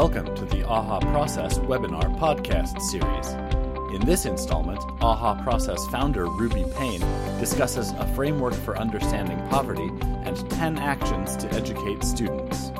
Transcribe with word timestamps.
Welcome 0.00 0.34
to 0.34 0.46
the 0.46 0.66
AHA 0.66 1.00
Process 1.12 1.58
webinar 1.58 2.18
podcast 2.18 2.80
series. 2.80 3.34
In 3.94 4.00
this 4.06 4.24
installment, 4.24 4.80
AHA 5.02 5.42
Process 5.42 5.86
founder 5.88 6.24
Ruby 6.24 6.64
Payne 6.78 7.02
discusses 7.38 7.90
a 7.90 8.06
framework 8.14 8.54
for 8.54 8.78
understanding 8.78 9.38
poverty 9.50 9.90
and 10.24 10.50
10 10.52 10.78
actions 10.78 11.36
to 11.36 11.52
educate 11.52 12.02
students. 12.02 12.70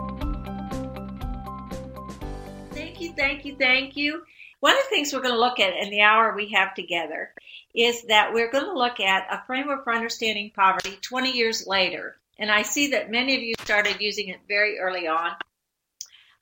Thank 2.72 3.02
you, 3.02 3.12
thank 3.12 3.44
you, 3.44 3.54
thank 3.54 3.98
you. 3.98 4.22
One 4.60 4.72
of 4.72 4.82
the 4.84 4.88
things 4.88 5.12
we're 5.12 5.20
going 5.20 5.34
to 5.34 5.40
look 5.40 5.60
at 5.60 5.76
in 5.76 5.90
the 5.90 6.00
hour 6.00 6.34
we 6.34 6.48
have 6.52 6.74
together 6.74 7.34
is 7.74 8.02
that 8.04 8.32
we're 8.32 8.50
going 8.50 8.64
to 8.64 8.72
look 8.72 8.98
at 8.98 9.26
a 9.30 9.44
framework 9.46 9.84
for 9.84 9.92
understanding 9.92 10.52
poverty 10.56 10.96
20 11.02 11.36
years 11.36 11.66
later. 11.66 12.16
And 12.38 12.50
I 12.50 12.62
see 12.62 12.92
that 12.92 13.10
many 13.10 13.36
of 13.36 13.42
you 13.42 13.52
started 13.60 14.00
using 14.00 14.28
it 14.28 14.40
very 14.48 14.78
early 14.78 15.06
on. 15.06 15.32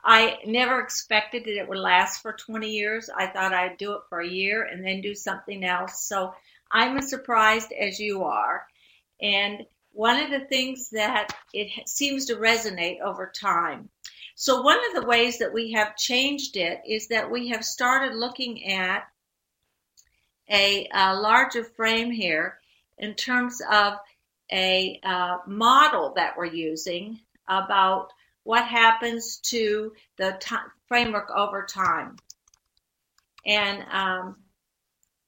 I 0.03 0.37
never 0.45 0.79
expected 0.79 1.43
that 1.43 1.57
it 1.57 1.67
would 1.67 1.77
last 1.77 2.21
for 2.21 2.33
20 2.33 2.69
years. 2.69 3.09
I 3.15 3.27
thought 3.27 3.53
I'd 3.53 3.77
do 3.77 3.93
it 3.93 4.01
for 4.07 4.21
a 4.21 4.27
year 4.27 4.63
and 4.63 4.85
then 4.85 5.01
do 5.01 5.13
something 5.13 5.63
else. 5.63 6.03
So 6.05 6.33
I'm 6.71 6.97
as 6.97 7.09
surprised 7.09 7.71
as 7.73 7.99
you 7.99 8.23
are. 8.23 8.65
And 9.21 9.65
one 9.91 10.21
of 10.21 10.29
the 10.29 10.45
things 10.47 10.89
that 10.91 11.35
it 11.53 11.89
seems 11.89 12.25
to 12.25 12.35
resonate 12.35 13.01
over 13.01 13.31
time. 13.35 13.89
So 14.35 14.61
one 14.61 14.79
of 14.87 15.01
the 15.01 15.07
ways 15.07 15.39
that 15.39 15.53
we 15.53 15.73
have 15.73 15.97
changed 15.97 16.55
it 16.55 16.81
is 16.87 17.09
that 17.09 17.29
we 17.29 17.49
have 17.49 17.65
started 17.65 18.15
looking 18.15 18.71
at 18.71 19.03
a, 20.49 20.87
a 20.93 21.13
larger 21.15 21.65
frame 21.65 22.11
here 22.11 22.59
in 22.97 23.15
terms 23.15 23.61
of 23.69 23.95
a 24.51 24.99
uh, 25.03 25.39
model 25.45 26.13
that 26.15 26.37
we're 26.37 26.45
using 26.45 27.19
about 27.47 28.13
what 28.49 28.65
happens 28.65 29.37
to 29.37 29.93
the 30.17 30.35
t- 30.41 30.55
framework 30.87 31.29
over 31.29 31.67
time. 31.67 32.15
And 33.45 33.83
um, 33.91 34.37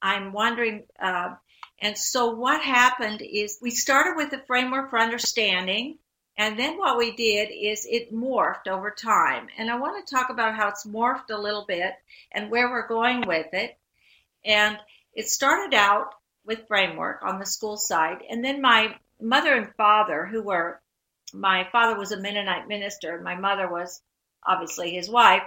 I'm 0.02 0.32
wondering, 0.32 0.86
uh, 1.00 1.34
and 1.80 1.96
so 1.96 2.32
what 2.32 2.60
happened 2.60 3.22
is 3.22 3.60
we 3.62 3.70
started 3.70 4.14
with 4.16 4.30
the 4.30 4.42
framework 4.48 4.90
for 4.90 4.98
understanding, 4.98 5.98
and 6.36 6.58
then 6.58 6.76
what 6.76 6.98
we 6.98 7.14
did 7.14 7.50
is 7.52 7.86
it 7.88 8.12
morphed 8.12 8.66
over 8.66 8.90
time. 8.90 9.46
And 9.56 9.70
I 9.70 9.78
want 9.78 10.04
to 10.04 10.12
talk 10.12 10.30
about 10.30 10.56
how 10.56 10.70
it's 10.70 10.84
morphed 10.84 11.30
a 11.30 11.38
little 11.38 11.64
bit 11.64 11.92
and 12.32 12.50
where 12.50 12.70
we're 12.70 12.88
going 12.88 13.24
with 13.24 13.46
it. 13.52 13.78
And 14.44 14.76
it 15.14 15.28
started 15.28 15.76
out 15.76 16.08
with 16.44 16.66
framework 16.66 17.22
on 17.22 17.38
the 17.38 17.46
school 17.46 17.76
side, 17.76 18.18
and 18.28 18.44
then 18.44 18.60
my 18.60 18.96
mother 19.20 19.54
and 19.54 19.72
father, 19.76 20.26
who 20.26 20.42
were 20.42 20.81
my 21.32 21.68
father 21.72 21.98
was 21.98 22.12
a 22.12 22.20
Mennonite 22.20 22.68
minister, 22.68 23.14
and 23.14 23.24
my 23.24 23.34
mother 23.34 23.68
was 23.68 24.02
obviously 24.46 24.90
his 24.90 25.08
wife. 25.08 25.42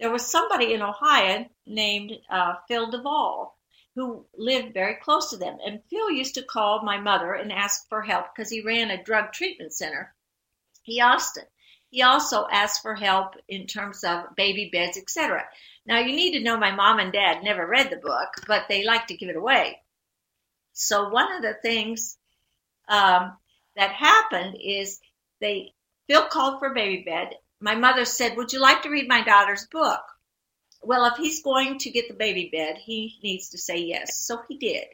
There 0.00 0.10
was 0.10 0.26
somebody 0.26 0.74
in 0.74 0.82
Ohio 0.82 1.46
named 1.66 2.12
uh, 2.28 2.54
Phil 2.68 2.90
DeVol 2.90 3.50
who 3.94 4.26
lived 4.36 4.74
very 4.74 4.96
close 4.96 5.30
to 5.30 5.36
them. 5.36 5.58
And 5.64 5.82
Phil 5.88 6.10
used 6.10 6.34
to 6.34 6.42
call 6.42 6.82
my 6.82 6.98
mother 6.98 7.32
and 7.34 7.52
ask 7.52 7.88
for 7.88 8.02
help 8.02 8.26
because 8.34 8.50
he 8.50 8.60
ran 8.60 8.90
a 8.90 9.02
drug 9.02 9.32
treatment 9.32 9.72
center. 9.72 10.14
He 10.82 11.00
asked 11.00 11.38
He 11.90 12.02
also 12.02 12.46
asked 12.50 12.82
for 12.82 12.96
help 12.96 13.36
in 13.48 13.66
terms 13.66 14.02
of 14.02 14.34
baby 14.36 14.68
beds, 14.72 14.96
etc. 14.96 15.44
Now 15.86 16.00
you 16.00 16.16
need 16.16 16.32
to 16.32 16.42
know 16.42 16.56
my 16.56 16.72
mom 16.72 16.98
and 16.98 17.12
dad 17.12 17.44
never 17.44 17.66
read 17.66 17.90
the 17.90 17.96
book, 17.96 18.30
but 18.48 18.64
they 18.68 18.84
like 18.84 19.06
to 19.06 19.16
give 19.16 19.28
it 19.28 19.36
away. 19.36 19.80
So 20.72 21.08
one 21.08 21.32
of 21.32 21.42
the 21.42 21.54
things 21.62 22.18
um, 22.88 23.36
that 23.76 23.92
happened 23.92 24.56
is 24.60 25.00
they 25.40 25.74
Phil 26.08 26.26
called 26.26 26.58
for 26.58 26.74
baby 26.74 27.02
bed. 27.02 27.34
My 27.60 27.74
mother 27.74 28.04
said, 28.04 28.36
"Would 28.36 28.52
you 28.52 28.60
like 28.60 28.82
to 28.82 28.90
read 28.90 29.08
my 29.08 29.22
daughter's 29.22 29.66
book?" 29.66 30.02
Well, 30.82 31.06
if 31.06 31.16
he's 31.16 31.42
going 31.42 31.78
to 31.78 31.90
get 31.90 32.08
the 32.08 32.14
baby 32.14 32.50
bed, 32.52 32.76
he 32.76 33.18
needs 33.22 33.48
to 33.50 33.58
say 33.58 33.78
yes. 33.78 34.18
So 34.18 34.42
he 34.48 34.58
did. 34.58 34.84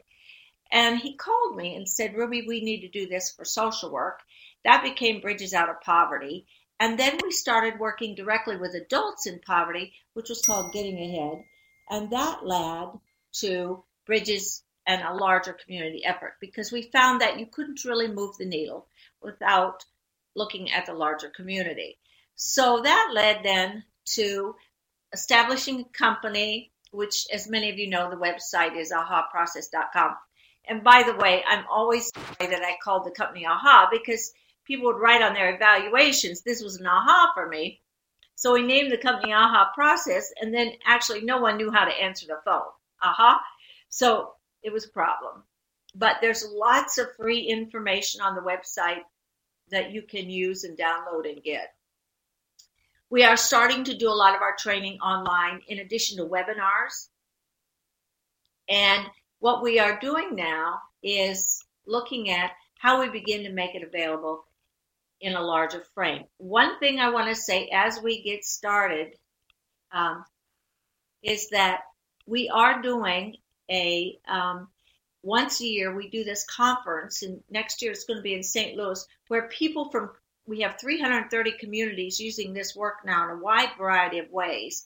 And 0.71 0.97
he 0.97 1.15
called 1.17 1.57
me 1.57 1.75
and 1.75 1.87
said, 1.87 2.15
Ruby, 2.15 2.45
we 2.47 2.61
need 2.61 2.81
to 2.81 2.87
do 2.87 3.07
this 3.07 3.29
for 3.29 3.43
social 3.43 3.91
work. 3.91 4.21
That 4.63 4.83
became 4.83 5.19
Bridges 5.19 5.53
Out 5.53 5.69
of 5.69 5.81
Poverty. 5.81 6.47
And 6.79 6.97
then 6.97 7.19
we 7.21 7.31
started 7.31 7.79
working 7.79 8.15
directly 8.15 8.55
with 8.55 8.73
adults 8.73 9.27
in 9.27 9.39
poverty, 9.39 9.93
which 10.13 10.29
was 10.29 10.41
called 10.41 10.71
Getting 10.71 10.97
Ahead. 10.97 11.43
And 11.89 12.09
that 12.11 12.45
led 12.45 12.99
to 13.41 13.83
Bridges 14.05 14.63
and 14.87 15.01
a 15.01 15.13
larger 15.13 15.53
community 15.53 16.03
effort 16.05 16.33
because 16.39 16.71
we 16.71 16.83
found 16.83 17.21
that 17.21 17.39
you 17.39 17.45
couldn't 17.45 17.85
really 17.85 18.07
move 18.07 18.35
the 18.37 18.45
needle 18.45 18.87
without 19.21 19.85
looking 20.35 20.71
at 20.71 20.85
the 20.85 20.93
larger 20.93 21.29
community. 21.29 21.97
So 22.35 22.81
that 22.81 23.11
led 23.13 23.43
then 23.43 23.83
to 24.15 24.55
establishing 25.13 25.81
a 25.81 25.97
company, 25.97 26.71
which, 26.91 27.27
as 27.31 27.47
many 27.47 27.69
of 27.69 27.77
you 27.77 27.89
know, 27.89 28.09
the 28.09 28.15
website 28.15 28.75
is 28.75 28.91
ahaprocess.com. 28.91 30.15
And 30.65 30.83
by 30.83 31.03
the 31.03 31.15
way, 31.15 31.43
I'm 31.47 31.65
always 31.69 32.11
sorry 32.13 32.51
that 32.51 32.63
I 32.63 32.77
called 32.83 33.05
the 33.05 33.11
company 33.11 33.45
AHA 33.45 33.89
because 33.91 34.31
people 34.65 34.85
would 34.85 35.01
write 35.01 35.21
on 35.21 35.33
their 35.33 35.55
evaluations, 35.55 36.41
this 36.41 36.61
was 36.63 36.77
an 36.77 36.87
AHA 36.87 37.33
for 37.33 37.47
me. 37.47 37.81
So 38.35 38.53
we 38.53 38.63
named 38.63 38.91
the 38.91 38.97
company 38.97 39.33
AHA 39.33 39.71
Process, 39.75 40.31
and 40.41 40.53
then 40.53 40.71
actually 40.85 41.21
no 41.21 41.39
one 41.39 41.57
knew 41.57 41.71
how 41.71 41.85
to 41.85 41.91
answer 41.91 42.25
the 42.25 42.39
phone. 42.43 42.71
AHA. 43.03 43.39
So 43.89 44.33
it 44.63 44.71
was 44.71 44.85
a 44.85 44.89
problem. 44.89 45.43
But 45.95 46.17
there's 46.21 46.47
lots 46.49 46.97
of 46.97 47.15
free 47.15 47.41
information 47.41 48.21
on 48.21 48.35
the 48.35 48.41
website 48.41 49.01
that 49.69 49.91
you 49.91 50.01
can 50.01 50.29
use 50.29 50.63
and 50.63 50.77
download 50.77 51.29
and 51.29 51.43
get. 51.43 51.73
We 53.09 53.23
are 53.23 53.35
starting 53.35 53.83
to 53.85 53.97
do 53.97 54.09
a 54.09 54.13
lot 54.13 54.35
of 54.35 54.41
our 54.41 54.55
training 54.57 54.99
online 54.99 55.61
in 55.67 55.79
addition 55.79 56.17
to 56.17 56.25
webinars. 56.25 57.09
And 58.69 59.05
what 59.39 59.61
we 59.61 59.79
are 59.79 59.99
doing 59.99 60.35
now 60.35 60.79
is 61.03 61.61
looking 61.85 62.29
at 62.29 62.51
how 62.79 63.01
we 63.01 63.09
begin 63.09 63.43
to 63.43 63.51
make 63.51 63.75
it 63.75 63.83
available 63.83 64.45
in 65.19 65.35
a 65.35 65.41
larger 65.41 65.83
frame. 65.93 66.23
One 66.37 66.79
thing 66.79 66.99
I 66.99 67.09
want 67.09 67.27
to 67.27 67.35
say 67.35 67.69
as 67.73 68.01
we 68.01 68.23
get 68.23 68.45
started 68.45 69.15
um, 69.91 70.23
is 71.21 71.49
that 71.49 71.81
we 72.25 72.49
are 72.49 72.81
doing 72.81 73.35
a 73.71 74.19
um, 74.27 74.67
once 75.23 75.61
a 75.61 75.65
year 75.65 75.95
we 75.95 76.09
do 76.09 76.23
this 76.23 76.45
conference 76.45 77.23
and 77.23 77.41
next 77.49 77.81
year 77.81 77.91
it's 77.91 78.05
going 78.05 78.17
to 78.17 78.23
be 78.23 78.33
in 78.33 78.43
st 78.43 78.75
louis 78.75 79.05
where 79.27 79.47
people 79.47 79.89
from 79.89 80.09
we 80.45 80.61
have 80.61 80.79
330 80.79 81.53
communities 81.59 82.19
using 82.19 82.53
this 82.53 82.75
work 82.75 83.05
now 83.05 83.23
in 83.25 83.37
a 83.37 83.41
wide 83.41 83.69
variety 83.77 84.19
of 84.19 84.29
ways. 84.31 84.85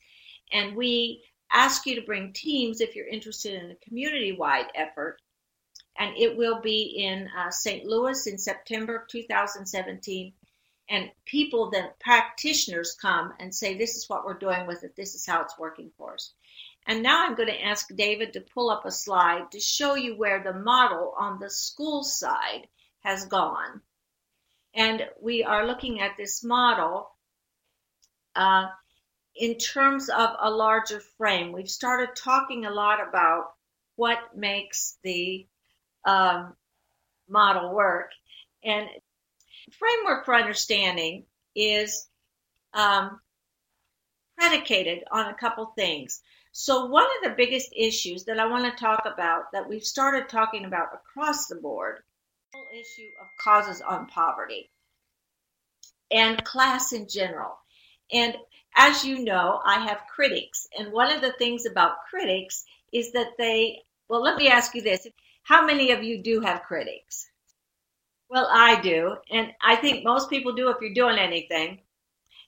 And 0.51 0.75
we 0.75 1.23
ask 1.51 1.85
you 1.85 1.95
to 1.95 2.05
bring 2.05 2.33
teams 2.33 2.81
if 2.81 2.95
you're 2.95 3.07
interested 3.07 3.53
in 3.53 3.71
a 3.71 3.75
community-wide 3.75 4.67
effort. 4.75 5.17
And 5.97 6.15
it 6.17 6.37
will 6.37 6.61
be 6.61 6.81
in 6.97 7.29
uh, 7.37 7.49
st 7.49 7.85
louis 7.85 8.27
in 8.27 8.37
september 8.37 8.97
of 8.97 9.07
2017 9.07 10.33
and 10.89 11.09
people 11.25 11.71
then 11.71 11.89
practitioners 11.99 12.97
come 13.01 13.33
and 13.39 13.55
say 13.55 13.75
this 13.75 13.95
is 13.95 14.09
what 14.09 14.25
we're 14.25 14.37
doing 14.37 14.67
with 14.67 14.83
it. 14.83 14.95
This 14.95 15.15
is 15.15 15.25
how 15.25 15.41
it's 15.41 15.57
working 15.57 15.89
for 15.97 16.13
us 16.13 16.33
and 16.85 17.01
now 17.01 17.25
I'm 17.25 17.35
going 17.35 17.49
to 17.49 17.63
ask 17.63 17.87
David 17.95 18.33
to 18.33 18.41
pull 18.41 18.69
up 18.69 18.85
a 18.85 18.91
slide 18.91 19.51
to 19.51 19.59
show 19.59 19.95
you 19.95 20.15
where 20.15 20.43
the 20.43 20.53
model 20.53 21.13
on 21.19 21.39
the 21.39 21.49
school 21.49 22.03
side 22.03 22.67
has 22.99 23.25
gone. 23.25 23.81
And 24.73 25.07
we 25.21 25.43
are 25.43 25.65
looking 25.65 26.01
at 26.01 26.17
this 26.17 26.43
model 26.43 27.09
uh, 28.35 28.67
in 29.35 29.57
terms 29.57 30.09
of 30.09 30.29
a 30.39 30.49
larger 30.49 30.99
frame. 31.17 31.51
We've 31.51 31.69
started 31.69 32.09
talking 32.15 32.65
a 32.65 32.71
lot 32.71 32.99
about 33.07 33.53
what 33.95 34.19
makes 34.35 34.97
the 35.03 35.47
um, 36.05 36.53
model 37.27 37.73
work. 37.73 38.11
And 38.63 38.87
framework 39.71 40.25
for 40.25 40.35
understanding 40.35 41.25
is 41.55 42.07
um, 42.73 43.19
predicated 44.37 45.03
on 45.11 45.27
a 45.27 45.35
couple 45.35 45.65
things. 45.75 46.21
So, 46.57 46.85
one 46.85 47.03
of 47.03 47.29
the 47.29 47.35
biggest 47.35 47.73
issues 47.75 48.23
that 48.23 48.39
I 48.39 48.45
want 48.45 48.63
to 48.63 48.81
talk 48.81 49.05
about 49.05 49.51
that 49.51 49.67
we've 49.67 49.83
started 49.83 50.29
talking 50.29 50.63
about 50.63 50.93
across 50.93 51.47
the 51.47 51.57
board 51.57 51.99
the 52.53 52.59
whole 52.59 52.67
issue 52.71 53.09
of 53.19 53.27
causes 53.43 53.81
on 53.81 54.07
poverty 54.07 54.69
and 56.09 56.41
class 56.45 56.93
in 56.93 57.09
general. 57.09 57.57
And 58.09 58.37
as 58.73 59.03
you 59.03 59.19
know, 59.19 59.59
I 59.65 59.81
have 59.81 60.07
critics. 60.07 60.65
And 60.79 60.93
one 60.93 61.11
of 61.11 61.19
the 61.19 61.33
things 61.33 61.65
about 61.65 62.05
critics 62.09 62.63
is 62.93 63.11
that 63.11 63.33
they, 63.37 63.81
well, 64.07 64.21
let 64.21 64.37
me 64.37 64.47
ask 64.47 64.73
you 64.75 64.81
this. 64.81 65.05
How 65.43 65.65
many 65.65 65.91
of 65.91 66.05
you 66.05 66.23
do 66.23 66.39
have 66.39 66.63
critics? 66.63 67.29
Well, 68.29 68.47
I 68.49 68.79
do. 68.79 69.17
And 69.29 69.51
I 69.61 69.75
think 69.75 70.05
most 70.05 70.29
people 70.29 70.53
do 70.53 70.69
if 70.69 70.77
you're 70.79 70.93
doing 70.93 71.19
anything. 71.19 71.81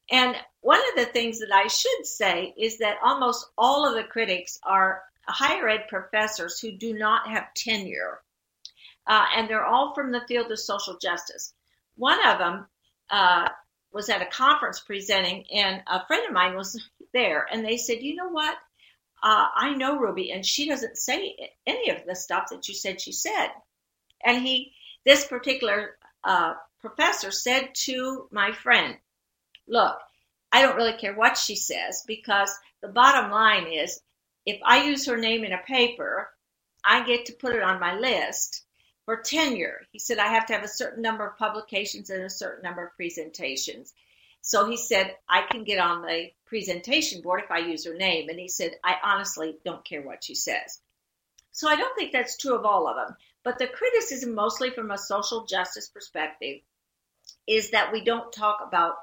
And 0.09 0.35
one 0.61 0.79
of 0.89 0.95
the 0.95 1.11
things 1.11 1.39
that 1.39 1.51
I 1.51 1.67
should 1.67 2.05
say 2.05 2.53
is 2.57 2.77
that 2.79 2.97
almost 3.03 3.49
all 3.57 3.87
of 3.87 3.95
the 3.95 4.03
critics 4.03 4.59
are 4.63 5.03
higher 5.27 5.67
ed 5.67 5.87
professors 5.89 6.59
who 6.59 6.71
do 6.71 6.93
not 6.93 7.27
have 7.27 7.53
tenure. 7.53 8.21
Uh, 9.05 9.25
and 9.35 9.49
they're 9.49 9.65
all 9.65 9.93
from 9.93 10.11
the 10.11 10.25
field 10.27 10.51
of 10.51 10.59
social 10.59 10.97
justice. 10.97 11.53
One 11.95 12.25
of 12.25 12.37
them 12.37 12.67
uh, 13.09 13.49
was 13.91 14.09
at 14.09 14.21
a 14.21 14.25
conference 14.25 14.79
presenting, 14.79 15.45
and 15.53 15.81
a 15.87 16.05
friend 16.05 16.25
of 16.27 16.33
mine 16.33 16.55
was 16.55 16.81
there, 17.13 17.47
and 17.51 17.63
they 17.63 17.77
said, 17.77 18.01
you 18.01 18.15
know 18.15 18.29
what? 18.29 18.55
Uh, 19.23 19.47
I 19.55 19.73
know 19.73 19.97
Ruby, 19.97 20.31
and 20.31 20.45
she 20.45 20.69
doesn't 20.69 20.97
say 20.97 21.35
any 21.65 21.89
of 21.89 22.05
the 22.05 22.15
stuff 22.15 22.49
that 22.51 22.67
you 22.67 22.75
said 22.75 23.01
she 23.01 23.11
said. 23.11 23.47
And 24.23 24.45
he, 24.45 24.73
this 25.05 25.25
particular 25.25 25.97
uh, 26.23 26.53
professor, 26.79 27.31
said 27.31 27.73
to 27.73 28.27
my 28.31 28.51
friend, 28.51 28.97
"Look, 29.67 29.99
I 30.51 30.61
don't 30.61 30.75
really 30.75 30.97
care 30.97 31.13
what 31.13 31.37
she 31.37 31.55
says 31.55 32.03
because 32.07 32.57
the 32.81 32.87
bottom 32.87 33.31
line 33.31 33.67
is, 33.67 34.01
if 34.45 34.59
I 34.63 34.83
use 34.83 35.05
her 35.05 35.17
name 35.17 35.43
in 35.43 35.53
a 35.53 35.63
paper, 35.63 36.33
I 36.83 37.05
get 37.05 37.25
to 37.25 37.33
put 37.33 37.55
it 37.55 37.61
on 37.61 37.79
my 37.79 37.95
list." 37.95 38.63
for 39.07 39.15
tenure. 39.15 39.87
He 39.93 39.99
said, 39.99 40.19
I 40.19 40.27
have 40.27 40.45
to 40.47 40.53
have 40.53 40.65
a 40.65 40.67
certain 40.67 41.01
number 41.01 41.25
of 41.25 41.37
publications 41.37 42.09
and 42.09 42.23
a 42.23 42.29
certain 42.29 42.61
number 42.61 42.85
of 42.85 42.95
presentations. 42.97 43.93
So 44.41 44.69
he 44.69 44.75
said, 44.75 45.15
I 45.29 45.43
can 45.49 45.63
get 45.63 45.79
on 45.79 46.01
the 46.01 46.27
presentation 46.45 47.21
board 47.21 47.41
if 47.41 47.49
I 47.49 47.59
use 47.59 47.85
her 47.85 47.93
name. 47.93 48.27
And 48.27 48.37
he 48.37 48.49
said, 48.49 48.71
I 48.83 48.97
honestly 49.01 49.55
don't 49.63 49.85
care 49.85 50.01
what 50.01 50.25
she 50.25 50.35
says. 50.35 50.81
So 51.53 51.69
I 51.69 51.77
don't 51.77 51.95
think 51.97 52.11
that's 52.11 52.35
true 52.35 52.55
of 52.55 52.65
all 52.65 52.85
of 52.85 52.97
them. 52.97 53.15
But 53.45 53.59
the 53.59 53.67
criticism, 53.67 54.35
mostly 54.35 54.71
from 54.71 54.91
a 54.91 54.97
social 54.97 55.45
justice 55.45 55.87
perspective, 55.87 56.59
is 57.47 57.71
that 57.71 57.93
we 57.93 58.03
don't 58.03 58.33
talk 58.33 58.59
about 58.61 58.95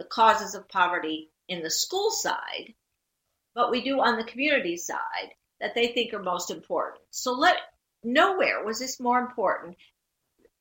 the 0.00 0.06
causes 0.06 0.56
of 0.56 0.68
poverty 0.68 1.30
in 1.46 1.62
the 1.62 1.70
school 1.70 2.10
side, 2.10 2.74
but 3.54 3.70
we 3.70 3.80
do 3.80 4.00
on 4.00 4.16
the 4.16 4.24
community 4.24 4.76
side 4.76 5.34
that 5.60 5.76
they 5.76 5.86
think 5.88 6.12
are 6.12 6.22
most 6.22 6.50
important. 6.50 7.02
So 7.10 7.32
let 7.32 7.56
Nowhere 8.02 8.64
was 8.64 8.78
this 8.78 8.98
more 8.98 9.18
important 9.18 9.76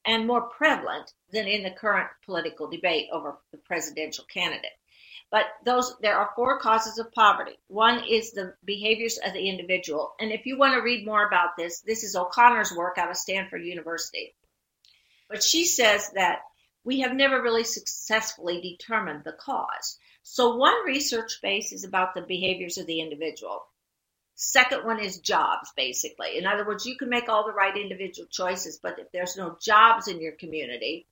and 0.04 0.28
more 0.28 0.50
prevalent 0.50 1.14
than 1.32 1.48
in 1.48 1.64
the 1.64 1.72
current 1.72 2.10
political 2.26 2.68
debate 2.70 3.08
over 3.14 3.38
the 3.52 3.58
presidential 3.58 4.26
candidate. 4.26 4.78
But 5.32 5.46
those 5.64 5.96
there 6.02 6.18
are 6.18 6.34
four 6.36 6.60
causes 6.60 6.98
of 6.98 7.14
poverty. 7.14 7.58
One 7.68 8.04
is 8.04 8.32
the 8.32 8.56
behaviors 8.66 9.20
of 9.20 9.32
the 9.34 9.48
individual, 9.48 10.16
and 10.20 10.32
if 10.32 10.46
you 10.46 10.58
want 10.58 10.74
to 10.74 10.82
read 10.82 11.06
more 11.06 11.26
about 11.26 11.56
this, 11.56 11.80
this 11.82 12.04
is 12.04 12.16
O'Connor's 12.16 12.74
work 12.74 12.98
out 12.98 13.12
of 13.12 13.16
Stanford 13.16 13.64
University. 13.64 14.36
But 15.30 15.44
she 15.44 15.66
says 15.66 16.10
that 16.16 16.42
we 16.90 17.02
have 17.02 17.14
never 17.14 17.40
really 17.40 17.64
successfully 17.64 18.60
determined 18.60 19.24
the 19.24 19.34
cause. 19.34 20.00
So 20.24 20.56
one 20.56 20.84
research 20.88 21.38
base 21.40 21.72
is 21.72 21.84
about 21.84 22.16
the 22.16 22.24
behaviors 22.24 22.80
of 22.80 22.88
the 22.88 23.00
individual. 23.00 23.62
Second 24.34 24.86
one 24.86 25.00
is 25.00 25.20
jobs, 25.20 25.72
basically. 25.78 26.40
In 26.40 26.48
other 26.48 26.66
words, 26.66 26.88
you 26.88 26.98
can 26.98 27.08
make 27.08 27.30
all 27.30 27.46
the 27.46 27.54
right 27.54 27.78
individual 27.78 28.28
choices, 28.32 28.80
but 28.82 28.98
if 28.98 29.12
there's 29.12 29.38
no 29.38 29.56
jobs 29.62 30.08
in 30.08 30.20
your 30.20 30.32
community, 30.32 31.06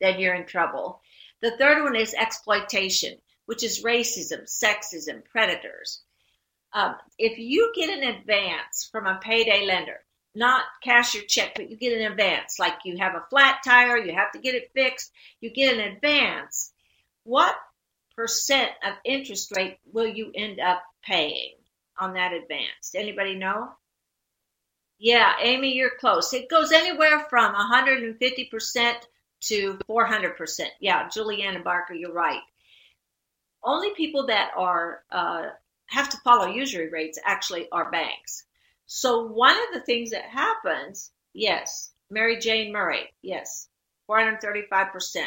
then 0.00 0.18
you're 0.18 0.34
in 0.34 0.44
trouble. 0.44 1.00
The 1.40 1.56
third 1.56 1.84
one 1.84 1.94
is 1.94 2.12
exploitation, 2.12 3.18
which 3.46 3.62
is 3.62 3.84
racism, 3.84 4.42
sexism, 4.42 5.24
predators. 5.24 6.02
Um, 6.72 6.96
if 7.16 7.38
you 7.38 7.72
get 7.76 7.96
an 7.96 8.16
advance 8.16 8.88
from 8.90 9.06
a 9.06 9.20
payday 9.22 9.66
lender, 9.66 10.00
not 10.34 10.64
cash 10.82 11.14
your 11.14 11.24
check, 11.24 11.54
but 11.54 11.70
you 11.70 11.76
get 11.76 11.98
an 11.98 12.10
advance, 12.10 12.58
like 12.58 12.74
you 12.84 12.96
have 12.98 13.14
a 13.14 13.24
flat 13.30 13.60
tire, 13.64 13.98
you 13.98 14.14
have 14.14 14.32
to 14.32 14.38
get 14.38 14.54
it 14.54 14.70
fixed, 14.74 15.12
you 15.40 15.50
get 15.50 15.74
an 15.74 15.80
advance, 15.80 16.72
what 17.24 17.54
percent 18.16 18.70
of 18.84 18.94
interest 19.04 19.54
rate 19.56 19.78
will 19.92 20.06
you 20.06 20.30
end 20.34 20.60
up 20.60 20.82
paying? 21.02 21.54
on 21.98 22.14
that 22.14 22.32
advance? 22.32 22.94
Anybody 22.94 23.34
know? 23.34 23.70
Yeah, 24.98 25.32
Amy, 25.40 25.74
you're 25.74 25.96
close. 25.98 26.32
It 26.32 26.48
goes 26.48 26.72
anywhere 26.72 27.26
from 27.28 27.54
150% 27.54 28.94
to 29.42 29.78
400%. 29.88 30.60
Yeah, 30.80 31.08
Juliana 31.08 31.60
Barker, 31.60 31.94
you're 31.94 32.12
right. 32.12 32.40
Only 33.62 33.90
people 33.94 34.26
that 34.26 34.52
are 34.56 35.02
uh, 35.10 35.48
have 35.86 36.08
to 36.10 36.16
follow 36.18 36.46
usury 36.46 36.90
rates 36.90 37.18
actually 37.24 37.68
are 37.70 37.90
banks. 37.90 38.44
So 38.86 39.26
one 39.26 39.56
of 39.56 39.72
the 39.72 39.80
things 39.80 40.10
that 40.10 40.24
happens, 40.24 41.12
yes, 41.32 41.92
Mary 42.10 42.38
Jane 42.38 42.72
Murray, 42.72 43.12
yes, 43.22 43.68
435%. 44.08 45.26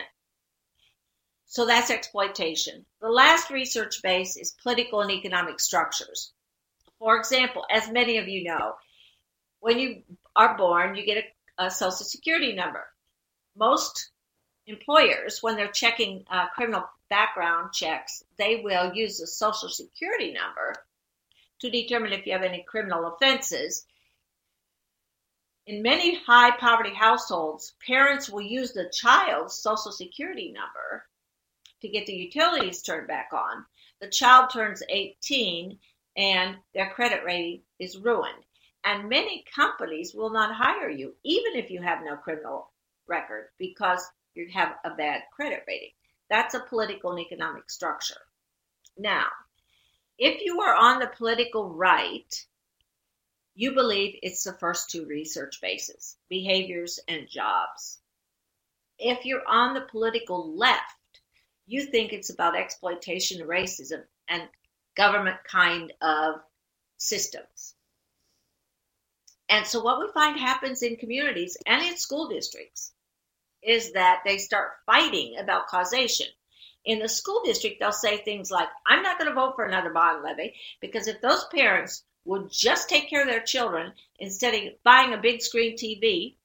So 1.46 1.66
that's 1.66 1.90
exploitation. 1.90 2.86
The 3.02 3.10
last 3.10 3.50
research 3.50 4.02
base 4.02 4.36
is 4.36 4.56
political 4.62 5.02
and 5.02 5.12
economic 5.12 5.60
structures. 5.60 6.34
For 7.00 7.18
example, 7.18 7.66
as 7.72 7.90
many 7.90 8.18
of 8.18 8.28
you 8.28 8.44
know, 8.44 8.76
when 9.60 9.80
you 9.80 10.04
are 10.36 10.58
born, 10.58 10.96
you 10.96 11.06
get 11.06 11.24
a, 11.58 11.66
a 11.66 11.72
social 11.72 12.06
security 12.06 12.54
number. 12.54 12.86
Most 13.56 14.12
employers, 14.68 15.42
when 15.42 15.56
they're 15.56 15.72
checking 15.72 16.26
uh, 16.30 16.48
criminal 16.50 16.84
background 17.10 17.74
checks, 17.74 18.24
they 18.38 18.58
will 18.58 18.94
use 18.94 19.18
the 19.18 19.28
social 19.28 19.70
security 19.70 20.34
number 20.34 20.74
to 21.60 21.70
determine 21.70 22.14
if 22.14 22.26
you 22.26 22.34
have 22.34 22.44
any 22.44 22.64
criminal 22.68 23.08
offenses. 23.08 23.86
In 25.66 25.82
many 25.82 26.16
high 26.24 26.52
poverty 26.58 26.94
households, 26.94 27.74
parents 27.86 28.30
will 28.30 28.42
use 28.42 28.72
the 28.72 28.90
child's 28.94 29.56
social 29.56 29.92
security 29.92 30.52
number 30.52 31.06
to 31.82 31.90
get 31.90 32.06
the 32.06 32.14
utilities 32.14 32.82
turned 32.82 33.08
back 33.08 33.30
on. 33.34 33.66
The 34.00 34.10
child 34.10 34.50
turns 34.52 34.84
18 34.90 35.78
and 36.16 36.58
their 36.74 36.90
credit 36.92 37.24
rating 37.26 37.62
is 37.80 37.98
ruined. 37.98 38.44
And 38.84 39.10
many 39.10 39.44
companies 39.54 40.14
will 40.14 40.30
not 40.30 40.56
hire 40.56 40.90
you, 40.90 41.16
even 41.24 41.56
if 41.56 41.70
you 41.70 41.82
have 41.82 42.04
no 42.04 42.16
criminal 42.16 42.72
record, 43.08 43.50
because 43.58 44.06
you 44.34 44.48
have 44.54 44.76
a 44.86 44.92
bad 44.92 45.24
credit 45.36 45.64
rating. 45.68 45.92
That's 46.30 46.54
a 46.54 46.62
political 46.62 47.12
and 47.12 47.20
economic 47.20 47.70
structure. 47.70 48.22
Now, 48.98 49.28
if 50.18 50.44
you 50.44 50.62
are 50.62 50.76
on 50.76 51.00
the 51.00 51.08
political 51.08 51.70
right, 51.70 52.46
you 53.56 53.74
believe 53.74 54.20
it's 54.22 54.44
the 54.44 54.54
first 54.54 54.90
two 54.90 55.06
research 55.06 55.60
bases 55.62 56.18
behaviors 56.30 57.00
and 57.08 57.28
jobs. 57.28 58.00
If 59.00 59.26
you're 59.26 59.48
on 59.48 59.74
the 59.74 59.82
political 59.82 60.56
left, 60.56 61.22
you 61.66 61.86
think 61.86 62.14
it's 62.14 62.30
about 62.30 62.58
exploitation 62.58 63.48
racism 63.48 64.04
and 64.28 64.44
government 64.96 65.38
kind 65.50 65.94
of 66.02 66.36
systems. 66.98 67.76
And 69.50 69.66
so, 69.66 69.82
what 69.82 70.00
we 70.00 70.12
find 70.14 70.40
happens 70.40 70.82
in 70.82 70.98
communities 70.98 71.58
and 71.66 71.82
in 71.82 71.98
school 71.98 72.28
districts 72.28 72.94
is 73.62 73.94
that 73.94 74.22
they 74.26 74.38
start 74.38 74.72
fighting 74.86 75.38
about 75.38 75.68
causation. 75.68 76.28
In 76.88 77.00
the 77.00 77.10
school 77.10 77.42
district, 77.44 77.82
they'll 77.82 77.92
say 77.92 78.16
things 78.18 78.50
like, 78.50 78.70
I'm 78.88 79.04
not 79.04 79.20
going 79.20 79.28
to 79.28 79.36
vote 79.36 79.56
for 79.56 79.66
another 79.66 79.90
bond 79.90 80.24
levy 80.24 80.56
because 80.80 81.08
if 81.08 81.20
those 81.20 81.44
parents 81.54 82.06
would 82.24 82.50
just 82.50 82.88
take 82.88 83.10
care 83.10 83.24
of 83.24 83.28
their 83.28 83.44
children 83.44 83.92
instead 84.20 84.54
of 84.54 84.82
buying 84.84 85.14
a 85.14 85.18
big 85.18 85.42
screen 85.42 85.76
TV, 85.76 86.36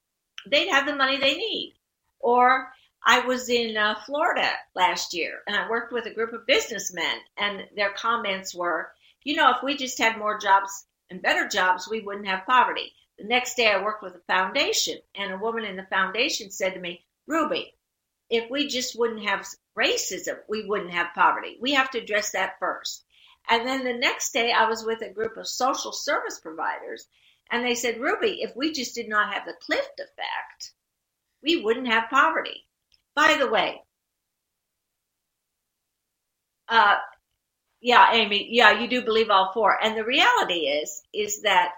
they'd 0.51 0.69
have 0.69 0.85
the 0.85 0.97
money 0.97 1.17
they 1.17 1.37
need. 1.37 1.75
Or 2.19 2.73
I 3.05 3.21
was 3.21 3.49
in 3.49 3.77
uh, 3.77 3.95
Florida 4.05 4.51
last 4.75 5.15
year 5.15 5.43
and 5.47 5.57
I 5.57 5.71
worked 5.71 5.93
with 5.93 6.07
a 6.07 6.15
group 6.15 6.33
of 6.33 6.45
businessmen, 6.45 7.21
and 7.37 7.69
their 7.77 7.93
comments 7.93 8.53
were, 8.53 8.93
you 9.23 9.37
know, 9.37 9.51
if 9.51 9.63
we 9.63 9.77
just 9.77 9.99
had 9.99 10.19
more 10.19 10.39
jobs 10.39 10.87
and 11.09 11.23
better 11.23 11.47
jobs, 11.47 11.89
we 11.89 12.01
wouldn't 12.01 12.27
have 12.27 12.47
poverty. 12.47 12.93
The 13.17 13.25
next 13.25 13.55
day, 13.55 13.71
I 13.71 13.81
worked 13.81 14.03
with 14.03 14.17
a 14.17 14.33
foundation, 14.33 14.99
and 15.15 15.33
a 15.33 15.39
woman 15.39 15.65
in 15.65 15.77
the 15.77 15.85
foundation 15.85 16.51
said 16.51 16.75
to 16.75 16.81
me, 16.81 17.05
Ruby, 17.29 17.75
if 18.29 18.51
we 18.51 18.67
just 18.67 18.99
wouldn't 18.99 19.29
have 19.29 19.47
racism, 19.79 20.37
we 20.49 20.67
wouldn't 20.67 20.93
have 20.93 21.15
poverty. 21.15 21.59
We 21.61 21.73
have 21.73 21.91
to 21.93 21.99
address 21.99 22.31
that 22.33 22.59
first. 22.59 23.05
And 23.51 23.67
then 23.67 23.85
the 23.85 23.95
next 23.95 24.33
day, 24.33 24.53
I 24.53 24.69
was 24.69 24.85
with 24.85 25.03
a 25.03 25.13
group 25.13 25.37
of 25.37 25.49
social 25.49 25.93
service 25.93 26.39
providers, 26.41 27.09
and 27.51 27.65
they 27.65 27.75
said, 27.75 28.01
Ruby, 28.01 28.43
if 28.43 28.55
we 28.57 28.73
just 28.73 28.95
did 28.95 29.09
not 29.09 29.33
have 29.35 29.45
the 29.47 29.55
cliff 29.61 29.87
effect, 29.99 30.73
we 31.43 31.63
wouldn't 31.63 31.89
have 31.89 32.11
poverty. 32.11 32.67
By 33.15 33.37
the 33.39 33.51
way, 33.51 33.83
uh, 36.69 36.97
yeah, 37.81 38.13
Amy, 38.13 38.49
yeah, 38.51 38.73
you 38.81 38.89
do 38.89 39.03
believe 39.03 39.29
all 39.31 39.53
four. 39.53 39.83
And 39.83 39.97
the 39.97 40.05
reality 40.05 40.67
is, 40.69 41.03
is 41.13 41.43
that 41.43 41.73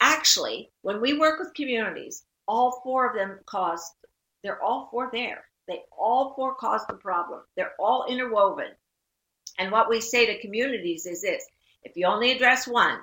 actually, 0.00 0.70
when 0.82 1.00
we 1.00 1.18
work 1.18 1.40
with 1.40 1.54
communities, 1.54 2.24
all 2.46 2.80
four 2.84 3.08
of 3.08 3.16
them 3.16 3.40
cause, 3.46 3.92
they're 4.42 4.62
all 4.62 4.88
four 4.90 5.10
there. 5.12 5.44
They 5.72 5.82
all 5.96 6.34
four 6.34 6.54
cause 6.54 6.86
the 6.86 6.96
problem. 6.96 7.40
They're 7.56 7.72
all 7.80 8.04
interwoven. 8.06 8.72
And 9.58 9.72
what 9.72 9.88
we 9.88 10.02
say 10.02 10.26
to 10.26 10.38
communities 10.38 11.06
is 11.06 11.22
this 11.22 11.46
if 11.82 11.96
you 11.96 12.06
only 12.06 12.30
address 12.30 12.68
one, 12.68 12.98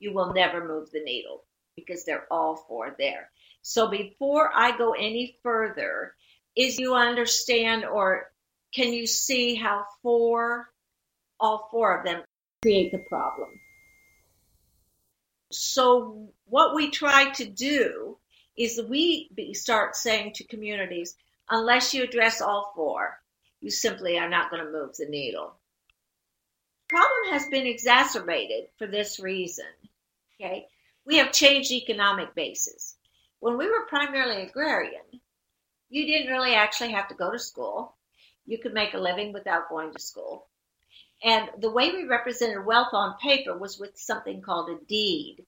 you 0.00 0.12
will 0.12 0.32
never 0.32 0.66
move 0.66 0.90
the 0.90 1.04
needle 1.04 1.44
because 1.76 2.04
they're 2.04 2.26
all 2.32 2.56
four 2.56 2.96
there. 2.98 3.30
So 3.62 3.88
before 3.88 4.50
I 4.52 4.76
go 4.76 4.92
any 4.92 5.38
further, 5.44 6.16
is 6.56 6.80
you 6.80 6.96
understand 6.96 7.84
or 7.84 8.32
can 8.74 8.92
you 8.92 9.06
see 9.06 9.54
how 9.54 9.84
four, 10.02 10.72
all 11.38 11.68
four 11.70 11.96
of 11.96 12.04
them 12.04 12.24
create 12.62 12.90
the 12.90 13.04
problem? 13.08 13.50
So 15.52 16.28
what 16.46 16.74
we 16.74 16.90
try 16.90 17.30
to 17.34 17.44
do 17.44 18.18
is 18.56 18.80
we 18.88 19.28
start 19.54 19.96
saying 19.96 20.32
to 20.34 20.44
communities, 20.44 21.16
unless 21.50 21.92
you 21.92 22.04
address 22.04 22.40
all 22.40 22.72
four, 22.74 23.20
you 23.60 23.70
simply 23.70 24.18
are 24.18 24.28
not 24.28 24.50
going 24.50 24.64
to 24.64 24.70
move 24.70 24.96
the 24.96 25.06
needle. 25.06 25.54
The 26.88 26.96
problem 26.96 27.32
has 27.32 27.46
been 27.48 27.66
exacerbated 27.66 28.68
for 28.78 28.86
this 28.86 29.18
reason. 29.18 29.66
Okay, 30.40 30.66
we 31.06 31.16
have 31.16 31.32
changed 31.32 31.72
economic 31.72 32.34
bases. 32.34 32.96
When 33.40 33.56
we 33.58 33.68
were 33.68 33.86
primarily 33.88 34.42
agrarian, 34.42 35.20
you 35.88 36.06
didn't 36.06 36.32
really 36.32 36.54
actually 36.54 36.92
have 36.92 37.08
to 37.08 37.14
go 37.14 37.30
to 37.30 37.38
school. 37.38 37.96
You 38.46 38.58
could 38.58 38.74
make 38.74 38.94
a 38.94 38.98
living 38.98 39.32
without 39.32 39.68
going 39.68 39.92
to 39.92 40.00
school. 40.00 40.46
And 41.22 41.48
the 41.58 41.70
way 41.70 41.90
we 41.90 42.04
represented 42.04 42.66
wealth 42.66 42.92
on 42.92 43.16
paper 43.18 43.56
was 43.56 43.78
with 43.78 43.96
something 43.96 44.42
called 44.42 44.68
a 44.70 44.84
deed. 44.84 45.46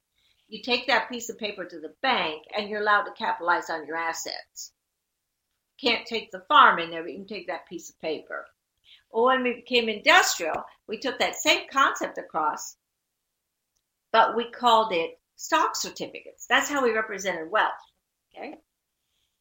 You 0.49 0.63
take 0.63 0.87
that 0.87 1.09
piece 1.09 1.29
of 1.29 1.39
paper 1.39 1.65
to 1.65 1.81
the 1.81 1.95
bank 2.03 2.45
and 2.57 2.69
you're 2.69 2.81
allowed 2.81 3.05
to 3.05 3.13
capitalize 3.13 3.69
on 3.69 3.87
your 3.87 3.97
assets. 3.97 4.73
Can't 5.81 6.07
take 6.07 6.31
the 6.31 6.45
farm 6.49 6.79
in 6.79 6.91
there, 6.91 7.03
but 7.03 7.13
you 7.13 7.19
can 7.19 7.27
take 7.27 7.49
that 7.49 7.69
piece 7.69 7.91
of 7.91 8.01
paper. 8.01 8.47
Well, 9.11 9.27
when 9.27 9.43
we 9.43 9.55
became 9.55 9.89
industrial, 9.89 10.65
we 10.87 10.99
took 10.99 11.19
that 11.19 11.37
same 11.37 11.69
concept 11.71 12.19
across, 12.19 12.77
but 14.13 14.37
we 14.37 14.51
called 14.51 14.93
it 14.93 15.19
stock 15.37 15.77
certificates. 15.77 16.47
That's 16.47 16.69
how 16.69 16.83
we 16.83 16.93
represented 16.93 17.51
wealth. 17.51 17.73
Okay. 18.33 18.57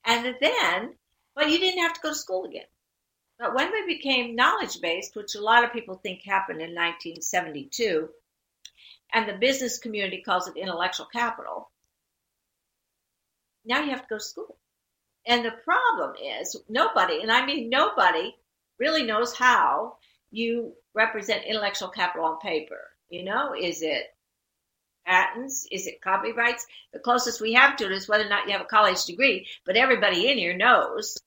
And 0.05 0.35
then, 0.41 0.95
well, 1.35 1.47
you 1.49 1.59
didn't 1.59 1.81
have 1.81 1.93
to 1.93 2.01
go 2.01 2.09
to 2.09 2.15
school 2.15 2.45
again. 2.45 2.65
But 3.37 3.53
when 3.53 3.71
we 3.71 3.85
became 3.85 4.35
knowledge 4.35 4.79
based, 4.81 5.15
which 5.15 5.35
a 5.35 5.41
lot 5.41 5.63
of 5.63 5.73
people 5.73 5.95
think 5.95 6.23
happened 6.23 6.61
in 6.61 6.73
1972, 6.73 8.09
and 9.13 9.27
the 9.27 9.33
business 9.33 9.77
community 9.77 10.21
calls 10.21 10.47
it 10.47 10.57
intellectual 10.57 11.07
capital, 11.07 11.69
now 13.65 13.81
you 13.81 13.89
have 13.89 14.01
to 14.01 14.07
go 14.09 14.17
to 14.17 14.23
school. 14.23 14.57
And 15.27 15.43
the 15.43 15.51
problem 15.63 16.13
is 16.15 16.55
nobody, 16.69 17.21
and 17.21 17.31
I 17.31 17.45
mean 17.45 17.69
nobody, 17.69 18.35
really 18.77 19.03
knows 19.03 19.35
how 19.35 19.97
you 20.31 20.73
represent 20.93 21.45
intellectual 21.45 21.89
capital 21.89 22.25
on 22.25 22.39
paper. 22.39 22.79
You 23.09 23.23
know, 23.23 23.55
is 23.59 23.81
it 23.81 24.13
patents? 25.05 25.67
Is 25.71 25.87
it 25.87 26.01
copyrights? 26.01 26.65
The 26.93 26.99
closest 26.99 27.41
we 27.41 27.53
have 27.53 27.77
to 27.77 27.85
it 27.85 27.91
is 27.91 28.07
whether 28.07 28.25
or 28.25 28.29
not 28.29 28.45
you 28.45 28.51
have 28.51 28.61
a 28.61 28.65
college 28.65 29.05
degree. 29.05 29.47
But 29.65 29.77
everybody 29.77 30.29
in 30.29 30.37
here 30.37 30.57
knows 30.57 31.17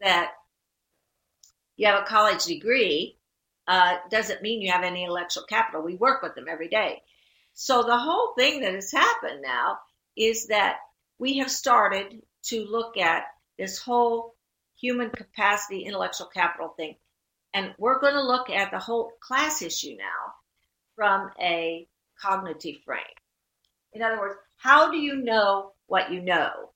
that 0.00 0.32
you 1.76 1.86
have 1.86 2.02
a 2.02 2.06
college 2.06 2.44
degree 2.44 3.16
uh, 3.70 3.98
doesn't 4.10 4.42
mean 4.42 4.60
you 4.60 4.72
have 4.72 4.82
any 4.82 5.04
intellectual 5.04 5.44
capital. 5.44 5.80
We 5.80 5.94
work 5.94 6.22
with 6.22 6.34
them 6.34 6.46
every 6.48 6.68
day. 6.68 7.02
So 7.52 7.84
the 7.84 7.96
whole 7.96 8.34
thing 8.36 8.60
that 8.62 8.74
has 8.74 8.90
happened 8.90 9.42
now 9.42 9.78
is 10.16 10.48
that 10.48 10.78
we 11.20 11.38
have 11.38 11.52
started 11.52 12.20
to 12.46 12.64
look 12.64 12.96
at 12.96 13.26
this 13.58 13.78
whole 13.78 14.34
human 14.76 15.10
capacity, 15.10 15.84
intellectual 15.84 16.26
capital 16.26 16.74
thing. 16.76 16.96
And 17.54 17.72
we're 17.78 18.00
going 18.00 18.14
to 18.14 18.22
look 18.22 18.50
at 18.50 18.72
the 18.72 18.78
whole 18.80 19.12
class 19.20 19.62
issue 19.62 19.96
now 19.96 20.34
from 20.96 21.30
a 21.40 21.86
cognitive 22.20 22.82
frame. 22.84 23.04
In 23.92 24.02
other 24.02 24.18
words, 24.18 24.34
how 24.56 24.90
do 24.90 24.98
you 24.98 25.14
know 25.14 25.74
what 25.86 26.10
you 26.10 26.20
know? 26.22 26.70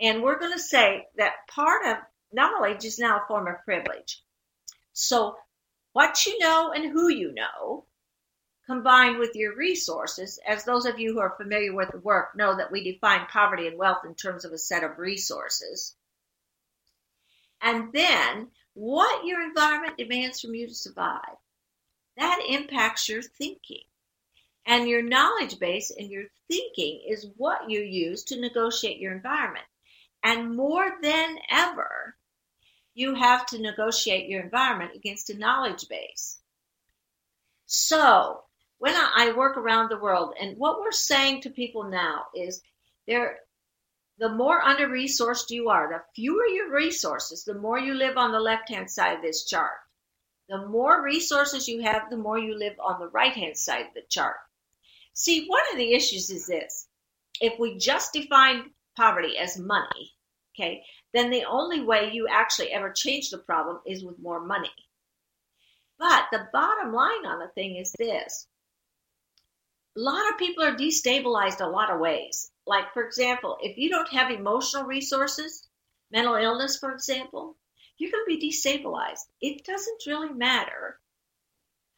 And 0.00 0.22
we're 0.22 0.38
going 0.38 0.54
to 0.54 0.58
say 0.58 1.06
that 1.18 1.46
part 1.50 1.84
of 1.84 1.98
knowledge 2.32 2.86
is 2.86 2.98
now 2.98 3.18
a 3.18 3.26
form 3.28 3.46
of 3.46 3.62
privilege. 3.66 4.22
So, 4.94 5.36
what 5.92 6.26
you 6.26 6.38
know 6.38 6.72
and 6.72 6.90
who 6.92 7.08
you 7.08 7.32
know, 7.32 7.84
combined 8.66 9.18
with 9.18 9.34
your 9.34 9.56
resources, 9.56 10.38
as 10.46 10.64
those 10.64 10.86
of 10.86 10.98
you 10.98 11.12
who 11.12 11.18
are 11.18 11.34
familiar 11.36 11.74
with 11.74 11.90
the 11.90 11.98
work 11.98 12.36
know 12.36 12.56
that 12.56 12.70
we 12.70 12.84
define 12.84 13.26
poverty 13.26 13.66
and 13.66 13.76
wealth 13.76 14.04
in 14.04 14.14
terms 14.14 14.44
of 14.44 14.52
a 14.52 14.58
set 14.58 14.84
of 14.84 14.98
resources. 14.98 15.96
And 17.60 17.92
then, 17.92 18.48
what 18.74 19.26
your 19.26 19.42
environment 19.42 19.98
demands 19.98 20.40
from 20.40 20.54
you 20.54 20.68
to 20.68 20.74
survive. 20.74 21.36
That 22.16 22.40
impacts 22.48 23.08
your 23.08 23.22
thinking. 23.22 23.84
And 24.66 24.88
your 24.88 25.02
knowledge 25.02 25.58
base 25.58 25.90
and 25.90 26.10
your 26.10 26.24
thinking 26.48 27.02
is 27.08 27.26
what 27.36 27.68
you 27.68 27.80
use 27.80 28.22
to 28.24 28.40
negotiate 28.40 28.98
your 28.98 29.12
environment. 29.12 29.64
And 30.22 30.56
more 30.56 30.98
than 31.02 31.38
ever, 31.50 32.16
you 32.94 33.14
have 33.14 33.46
to 33.46 33.58
negotiate 33.58 34.28
your 34.28 34.42
environment 34.42 34.92
against 34.94 35.30
a 35.30 35.38
knowledge 35.38 35.88
base. 35.88 36.38
So, 37.66 38.42
when 38.78 38.94
I 38.96 39.32
work 39.36 39.56
around 39.56 39.90
the 39.90 39.98
world, 39.98 40.34
and 40.40 40.56
what 40.58 40.80
we're 40.80 40.90
saying 40.90 41.42
to 41.42 41.50
people 41.50 41.84
now 41.84 42.24
is 42.34 42.62
there, 43.06 43.38
the 44.18 44.28
more 44.28 44.60
under 44.62 44.88
resourced 44.88 45.50
you 45.50 45.68
are, 45.68 45.88
the 45.88 46.02
fewer 46.14 46.46
your 46.46 46.72
resources, 46.72 47.44
the 47.44 47.54
more 47.54 47.78
you 47.78 47.94
live 47.94 48.16
on 48.16 48.32
the 48.32 48.40
left 48.40 48.68
hand 48.68 48.90
side 48.90 49.16
of 49.16 49.22
this 49.22 49.44
chart. 49.44 49.78
The 50.48 50.66
more 50.66 51.02
resources 51.02 51.68
you 51.68 51.82
have, 51.82 52.10
the 52.10 52.16
more 52.16 52.38
you 52.38 52.58
live 52.58 52.74
on 52.80 52.98
the 52.98 53.08
right 53.08 53.32
hand 53.32 53.56
side 53.56 53.86
of 53.86 53.94
the 53.94 54.02
chart. 54.08 54.36
See, 55.14 55.46
one 55.46 55.62
of 55.72 55.78
the 55.78 55.92
issues 55.94 56.28
is 56.30 56.46
this 56.46 56.88
if 57.40 57.58
we 57.58 57.78
just 57.78 58.12
define 58.12 58.70
poverty 58.96 59.38
as 59.38 59.58
money, 59.58 60.12
okay, 60.54 60.82
then 61.12 61.30
the 61.30 61.44
only 61.44 61.82
way 61.82 62.10
you 62.12 62.28
actually 62.28 62.72
ever 62.72 62.90
change 62.90 63.30
the 63.30 63.38
problem 63.38 63.80
is 63.84 64.04
with 64.04 64.18
more 64.18 64.40
money. 64.40 64.70
But 65.98 66.26
the 66.30 66.48
bottom 66.52 66.92
line 66.92 67.26
on 67.26 67.40
the 67.40 67.48
thing 67.48 67.76
is 67.76 67.92
this 67.98 68.46
a 69.96 70.00
lot 70.00 70.30
of 70.30 70.38
people 70.38 70.62
are 70.62 70.74
destabilized 70.74 71.60
a 71.60 71.66
lot 71.66 71.90
of 71.90 72.00
ways. 72.00 72.52
Like, 72.66 72.92
for 72.94 73.04
example, 73.04 73.58
if 73.60 73.76
you 73.76 73.90
don't 73.90 74.08
have 74.10 74.30
emotional 74.30 74.84
resources, 74.84 75.68
mental 76.12 76.36
illness, 76.36 76.78
for 76.78 76.92
example, 76.92 77.56
you're 77.98 78.12
going 78.12 78.24
to 78.24 78.38
be 78.38 78.50
destabilized. 78.50 79.26
It 79.40 79.64
doesn't 79.64 80.06
really 80.06 80.32
matter 80.32 81.00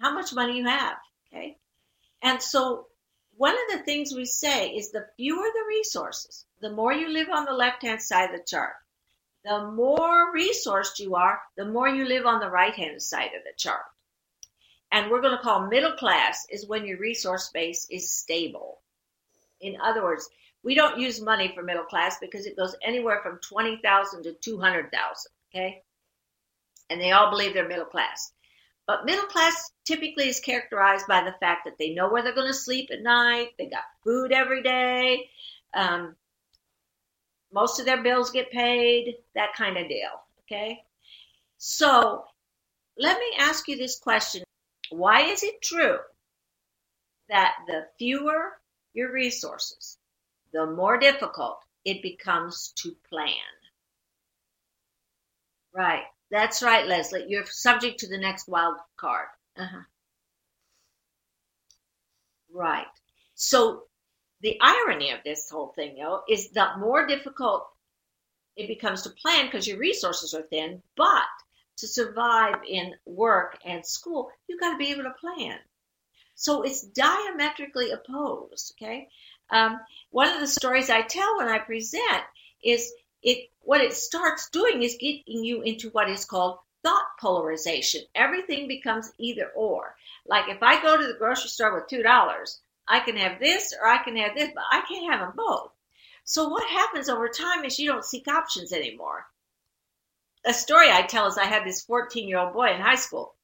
how 0.01 0.13
much 0.15 0.33
money 0.33 0.57
you 0.57 0.65
have. 0.65 0.97
Okay. 1.29 1.59
And 2.23 2.43
so, 2.43 2.89
one 3.37 3.55
of 3.55 3.79
the 3.79 3.85
things 3.85 4.15
we 4.15 4.25
say 4.25 4.71
is 4.71 4.91
the 4.91 5.07
fewer 5.17 5.47
the 5.53 5.65
resources, 5.69 6.47
the 6.61 6.71
more 6.71 6.93
you 6.93 7.09
live 7.09 7.29
on 7.29 7.45
the 7.45 7.53
left 7.53 7.83
hand 7.83 8.03
side 8.03 8.31
of 8.31 8.37
the 8.37 8.45
chart 8.45 8.75
the 9.45 9.71
more 9.73 10.35
resourced 10.35 10.99
you 10.99 11.15
are, 11.17 11.41
the 11.57 11.65
more 11.65 11.89
you 11.89 12.05
live 12.05 12.27
on 12.27 12.41
the 12.41 12.51
right 12.51 12.75
hand 12.75 13.03
side 13.03 13.31
of 13.37 13.43
the 13.45 13.53
chart. 13.57 13.83
And 14.93 15.11
we're 15.11 15.23
going 15.23 15.37
to 15.37 15.43
call 15.43 15.67
middle 15.67 15.93
class 15.93 16.47
is 16.51 16.67
when 16.67 16.85
your 16.85 16.99
resource 16.99 17.51
base 17.53 17.87
is 17.91 18.11
stable. 18.11 18.81
In 19.61 19.79
other 19.81 20.03
words, 20.03 20.29
we 20.63 20.75
don't 20.75 21.01
use 21.01 21.21
money 21.21 21.51
for 21.55 21.63
middle 21.63 21.85
class 21.85 22.19
because 22.21 22.47
it 22.47 22.57
goes 22.57 22.77
anywhere 22.83 23.21
from 23.23 23.39
20,000 23.39 24.23
to 24.25 24.35
200,000, 24.35 25.33
okay? 25.51 25.83
And 26.91 27.01
they 27.01 27.13
all 27.13 27.31
believe 27.31 27.55
they're 27.55 27.67
middle 27.67 27.85
class. 27.85 28.33
But 28.87 29.05
middle 29.05 29.27
class 29.27 29.73
typically 29.85 30.29
is 30.29 30.41
characterized 30.41 31.07
by 31.07 31.25
the 31.25 31.35
fact 31.41 31.65
that 31.65 31.79
they 31.79 31.95
know 31.95 32.11
where 32.11 32.23
they're 32.23 32.35
going 32.35 32.49
to 32.49 32.55
sleep 32.55 32.91
at 32.93 33.03
night, 33.03 33.51
they 33.59 33.67
got 33.67 33.85
food 34.05 34.33
every 34.33 34.63
day, 34.63 35.31
um, 35.75 36.17
most 37.53 37.79
of 37.79 37.87
their 37.87 38.03
bills 38.03 38.31
get 38.31 38.51
paid, 38.51 39.17
that 39.35 39.55
kind 39.57 39.77
of 39.77 39.89
deal. 39.89 40.11
Okay. 40.41 40.83
So 41.59 42.25
let 42.99 43.19
me 43.19 43.33
ask 43.39 43.69
you 43.69 43.77
this 43.77 43.99
question 43.99 44.43
Why 44.91 45.23
is 45.23 45.43
it 45.43 45.63
true 45.63 45.99
that 47.29 47.55
the 47.67 47.87
fewer 47.99 48.59
your 48.95 49.13
resources, 49.13 49.99
the 50.53 50.67
more 50.67 50.99
difficult 50.99 51.59
it 51.85 52.03
becomes 52.03 52.73
to 52.77 52.95
plan? 53.09 53.35
Right. 55.75 56.05
That's 56.31 56.63
right, 56.63 56.87
Leslie. 56.87 57.27
You're 57.29 57.47
subject 57.47 57.99
to 58.01 58.09
the 58.09 58.19
next 58.19 58.49
wild 58.49 58.77
card. 58.97 59.29
Uh-huh. 59.57 59.83
Right. 62.53 62.87
So 63.35 63.85
the 64.43 64.59
irony 64.61 65.11
of 65.11 65.21
this 65.25 65.49
whole 65.49 65.69
thing, 65.69 65.97
though, 65.97 66.23
is 66.29 66.51
the 66.51 66.69
more 66.79 67.07
difficult 67.07 67.69
it 68.57 68.69
becomes 68.69 69.03
to 69.03 69.11
plan 69.11 69.47
because 69.47 69.67
your 69.67 69.79
resources 69.79 70.35
are 70.35 70.43
thin, 70.43 70.83
but 70.97 71.23
to 71.77 71.87
survive 71.87 72.57
in 72.69 72.95
work 73.07 73.59
and 73.65 73.87
school, 73.87 74.31
you've 74.47 74.61
got 74.61 74.73
to 74.73 74.79
be 74.79 74.91
able 74.91 75.05
to 75.05 75.15
plan. 75.21 75.59
So 76.35 76.63
it's 76.63 76.83
diametrically 76.83 77.91
opposed. 77.93 78.75
Okay. 78.77 79.09
Um, 79.51 79.81
one 80.11 80.29
of 80.29 80.41
the 80.41 80.47
stories 80.47 80.91
I 80.91 81.03
tell 81.03 81.39
when 81.39 81.49
I 81.49 81.59
present 81.59 82.23
is 82.63 82.93
it 83.23 83.49
what 83.61 83.81
it 83.81 83.95
starts 83.95 84.51
doing 84.51 84.83
is 84.83 84.97
getting 85.01 85.45
you 85.45 85.63
into 85.63 85.91
what 85.91 86.11
is 86.11 86.25
called 86.25 86.59
thought 86.83 87.07
polarization. 87.21 88.03
Everything 88.15 88.67
becomes 88.67 89.13
either 89.19 89.51
or. 89.55 89.95
Like 90.27 90.49
if 90.49 90.63
I 90.63 90.83
go 90.83 90.97
to 90.97 91.07
the 91.07 91.19
grocery 91.19 91.49
store 91.49 91.75
with 91.75 91.89
two 91.89 92.03
dollars, 92.03 92.61
I 92.93 93.01
can 93.01 93.17
have 93.17 93.41
this 93.41 93.73
or 93.73 93.89
I 93.89 94.05
can 94.05 94.17
have 94.19 94.35
this, 94.37 94.51
but 94.55 94.65
I 94.71 94.83
can't 94.83 95.11
have 95.11 95.21
them 95.21 95.33
both. 95.35 95.71
So 96.25 96.49
what 96.49 96.69
happens 96.69 97.09
over 97.09 97.27
time 97.27 97.65
is 97.65 97.79
you 97.79 97.89
don't 97.89 98.05
seek 98.05 98.29
options 98.29 98.71
anymore. 98.71 99.25
A 100.45 100.53
story 100.53 100.91
I 100.91 101.01
tell 101.01 101.27
is 101.27 101.39
I 101.39 101.47
had 101.47 101.65
this 101.65 101.83
14 101.87 102.29
year 102.29 102.39
old 102.39 102.53
boy 102.53 102.71
in 102.71 102.83
high 102.83 102.97
school, 102.97 103.35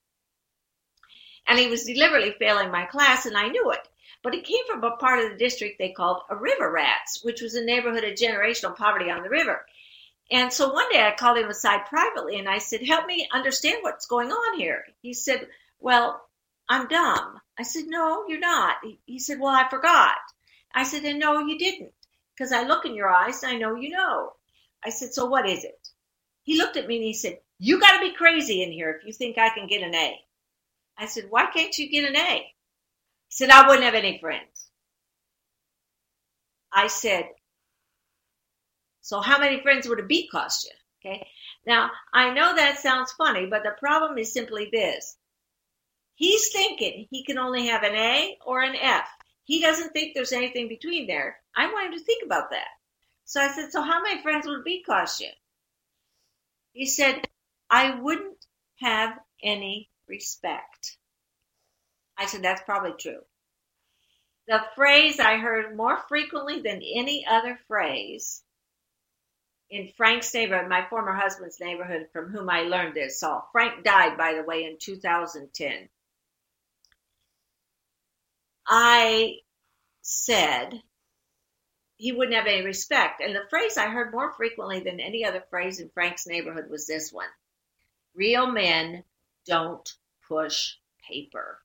and 1.46 1.58
he 1.58 1.66
was 1.66 1.84
deliberately 1.84 2.34
failing 2.38 2.70
my 2.70 2.84
class, 2.84 3.24
and 3.24 3.38
I 3.38 3.48
knew 3.48 3.70
it. 3.70 3.88
But 4.22 4.34
he 4.34 4.42
came 4.42 4.66
from 4.68 4.84
a 4.84 4.98
part 4.98 5.24
of 5.24 5.30
the 5.30 5.38
district 5.38 5.78
they 5.78 5.92
called 5.92 6.20
a 6.28 6.36
river 6.36 6.70
rats, 6.70 7.24
which 7.24 7.40
was 7.40 7.54
a 7.54 7.64
neighborhood 7.64 8.04
of 8.04 8.18
generational 8.18 8.76
poverty 8.76 9.10
on 9.10 9.22
the 9.22 9.30
river. 9.30 9.64
And 10.30 10.52
so 10.52 10.70
one 10.70 10.90
day 10.92 11.00
I 11.02 11.12
called 11.12 11.38
him 11.38 11.48
aside 11.48 11.86
privately 11.86 12.38
and 12.38 12.50
I 12.50 12.58
said, 12.58 12.82
Help 12.82 13.06
me 13.06 13.26
understand 13.32 13.78
what's 13.80 14.04
going 14.04 14.30
on 14.30 14.58
here. 14.58 14.84
He 15.00 15.14
said, 15.14 15.48
Well, 15.80 16.28
I'm 16.68 16.86
dumb. 16.86 17.40
I 17.58 17.62
said, 17.62 17.84
No, 17.86 18.24
you're 18.28 18.38
not. 18.38 18.76
He 19.06 19.18
said, 19.18 19.40
Well, 19.40 19.54
I 19.54 19.68
forgot. 19.68 20.16
I 20.74 20.84
said, 20.84 21.04
And 21.04 21.18
no, 21.18 21.40
you 21.40 21.58
didn't, 21.58 21.92
because 22.34 22.52
I 22.52 22.62
look 22.62 22.84
in 22.84 22.94
your 22.94 23.10
eyes 23.10 23.42
and 23.42 23.52
I 23.52 23.56
know 23.56 23.74
you 23.74 23.90
know. 23.90 24.32
I 24.84 24.90
said, 24.90 25.12
So 25.12 25.26
what 25.26 25.48
is 25.48 25.64
it? 25.64 25.88
He 26.42 26.56
looked 26.56 26.76
at 26.76 26.86
me 26.86 26.96
and 26.96 27.04
he 27.04 27.14
said, 27.14 27.38
You 27.58 27.80
got 27.80 27.92
to 27.92 28.00
be 28.00 28.14
crazy 28.14 28.62
in 28.62 28.70
here 28.70 28.90
if 28.90 29.06
you 29.06 29.12
think 29.12 29.38
I 29.38 29.50
can 29.50 29.66
get 29.66 29.82
an 29.82 29.94
A. 29.94 30.16
I 30.96 31.06
said, 31.06 31.26
Why 31.30 31.46
can't 31.46 31.76
you 31.76 31.90
get 31.90 32.08
an 32.08 32.16
A? 32.16 32.36
He 32.36 32.44
said, 33.30 33.50
I 33.50 33.66
wouldn't 33.66 33.84
have 33.84 33.94
any 33.94 34.18
friends. 34.18 34.70
I 36.72 36.86
said, 36.86 37.28
So 39.00 39.20
how 39.20 39.38
many 39.40 39.60
friends 39.62 39.88
would 39.88 40.00
a 40.00 40.06
B 40.06 40.28
cost 40.28 40.64
you? 40.66 41.10
Okay. 41.10 41.26
Now, 41.66 41.90
I 42.12 42.32
know 42.32 42.54
that 42.54 42.78
sounds 42.78 43.12
funny, 43.12 43.46
but 43.46 43.62
the 43.62 43.74
problem 43.78 44.18
is 44.18 44.32
simply 44.32 44.68
this. 44.72 45.16
He's 46.18 46.48
thinking 46.50 47.06
he 47.10 47.22
can 47.22 47.38
only 47.38 47.68
have 47.68 47.84
an 47.84 47.94
A 47.94 48.36
or 48.44 48.60
an 48.60 48.74
F. 48.74 49.08
He 49.44 49.60
doesn't 49.60 49.92
think 49.92 50.14
there's 50.14 50.32
anything 50.32 50.66
between 50.66 51.06
there. 51.06 51.38
I 51.56 51.72
want 51.72 51.92
him 51.92 51.98
to 51.98 52.04
think 52.04 52.24
about 52.26 52.50
that. 52.50 52.66
So 53.24 53.40
I 53.40 53.52
said, 53.52 53.70
So 53.70 53.82
how 53.82 54.02
many 54.02 54.20
friends 54.20 54.44
would 54.44 54.64
B 54.64 54.82
cost 54.82 55.20
you? 55.20 55.30
He 56.72 56.86
said, 56.86 57.28
I 57.70 58.00
wouldn't 58.00 58.44
have 58.80 59.16
any 59.44 59.90
respect. 60.08 60.96
I 62.16 62.26
said, 62.26 62.42
That's 62.42 62.62
probably 62.62 62.94
true. 62.98 63.20
The 64.48 64.60
phrase 64.74 65.20
I 65.20 65.36
heard 65.36 65.76
more 65.76 65.98
frequently 66.08 66.62
than 66.62 66.82
any 66.82 67.24
other 67.30 67.60
phrase 67.68 68.42
in 69.70 69.92
Frank's 69.96 70.34
neighborhood, 70.34 70.68
my 70.68 70.84
former 70.90 71.12
husband's 71.12 71.60
neighborhood, 71.60 72.08
from 72.12 72.32
whom 72.32 72.50
I 72.50 72.62
learned 72.62 72.96
this. 72.96 73.20
So 73.20 73.44
Frank 73.52 73.84
died, 73.84 74.18
by 74.18 74.34
the 74.34 74.42
way, 74.42 74.64
in 74.64 74.78
2010. 74.80 75.88
I 78.68 79.38
said 80.02 80.82
he 81.96 82.12
wouldn't 82.12 82.36
have 82.36 82.46
any 82.46 82.64
respect. 82.64 83.20
And 83.20 83.34
the 83.34 83.46
phrase 83.50 83.76
I 83.76 83.88
heard 83.88 84.12
more 84.12 84.32
frequently 84.32 84.80
than 84.80 85.00
any 85.00 85.24
other 85.24 85.42
phrase 85.50 85.80
in 85.80 85.90
Frank's 85.90 86.26
neighborhood 86.26 86.70
was 86.70 86.86
this 86.86 87.12
one 87.12 87.28
Real 88.14 88.46
men 88.46 89.04
don't 89.46 89.88
push 90.28 90.74
paper. 91.08 91.58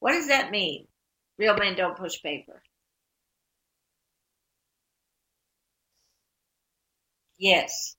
What 0.00 0.12
does 0.12 0.28
that 0.28 0.50
mean? 0.50 0.86
Real 1.38 1.56
men 1.56 1.74
don't 1.76 1.96
push 1.96 2.22
paper. 2.22 2.62
Yes. 7.38 7.96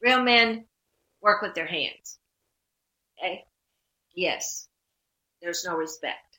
Real 0.00 0.22
men 0.22 0.66
work 1.20 1.42
with 1.42 1.54
their 1.54 1.66
hands. 1.66 2.18
Okay? 3.18 3.44
Yes. 4.14 4.68
There's 5.42 5.64
no 5.64 5.76
respect. 5.76 6.38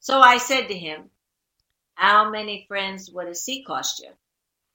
So 0.00 0.20
I 0.20 0.38
said 0.38 0.68
to 0.68 0.78
him, 0.78 1.10
How 1.94 2.30
many 2.30 2.64
friends 2.66 3.10
would 3.10 3.28
a 3.28 3.34
C 3.34 3.62
cost 3.62 4.00
you? 4.00 4.10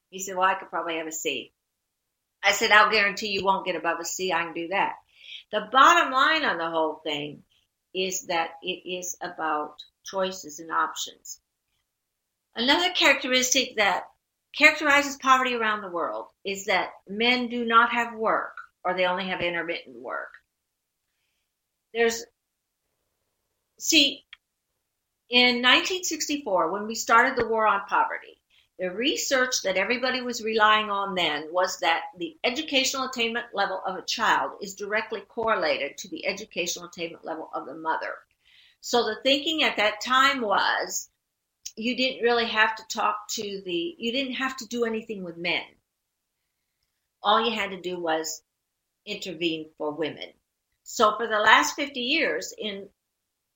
He 0.09 0.19
said, 0.19 0.35
Well, 0.35 0.47
I 0.47 0.53
could 0.53 0.69
probably 0.69 0.97
have 0.97 1.07
a 1.07 1.11
C. 1.11 1.51
I 2.43 2.51
said, 2.51 2.71
I'll 2.71 2.91
guarantee 2.91 3.29
you 3.29 3.43
won't 3.43 3.65
get 3.65 3.75
above 3.75 3.99
a 3.99 4.05
C. 4.05 4.31
I 4.31 4.43
can 4.43 4.53
do 4.53 4.67
that. 4.69 4.93
The 5.51 5.67
bottom 5.71 6.11
line 6.11 6.45
on 6.45 6.57
the 6.57 6.69
whole 6.69 7.01
thing 7.03 7.43
is 7.93 8.27
that 8.27 8.51
it 8.61 8.87
is 8.87 9.17
about 9.21 9.75
choices 10.03 10.59
and 10.59 10.71
options. 10.71 11.39
Another 12.55 12.91
characteristic 12.91 13.77
that 13.77 14.03
characterizes 14.55 15.17
poverty 15.17 15.55
around 15.55 15.81
the 15.81 15.89
world 15.89 16.27
is 16.43 16.65
that 16.65 16.91
men 17.07 17.49
do 17.49 17.65
not 17.65 17.91
have 17.91 18.15
work 18.15 18.55
or 18.83 18.93
they 18.93 19.05
only 19.05 19.27
have 19.27 19.41
intermittent 19.41 19.95
work. 19.95 20.29
There's, 21.93 22.25
see, 23.79 24.25
in 25.29 25.61
1964, 25.61 26.71
when 26.71 26.87
we 26.87 26.95
started 26.95 27.35
the 27.35 27.47
war 27.47 27.65
on 27.65 27.81
poverty, 27.87 28.39
the 28.79 28.91
research 28.91 29.61
that 29.63 29.77
everybody 29.77 30.21
was 30.21 30.43
relying 30.43 30.89
on 30.89 31.15
then 31.15 31.47
was 31.51 31.79
that 31.79 32.03
the 32.17 32.35
educational 32.43 33.05
attainment 33.05 33.45
level 33.53 33.81
of 33.85 33.95
a 33.95 34.01
child 34.03 34.51
is 34.61 34.75
directly 34.75 35.21
correlated 35.21 35.97
to 35.97 36.09
the 36.09 36.25
educational 36.25 36.85
attainment 36.85 37.23
level 37.23 37.49
of 37.53 37.65
the 37.65 37.75
mother. 37.75 38.15
So 38.81 39.03
the 39.03 39.17
thinking 39.23 39.63
at 39.63 39.77
that 39.77 40.01
time 40.01 40.41
was 40.41 41.09
you 41.75 41.95
didn't 41.95 42.23
really 42.23 42.47
have 42.47 42.75
to 42.75 42.83
talk 42.87 43.27
to 43.29 43.61
the, 43.63 43.95
you 43.97 44.11
didn't 44.11 44.33
have 44.33 44.57
to 44.57 44.67
do 44.67 44.85
anything 44.85 45.23
with 45.23 45.37
men. 45.37 45.63
All 47.21 47.43
you 47.43 47.55
had 47.55 47.69
to 47.71 47.81
do 47.81 47.99
was 47.99 48.41
intervene 49.05 49.67
for 49.77 49.91
women. 49.91 50.29
So 50.83 51.15
for 51.15 51.27
the 51.27 51.39
last 51.39 51.75
50 51.75 51.99
years 51.99 52.53
in 52.57 52.89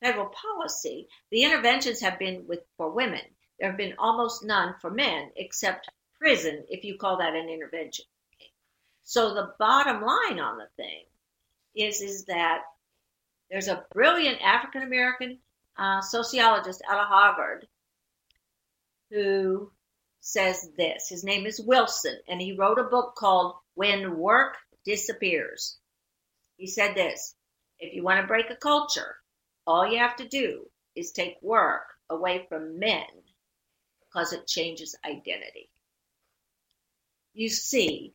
federal 0.02 0.28
policy, 0.28 1.08
the 1.32 1.44
interventions 1.44 2.00
have 2.02 2.20
been 2.20 2.46
with 2.48 2.62
for 2.78 2.92
women. 2.92 3.22
There 3.60 3.70
have 3.70 3.78
been 3.78 3.96
almost 3.98 4.44
none 4.44 4.76
for 4.82 4.90
men, 4.90 5.32
except 5.36 5.90
prison, 6.20 6.64
if 6.70 6.84
you 6.84 6.98
call 6.98 7.18
that 7.18 7.36
an 7.36 7.50
intervention. 7.50 8.06
So 9.04 9.34
the 9.34 9.54
bottom 9.58 10.02
line 10.02 10.40
on 10.40 10.58
the 10.58 10.68
thing 10.76 11.06
is 11.76 12.02
is 12.02 12.26
that 12.26 12.64
there's 13.50 13.68
a 13.68 13.86
brilliant 13.94 14.42
African 14.42 14.84
American 14.84 15.40
uh, 15.78 16.02
sociologist 16.02 16.82
out 16.90 17.00
of 17.00 17.08
Harvard 17.08 17.68
who 19.10 19.72
says 20.20 20.70
this. 20.78 21.08
His 21.08 21.24
name 21.24 21.46
is 21.46 21.62
Wilson, 21.62 22.18
and 22.28 22.42
he 22.42 22.58
wrote 22.58 22.80
a 22.80 22.84
book 22.84 23.16
called 23.16 23.56
When 23.76 24.18
Work 24.18 24.58
Disappears. 24.84 25.78
He 26.58 26.68
said 26.68 26.96
this 26.96 27.36
if 27.80 27.94
you 27.94 28.04
want 28.04 28.20
to 28.20 28.28
break 28.28 28.50
a 28.50 28.56
culture, 28.56 29.16
all 29.68 29.86
you 29.86 30.00
have 30.00 30.16
to 30.16 30.28
do 30.28 30.66
is 30.96 31.12
take 31.12 31.38
work 31.42 31.84
away 32.10 32.46
from 32.48 32.80
men 32.80 33.06
because 34.00 34.32
it 34.32 34.48
changes 34.48 34.96
identity. 35.06 35.70
You 37.34 37.50
see, 37.50 38.14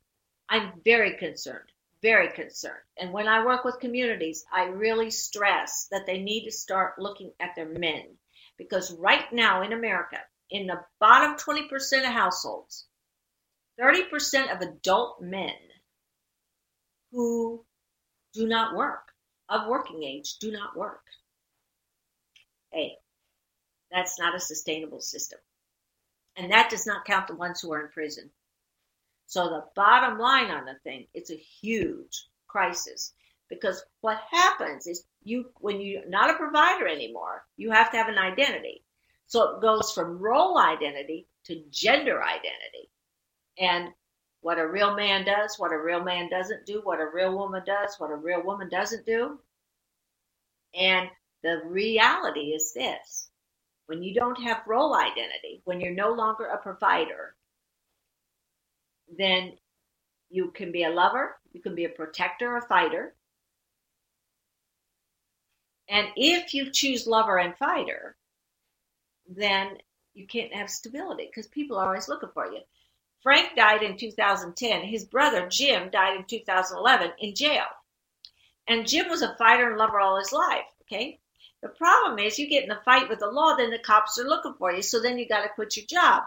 I'm 0.48 0.72
very 0.84 1.12
concerned, 1.16 1.70
very 2.00 2.32
concerned. 2.32 2.82
And 2.98 3.12
when 3.12 3.28
I 3.28 3.44
work 3.44 3.64
with 3.64 3.78
communities, 3.80 4.44
I 4.52 4.64
really 4.64 5.10
stress 5.10 5.88
that 5.92 6.06
they 6.06 6.18
need 6.18 6.44
to 6.46 6.50
start 6.50 6.98
looking 6.98 7.32
at 7.38 7.54
their 7.54 7.68
men. 7.68 8.16
Because 8.56 8.92
right 8.92 9.30
now 9.32 9.62
in 9.62 9.72
America, 9.72 10.18
in 10.50 10.66
the 10.66 10.80
bottom 10.98 11.36
20% 11.36 11.70
of 11.98 12.12
households, 12.12 12.86
30% 13.80 14.54
of 14.54 14.60
adult 14.60 15.20
men 15.20 15.54
who 17.10 17.64
do 18.32 18.46
not 18.46 18.74
work, 18.74 19.12
of 19.48 19.68
working 19.68 20.02
age, 20.02 20.38
do 20.38 20.50
not 20.50 20.76
work. 20.76 21.02
Hey, 22.72 22.96
that's 23.90 24.18
not 24.18 24.34
a 24.34 24.40
sustainable 24.40 25.00
system. 25.00 25.38
And 26.36 26.50
that 26.50 26.70
does 26.70 26.86
not 26.86 27.04
count 27.04 27.28
the 27.28 27.36
ones 27.36 27.60
who 27.60 27.72
are 27.72 27.84
in 27.84 27.90
prison. 27.90 28.30
So 29.26 29.48
the 29.48 29.64
bottom 29.76 30.18
line 30.18 30.50
on 30.50 30.64
the 30.64 30.74
thing, 30.82 31.06
it's 31.14 31.30
a 31.30 31.36
huge 31.36 32.26
crisis 32.46 33.12
because 33.48 33.84
what 34.00 34.18
happens 34.30 34.86
is 34.86 35.04
you 35.22 35.46
when 35.60 35.80
you're 35.80 36.08
not 36.08 36.30
a 36.30 36.34
provider 36.34 36.86
anymore, 36.86 37.44
you 37.56 37.70
have 37.70 37.90
to 37.90 37.96
have 37.98 38.08
an 38.08 38.18
identity. 38.18 38.82
So 39.26 39.56
it 39.56 39.62
goes 39.62 39.92
from 39.92 40.18
role 40.18 40.58
identity 40.58 41.28
to 41.44 41.62
gender 41.70 42.22
identity. 42.22 42.90
And 43.58 43.88
what 44.40 44.58
a 44.58 44.66
real 44.66 44.94
man 44.94 45.24
does, 45.24 45.58
what 45.58 45.72
a 45.72 45.78
real 45.78 46.02
man 46.02 46.28
doesn't 46.28 46.66
do, 46.66 46.80
what 46.84 47.00
a 47.00 47.06
real 47.06 47.36
woman 47.36 47.62
does, 47.64 47.94
what 47.98 48.10
a 48.10 48.16
real 48.16 48.42
woman 48.42 48.68
doesn't 48.68 49.06
do. 49.06 49.38
And 50.74 51.08
the 51.42 51.60
reality 51.64 52.52
is 52.52 52.72
this 52.72 53.30
when 53.86 54.02
you 54.02 54.14
don't 54.14 54.40
have 54.42 54.62
role 54.66 54.94
identity, 54.94 55.60
when 55.64 55.80
you're 55.80 55.92
no 55.92 56.12
longer 56.12 56.46
a 56.46 56.56
provider, 56.56 57.34
then 59.18 59.52
you 60.30 60.50
can 60.52 60.72
be 60.72 60.84
a 60.84 60.90
lover, 60.90 61.36
you 61.52 61.60
can 61.60 61.74
be 61.74 61.84
a 61.84 61.90
protector, 61.90 62.56
a 62.56 62.62
fighter. 62.62 63.14
And 65.88 66.08
if 66.16 66.54
you 66.54 66.70
choose 66.70 67.06
lover 67.06 67.38
and 67.38 67.56
fighter, 67.56 68.16
then 69.28 69.76
you 70.14 70.26
can't 70.26 70.54
have 70.54 70.70
stability 70.70 71.26
because 71.26 71.48
people 71.48 71.76
are 71.76 71.88
always 71.88 72.08
looking 72.08 72.30
for 72.32 72.46
you. 72.46 72.60
Frank 73.22 73.50
died 73.56 73.82
in 73.82 73.96
2010. 73.96 74.82
His 74.82 75.04
brother 75.04 75.48
Jim 75.48 75.90
died 75.90 76.16
in 76.16 76.24
2011 76.24 77.12
in 77.18 77.34
jail. 77.34 77.66
And 78.66 78.88
Jim 78.88 79.08
was 79.08 79.22
a 79.22 79.36
fighter 79.36 79.68
and 79.68 79.78
lover 79.78 80.00
all 80.00 80.18
his 80.18 80.32
life. 80.32 80.64
Okay. 80.82 81.20
The 81.62 81.68
problem 81.68 82.18
is 82.18 82.38
you 82.38 82.48
get 82.48 82.64
in 82.64 82.72
a 82.72 82.82
fight 82.84 83.08
with 83.08 83.20
the 83.20 83.30
law, 83.30 83.54
then 83.54 83.70
the 83.70 83.78
cops 83.78 84.18
are 84.18 84.28
looking 84.28 84.54
for 84.58 84.72
you. 84.72 84.82
So 84.82 85.00
then 85.00 85.16
you 85.16 85.28
got 85.28 85.42
to 85.42 85.48
quit 85.48 85.76
your 85.76 85.86
job. 85.86 86.24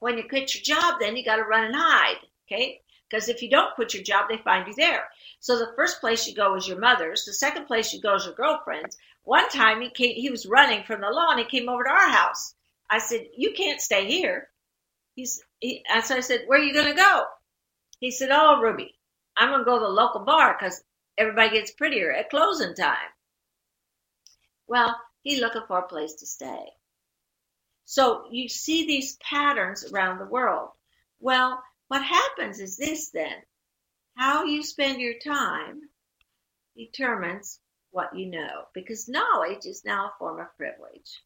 When 0.00 0.16
you 0.16 0.24
quit 0.28 0.54
your 0.54 0.62
job, 0.62 0.98
then 0.98 1.14
you 1.16 1.24
got 1.24 1.36
to 1.36 1.44
run 1.44 1.64
and 1.64 1.76
hide. 1.76 2.20
Okay. 2.46 2.80
Because 3.08 3.28
if 3.28 3.42
you 3.42 3.50
don't 3.50 3.74
quit 3.74 3.94
your 3.94 4.02
job, 4.02 4.28
they 4.28 4.38
find 4.38 4.66
you 4.66 4.74
there. 4.74 5.08
So 5.40 5.58
the 5.58 5.72
first 5.76 6.00
place 6.00 6.26
you 6.26 6.34
go 6.34 6.56
is 6.56 6.66
your 6.66 6.78
mother's. 6.78 7.24
The 7.24 7.32
second 7.32 7.66
place 7.66 7.92
you 7.92 8.00
go 8.00 8.14
is 8.14 8.24
your 8.24 8.34
girlfriend's. 8.34 8.96
One 9.22 9.48
time 9.50 9.80
he 9.80 9.90
came, 9.90 10.14
he 10.14 10.30
was 10.30 10.46
running 10.46 10.84
from 10.84 11.02
the 11.02 11.10
law 11.10 11.30
and 11.30 11.38
he 11.38 11.46
came 11.46 11.68
over 11.68 11.84
to 11.84 11.90
our 11.90 12.08
house. 12.08 12.54
I 12.88 12.98
said, 12.98 13.28
"You 13.36 13.52
can't 13.52 13.80
stay 13.80 14.06
here." 14.06 14.48
He's, 15.14 15.42
he, 15.60 15.84
so 16.04 16.16
I 16.16 16.20
said, 16.20 16.44
"Where 16.46 16.60
are 16.60 16.64
you 16.64 16.72
going 16.72 16.86
to 16.86 16.94
go?" 16.94 17.24
He 18.00 18.10
said, 18.10 18.30
"Oh, 18.32 18.60
Ruby, 18.60 18.94
I'm 19.36 19.50
going 19.50 19.60
to 19.60 19.64
go 19.64 19.78
to 19.78 19.84
the 19.84 19.88
local 19.88 20.20
bar 20.20 20.56
because 20.58 20.82
everybody 21.18 21.50
gets 21.50 21.72
prettier 21.72 22.12
at 22.12 22.30
closing 22.30 22.74
time." 22.74 23.10
Well, 24.66 24.96
he's 25.22 25.40
looking 25.40 25.62
for 25.66 25.78
a 25.78 25.88
place 25.88 26.14
to 26.14 26.26
stay. 26.26 26.66
So 27.84 28.24
you 28.30 28.48
see 28.48 28.86
these 28.86 29.16
patterns 29.16 29.90
around 29.92 30.18
the 30.18 30.26
world. 30.26 30.70
Well, 31.20 31.62
what 31.88 32.02
happens 32.02 32.58
is 32.60 32.76
this 32.76 33.10
then 33.10 33.42
how 34.16 34.44
you 34.44 34.62
spend 34.62 35.00
your 35.00 35.18
time 35.24 35.82
determines 36.76 37.60
what 37.90 38.16
you 38.16 38.26
know, 38.26 38.64
because 38.74 39.08
knowledge 39.08 39.66
is 39.66 39.84
now 39.84 40.06
a 40.06 40.12
form 40.18 40.40
of 40.40 40.56
privilege. 40.56 41.22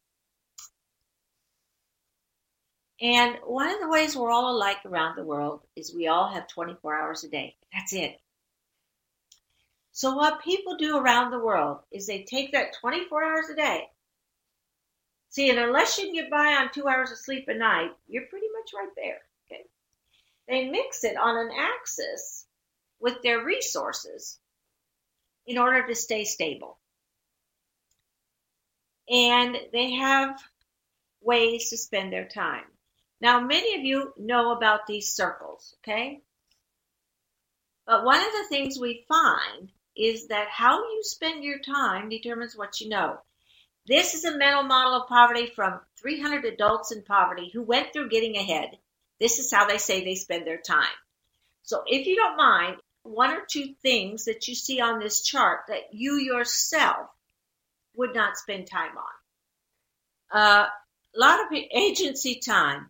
And 3.01 3.37
one 3.45 3.69
of 3.69 3.79
the 3.79 3.89
ways 3.89 4.15
we're 4.15 4.29
all 4.29 4.55
alike 4.55 4.85
around 4.85 5.15
the 5.15 5.23
world 5.23 5.61
is 5.75 5.93
we 5.93 6.07
all 6.07 6.29
have 6.29 6.47
24 6.47 6.95
hours 7.01 7.23
a 7.23 7.29
day. 7.29 7.55
That's 7.73 7.93
it. 7.93 8.19
So, 9.93 10.15
what 10.15 10.41
people 10.41 10.77
do 10.77 10.97
around 10.97 11.31
the 11.31 11.39
world 11.39 11.79
is 11.91 12.07
they 12.07 12.23
take 12.23 12.53
that 12.53 12.75
24 12.79 13.23
hours 13.23 13.49
a 13.49 13.55
day. 13.55 13.89
See, 15.29 15.49
and 15.49 15.59
unless 15.59 15.97
you 15.97 16.05
can 16.05 16.13
get 16.13 16.29
by 16.29 16.55
on 16.55 16.71
two 16.71 16.87
hours 16.87 17.11
of 17.11 17.17
sleep 17.17 17.47
a 17.47 17.53
night, 17.53 17.91
you're 18.07 18.27
pretty 18.27 18.47
much 18.53 18.71
right 18.73 18.91
there. 18.95 19.19
Okay. 19.45 19.63
They 20.47 20.69
mix 20.69 21.03
it 21.03 21.17
on 21.17 21.37
an 21.37 21.51
axis 21.57 22.45
with 22.99 23.21
their 23.21 23.43
resources 23.43 24.39
in 25.45 25.57
order 25.57 25.85
to 25.87 25.95
stay 25.95 26.23
stable. 26.23 26.77
And 29.09 29.57
they 29.73 29.93
have 29.93 30.41
ways 31.21 31.69
to 31.69 31.77
spend 31.77 32.13
their 32.13 32.27
time. 32.27 32.65
Now, 33.19 33.39
many 33.39 33.75
of 33.75 33.83
you 33.83 34.13
know 34.17 34.51
about 34.51 34.87
these 34.87 35.13
circles, 35.13 35.75
okay? 35.79 36.21
But 37.85 38.03
one 38.03 38.19
of 38.19 38.31
the 38.31 38.47
things 38.49 38.79
we 38.79 39.05
find 39.07 39.71
is 39.95 40.27
that 40.27 40.47
how 40.49 40.77
you 40.77 41.01
spend 41.03 41.43
your 41.43 41.59
time 41.59 42.09
determines 42.09 42.55
what 42.55 42.79
you 42.79 42.89
know. 42.89 43.19
This 43.87 44.13
is 44.13 44.25
a 44.25 44.37
mental 44.37 44.63
model 44.63 45.01
of 45.01 45.09
poverty 45.09 45.51
from 45.55 45.81
300 45.97 46.45
adults 46.45 46.91
in 46.91 47.03
poverty 47.03 47.49
who 47.51 47.63
went 47.63 47.91
through 47.91 48.09
getting 48.09 48.37
ahead. 48.37 48.77
This 49.19 49.39
is 49.39 49.51
how 49.51 49.67
they 49.67 49.77
say 49.77 50.03
they 50.03 50.15
spend 50.15 50.45
their 50.45 50.59
time. 50.59 50.93
So, 51.63 51.83
if 51.85 52.07
you 52.07 52.15
don't 52.15 52.37
mind, 52.37 52.77
one 53.03 53.31
or 53.31 53.45
two 53.47 53.73
things 53.81 54.25
that 54.25 54.47
you 54.47 54.55
see 54.55 54.79
on 54.79 54.99
this 54.99 55.21
chart 55.21 55.61
that 55.67 55.93
you 55.93 56.15
yourself 56.15 57.09
would 57.95 58.13
not 58.13 58.37
spend 58.37 58.67
time 58.67 58.93
on. 58.97 60.39
Uh, 60.39 60.67
a 61.15 61.19
lot 61.19 61.39
of 61.41 61.47
agency 61.71 62.35
time, 62.35 62.89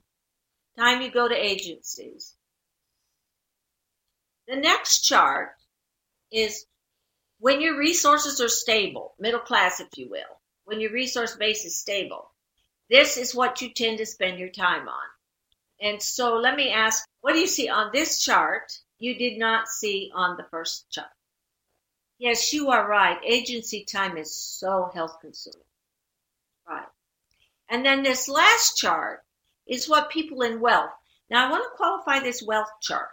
time 0.78 1.02
you 1.02 1.12
go 1.12 1.28
to 1.28 1.36
agencies. 1.36 2.36
The 4.48 4.56
next 4.56 5.02
chart 5.02 5.52
is 6.32 6.66
when 7.42 7.60
your 7.60 7.78
resources 7.78 8.40
are 8.40 8.48
stable, 8.48 9.14
middle 9.20 9.40
class, 9.40 9.82
if 9.82 9.90
you 9.98 10.10
will, 10.10 10.40
when 10.64 10.80
your 10.80 10.94
resource 10.94 11.36
base 11.36 11.66
is 11.66 11.76
stable. 11.76 12.32
This 12.90 13.18
is 13.18 13.36
what 13.36 13.62
you 13.62 13.70
tend 13.70 13.98
to 13.98 14.06
spend 14.06 14.40
your 14.40 14.50
time 14.50 14.88
on. 14.88 15.08
And 15.82 16.02
so 16.02 16.38
let 16.38 16.56
me 16.56 16.72
ask, 16.72 17.06
what 17.20 17.34
do 17.34 17.40
you 17.40 17.48
see 17.48 17.68
on 17.68 17.90
this 17.92 18.24
chart 18.24 18.72
you 19.02 19.16
did 19.16 19.40
not 19.40 19.68
see 19.68 20.12
on 20.14 20.38
the 20.38 20.44
first 20.52 20.92
chart. 20.92 21.10
Yes, 22.20 22.54
you 22.54 22.70
are 22.70 22.88
right. 22.88 23.18
Agency 23.26 23.84
time 23.84 24.16
is 24.16 24.32
so 24.32 24.92
health 24.94 25.18
consuming. 25.20 25.66
Right. 26.70 26.86
And 27.68 27.84
then 27.84 28.04
this 28.04 28.30
last 28.30 28.78
chart 28.78 29.22
is 29.66 29.90
what 29.90 30.12
people 30.12 30.44
in 30.44 30.62
wealth. 30.62 30.92
Now, 31.32 31.48
I 31.48 31.50
want 31.50 31.64
to 31.64 31.78
qualify 31.78 32.20
this 32.20 32.44
wealth 32.44 32.70
chart. 32.84 33.10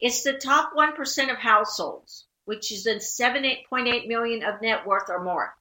It's 0.00 0.24
the 0.24 0.32
top 0.32 0.72
1% 0.76 1.30
of 1.30 1.38
households, 1.38 2.26
which 2.44 2.72
is 2.72 2.86
in 2.86 2.98
7.8 2.98 4.06
million 4.06 4.42
of 4.42 4.60
net 4.60 4.86
worth 4.86 5.08
or 5.08 5.22
more. 5.22 5.54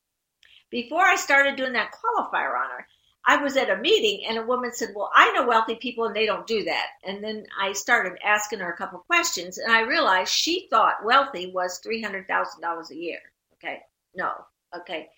Before 0.70 1.06
I 1.06 1.16
started 1.16 1.56
doing 1.56 1.74
that 1.74 1.92
qualifier 1.92 2.60
on 2.60 2.70
her, 2.72 2.88
I 3.26 3.38
was 3.38 3.56
at 3.56 3.70
a 3.70 3.78
meeting 3.78 4.26
and 4.28 4.38
a 4.38 4.46
woman 4.46 4.74
said, 4.74 4.90
Well, 4.96 5.10
I 5.14 5.32
know 5.32 5.48
wealthy 5.48 5.76
people 5.76 6.06
and 6.06 6.16
they 6.16 6.26
don't 6.26 6.46
do 6.46 6.64
that. 6.64 6.88
And 7.06 7.24
then 7.24 7.46
I 7.60 7.72
started 7.72 8.20
asking 8.24 8.60
her 8.60 8.72
a 8.72 8.78
couple 8.78 9.00
questions 9.00 9.58
and 9.58 9.72
I 9.72 9.82
realized 9.82 10.32
she 10.32 10.68
thought 10.70 11.06
wealthy 11.06 11.52
was 11.54 11.80
$300,000 11.86 12.90
a 12.90 12.96
year. 12.96 13.20
Okay. 13.54 13.80
No. 14.14 14.32
Okay. 14.76 15.10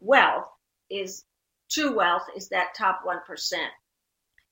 Wealth 0.00 0.46
is 0.88 1.24
true 1.70 1.94
wealth 1.94 2.24
is 2.34 2.48
that 2.48 2.74
top 2.74 3.02
1%. 3.04 3.54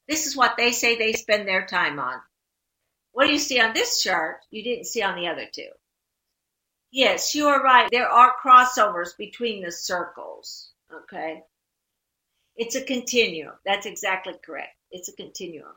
This 0.07 0.27
is 0.27 0.37
what 0.37 0.57
they 0.57 0.73
say 0.73 0.97
they 0.97 1.13
spend 1.15 1.49
their 1.49 1.67
time 1.67 1.99
on. 1.99 2.21
What 3.13 3.27
do 3.27 3.33
you 3.33 3.39
see 3.39 3.61
on 3.61 3.75
this 3.75 4.03
chart 4.03 4.39
you 4.51 4.63
didn't 4.63 4.87
see 4.87 5.03
on 5.03 5.17
the 5.17 5.29
other 5.29 5.47
two? 5.51 5.69
Yes, 6.91 7.35
you 7.35 7.47
are 7.49 7.63
right. 7.63 7.89
There 7.91 8.09
are 8.09 8.35
crossovers 8.43 9.17
between 9.17 9.63
the 9.63 9.71
circles. 9.73 10.71
Okay. 10.93 11.43
It's 12.57 12.77
a 12.77 12.85
continuum. 12.85 13.55
That's 13.65 13.87
exactly 13.87 14.35
correct. 14.43 14.75
It's 14.91 15.09
a 15.09 15.17
continuum. 15.17 15.75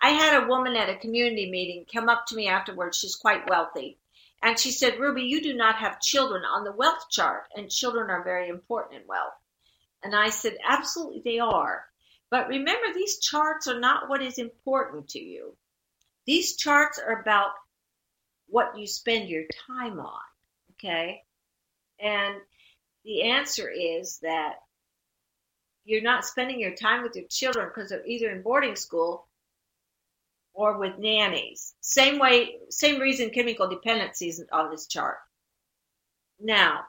I 0.00 0.10
had 0.10 0.42
a 0.42 0.46
woman 0.46 0.76
at 0.76 0.88
a 0.88 0.96
community 0.96 1.50
meeting 1.50 1.84
come 1.92 2.08
up 2.08 2.26
to 2.26 2.36
me 2.36 2.46
afterwards. 2.46 2.98
She's 2.98 3.16
quite 3.16 3.48
wealthy. 3.48 3.98
And 4.42 4.58
she 4.58 4.70
said, 4.70 5.00
Ruby, 5.00 5.22
you 5.22 5.42
do 5.42 5.54
not 5.54 5.76
have 5.76 6.00
children 6.00 6.44
on 6.44 6.62
the 6.62 6.72
wealth 6.72 7.08
chart, 7.10 7.44
and 7.56 7.70
children 7.70 8.10
are 8.10 8.22
very 8.22 8.48
important 8.48 9.00
in 9.00 9.08
wealth. 9.08 9.34
And 10.02 10.14
I 10.14 10.28
said, 10.30 10.58
Absolutely, 10.64 11.22
they 11.24 11.38
are. 11.38 11.86
But 12.30 12.48
remember, 12.48 12.92
these 12.94 13.18
charts 13.18 13.66
are 13.66 13.80
not 13.80 14.08
what 14.08 14.22
is 14.22 14.38
important 14.38 15.08
to 15.10 15.18
you. 15.18 15.56
These 16.26 16.56
charts 16.56 16.98
are 16.98 17.20
about 17.20 17.50
what 18.48 18.78
you 18.78 18.86
spend 18.86 19.28
your 19.28 19.44
time 19.66 19.98
on. 19.98 20.20
Okay? 20.78 21.22
And 22.00 22.36
the 23.04 23.22
answer 23.22 23.68
is 23.68 24.18
that 24.22 24.56
you're 25.84 26.02
not 26.02 26.24
spending 26.24 26.58
your 26.58 26.74
time 26.74 27.02
with 27.02 27.14
your 27.14 27.26
children 27.30 27.70
because 27.72 27.90
they're 27.90 28.06
either 28.06 28.30
in 28.30 28.42
boarding 28.42 28.76
school 28.76 29.28
or 30.52 30.78
with 30.78 30.98
nannies. 30.98 31.74
Same 31.80 32.18
way, 32.18 32.56
same 32.70 33.00
reason 33.00 33.30
chemical 33.30 33.68
dependency 33.68 34.28
isn't 34.28 34.50
on 34.52 34.70
this 34.70 34.86
chart. 34.86 35.18
Now, 36.40 36.80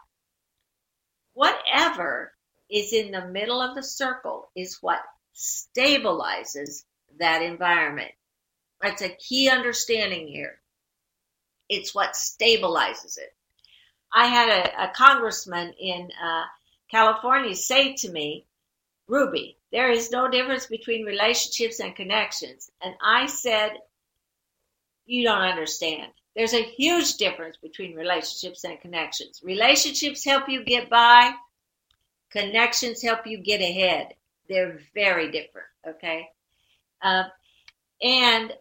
whatever 1.34 2.34
is 2.70 2.92
in 2.92 3.12
the 3.12 3.28
middle 3.28 3.62
of 3.62 3.76
the 3.76 3.84
circle 3.84 4.50
is 4.56 4.80
what 4.82 5.00
stabilizes 5.36 6.84
that 7.20 7.44
environment. 7.44 8.12
That's 8.82 9.02
a 9.02 9.10
key 9.10 9.50
understanding 9.50 10.28
here. 10.28 10.60
It's 11.70 11.94
what 11.94 12.14
stabilizes 12.14 13.18
it. 13.18 13.37
I 14.14 14.28
had 14.28 14.50
a, 14.50 14.84
a 14.86 14.94
congressman 14.94 15.74
in 15.80 16.10
uh, 16.24 16.44
California 16.90 17.56
say 17.56 17.94
to 17.96 18.12
me, 18.12 18.46
Ruby, 19.08 19.58
there 19.72 19.92
is 19.92 20.12
no 20.12 20.30
difference 20.30 20.66
between 20.66 21.06
relationships 21.06 21.80
and 21.80 21.96
connections. 21.96 22.72
And 22.82 22.96
I 23.02 23.26
said, 23.26 23.72
You 25.06 25.24
don't 25.24 25.42
understand. 25.42 26.12
There's 26.36 26.54
a 26.54 26.64
huge 26.64 27.18
difference 27.18 27.58
between 27.58 27.96
relationships 27.96 28.64
and 28.64 28.80
connections. 28.80 29.42
Relationships 29.44 30.24
help 30.24 30.48
you 30.48 30.64
get 30.64 30.90
by, 30.90 31.34
connections 32.32 33.02
help 33.02 33.26
you 33.26 33.40
get 33.40 33.62
ahead. 33.62 34.14
They're 34.48 34.80
very 34.94 35.32
different, 35.32 35.68
okay? 35.88 36.30
Uh, 37.02 37.24
and 38.02 38.54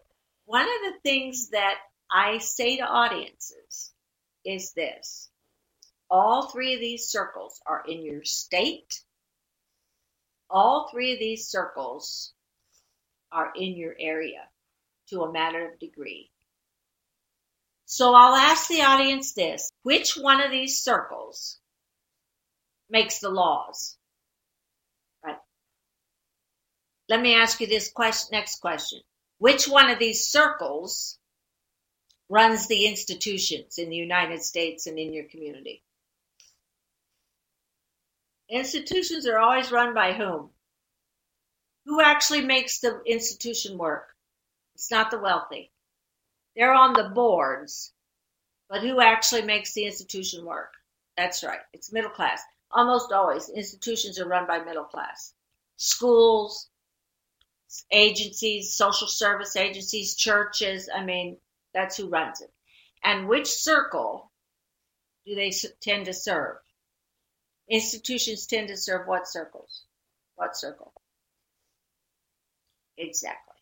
one 0.45 0.63
of 0.63 0.93
the 0.93 0.99
things 1.03 1.49
that 1.49 1.75
I 2.11 2.39
say 2.39 2.77
to 2.77 2.83
audiences 2.83 3.93
is 4.43 4.71
this 4.73 5.29
all 6.09 6.47
three 6.47 6.73
of 6.73 6.79
these 6.79 7.07
circles 7.07 7.61
are 7.65 7.83
in 7.87 8.03
your 8.03 8.23
state 8.23 9.03
all 10.49 10.87
three 10.89 11.13
of 11.13 11.19
these 11.19 11.47
circles 11.47 12.33
are 13.31 13.51
in 13.55 13.75
your 13.75 13.95
area 13.99 14.47
to 15.09 15.21
a 15.21 15.31
matter 15.31 15.67
of 15.67 15.79
degree. 15.79 16.31
So 17.85 18.13
I'll 18.13 18.35
ask 18.35 18.67
the 18.67 18.81
audience 18.81 19.33
this 19.33 19.69
which 19.83 20.17
one 20.17 20.41
of 20.41 20.51
these 20.51 20.81
circles 20.81 21.59
makes 22.89 23.19
the 23.19 23.29
laws? 23.29 23.97
Right. 25.23 25.37
Let 27.09 27.21
me 27.21 27.35
ask 27.35 27.59
you 27.59 27.67
this 27.67 27.91
question, 27.91 28.29
next 28.31 28.59
question. 28.59 29.01
Which 29.39 29.67
one 29.67 29.89
of 29.89 29.99
these 29.99 30.25
circles 30.25 31.19
runs 32.29 32.67
the 32.67 32.87
institutions 32.87 33.77
in 33.77 33.89
the 33.89 33.95
United 33.95 34.41
States 34.43 34.87
and 34.87 34.97
in 34.97 35.13
your 35.13 35.25
community? 35.25 35.83
Institutions 38.49 39.27
are 39.27 39.39
always 39.39 39.71
run 39.71 39.93
by 39.93 40.13
whom? 40.13 40.51
Who 41.85 42.01
actually 42.01 42.41
makes 42.41 42.79
the 42.79 43.01
institution 43.05 43.77
work? 43.77 44.15
It's 44.73 44.91
not 44.91 45.11
the 45.11 45.19
wealthy. 45.19 45.71
They're 46.55 46.73
on 46.73 46.93
the 46.93 47.09
boards, 47.09 47.93
but 48.69 48.81
who 48.81 49.01
actually 49.01 49.41
makes 49.41 49.73
the 49.73 49.85
institution 49.85 50.45
work? 50.45 50.73
That's 51.15 51.43
right. 51.43 51.59
It's 51.73 51.91
middle 51.91 52.11
class. 52.11 52.41
Almost 52.71 53.11
always, 53.11 53.49
institutions 53.49 54.19
are 54.19 54.27
run 54.27 54.47
by 54.47 54.59
middle 54.59 54.83
class. 54.83 55.33
Schools, 55.77 56.69
agencies, 57.91 58.73
social 58.73 59.07
service 59.07 59.55
agencies, 59.55 60.15
churches. 60.15 60.89
I 60.93 61.03
mean, 61.03 61.37
that's 61.73 61.97
who 61.97 62.09
runs 62.09 62.41
it. 62.41 62.51
And 63.03 63.27
which 63.27 63.47
circle 63.47 64.31
do 65.25 65.35
they 65.35 65.51
tend 65.81 66.05
to 66.05 66.13
serve? 66.13 66.57
Institutions 67.69 68.45
tend 68.45 68.69
to 68.69 68.77
serve 68.77 69.07
what 69.07 69.27
circles? 69.27 69.83
What 70.35 70.55
circle? 70.55 70.93
Exactly. 72.97 73.55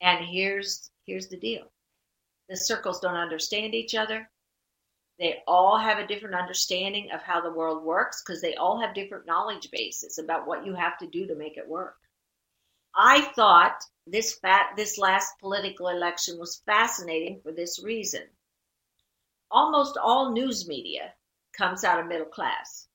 And 0.00 0.24
here's 0.24 0.90
here's 1.06 1.28
the 1.28 1.38
deal. 1.38 1.70
The 2.48 2.56
circles 2.56 3.00
don't 3.00 3.16
understand 3.16 3.74
each 3.74 3.94
other. 3.94 4.30
They 5.18 5.42
all 5.46 5.78
have 5.78 5.98
a 5.98 6.06
different 6.06 6.34
understanding 6.34 7.10
of 7.10 7.22
how 7.22 7.40
the 7.40 7.52
world 7.52 7.82
works 7.82 8.22
because 8.22 8.42
they 8.42 8.54
all 8.54 8.78
have 8.80 8.94
different 8.94 9.26
knowledge 9.26 9.70
bases 9.70 10.18
about 10.18 10.46
what 10.46 10.66
you 10.66 10.74
have 10.74 10.98
to 10.98 11.06
do 11.06 11.26
to 11.26 11.34
make 11.34 11.56
it 11.56 11.66
work. 11.66 11.96
I 12.94 13.22
thought 13.34 13.82
this 14.06 14.34
fat, 14.34 14.74
this 14.76 14.98
last 14.98 15.38
political 15.40 15.88
election 15.88 16.38
was 16.38 16.62
fascinating 16.66 17.40
for 17.42 17.52
this 17.52 17.82
reason. 17.82 18.22
Almost 19.50 19.96
all 19.96 20.32
news 20.32 20.68
media 20.68 21.14
comes 21.56 21.84
out 21.84 21.98
of 21.98 22.06
middle 22.06 22.26
class. 22.26 22.86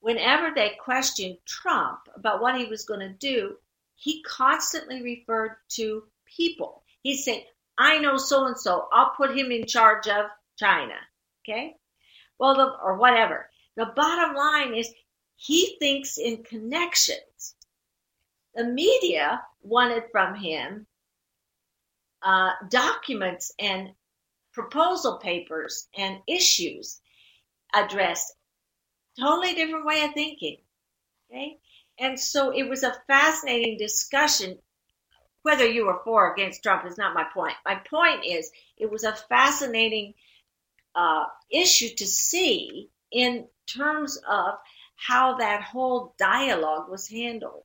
Whenever 0.00 0.52
they 0.54 0.70
questioned 0.82 1.36
Trump 1.44 2.00
about 2.14 2.40
what 2.40 2.58
he 2.58 2.66
was 2.66 2.84
going 2.84 3.00
to 3.00 3.08
do, 3.08 3.56
he 3.96 4.22
constantly 4.22 5.02
referred 5.02 5.56
to 5.68 6.04
people. 6.24 6.82
He'd 7.02 7.18
say, 7.18 7.46
I 7.76 7.98
know 7.98 8.16
so 8.16 8.46
and 8.46 8.58
so, 8.58 8.88
I'll 8.92 9.10
put 9.16 9.36
him 9.36 9.50
in 9.50 9.66
charge 9.66 10.08
of 10.08 10.26
China. 10.56 10.94
Okay? 11.42 11.76
Well, 12.38 12.54
the, 12.54 12.76
or 12.82 12.96
whatever. 12.96 13.48
The 13.76 13.92
bottom 13.94 14.34
line 14.34 14.74
is 14.74 14.92
he 15.36 15.76
thinks 15.78 16.18
in 16.18 16.42
connections. 16.42 17.54
The 18.54 18.64
media 18.64 19.42
wanted 19.62 20.04
from 20.10 20.34
him 20.34 20.86
uh, 22.22 22.52
documents 22.68 23.52
and 23.58 23.90
proposal 24.52 25.18
papers 25.18 25.88
and 25.96 26.18
issues 26.26 27.00
addressed. 27.74 28.34
Totally 29.20 29.54
different 29.54 29.84
way 29.84 30.02
of 30.04 30.14
thinking. 30.14 30.56
Okay? 31.30 31.58
And 31.98 32.18
so 32.18 32.50
it 32.50 32.68
was 32.68 32.82
a 32.82 32.96
fascinating 33.06 33.76
discussion. 33.76 34.58
Whether 35.42 35.66
you 35.66 35.86
were 35.86 36.00
for 36.04 36.28
or 36.28 36.34
against 36.34 36.62
Trump 36.62 36.86
is 36.86 36.98
not 36.98 37.14
my 37.14 37.24
point. 37.32 37.54
My 37.64 37.76
point 37.76 38.24
is 38.24 38.50
it 38.76 38.90
was 38.90 39.04
a 39.04 39.14
fascinating 39.14 40.14
uh, 40.94 41.24
issue 41.50 41.94
to 41.96 42.06
see 42.06 42.90
in 43.10 43.46
terms 43.66 44.18
of 44.28 44.54
how 44.96 45.36
that 45.38 45.62
whole 45.62 46.14
dialogue 46.18 46.90
was 46.90 47.08
handled. 47.08 47.64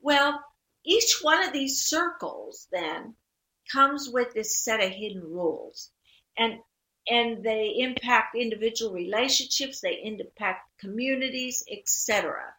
Well, 0.00 0.42
each 0.84 1.20
one 1.22 1.42
of 1.42 1.52
these 1.52 1.82
circles 1.82 2.66
then 2.70 3.14
comes 3.72 4.08
with 4.08 4.34
this 4.34 4.58
set 4.58 4.82
of 4.82 4.90
hidden 4.90 5.22
rules. 5.22 5.90
And 6.36 6.58
and 7.08 7.42
they 7.42 7.74
impact 7.76 8.34
individual 8.34 8.92
relationships, 8.92 9.80
they 9.80 10.00
impact 10.02 10.68
communities, 10.78 11.64
etc. 11.70 12.54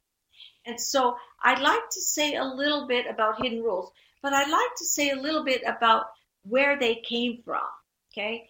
And 0.65 0.79
so 0.79 1.17
I'd 1.43 1.61
like 1.61 1.89
to 1.91 2.01
say 2.01 2.35
a 2.35 2.43
little 2.43 2.87
bit 2.87 3.05
about 3.07 3.41
hidden 3.41 3.63
rules, 3.63 3.91
but 4.21 4.33
I'd 4.33 4.49
like 4.49 4.75
to 4.77 4.85
say 4.85 5.09
a 5.11 5.15
little 5.15 5.43
bit 5.43 5.61
about 5.65 6.07
where 6.43 6.77
they 6.77 6.95
came 6.95 7.41
from. 7.43 7.63
Okay. 8.11 8.49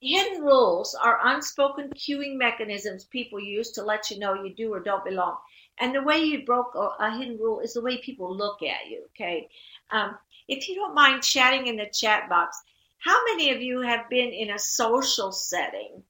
Hidden 0.00 0.42
rules 0.42 0.94
are 0.94 1.20
unspoken 1.22 1.90
cueing 1.90 2.36
mechanisms 2.36 3.04
people 3.04 3.38
use 3.38 3.70
to 3.72 3.84
let 3.84 4.10
you 4.10 4.18
know 4.18 4.34
you 4.34 4.54
do 4.54 4.72
or 4.72 4.80
don't 4.80 5.04
belong. 5.04 5.36
And 5.78 5.94
the 5.94 6.02
way 6.02 6.18
you 6.18 6.44
broke 6.44 6.74
a, 6.74 6.90
a 7.02 7.16
hidden 7.16 7.38
rule 7.38 7.60
is 7.60 7.74
the 7.74 7.82
way 7.82 7.98
people 7.98 8.34
look 8.34 8.62
at 8.62 8.88
you. 8.88 9.04
Okay. 9.14 9.48
Um, 9.90 10.18
if 10.48 10.68
you 10.68 10.74
don't 10.74 10.94
mind 10.94 11.22
chatting 11.22 11.66
in 11.66 11.76
the 11.76 11.86
chat 11.86 12.28
box, 12.28 12.60
how 13.02 13.24
many 13.24 13.50
of 13.50 13.60
you 13.60 13.80
have 13.80 14.08
been 14.08 14.28
in 14.30 14.50
a 14.50 14.58
social 14.58 15.32
setting 15.32 16.04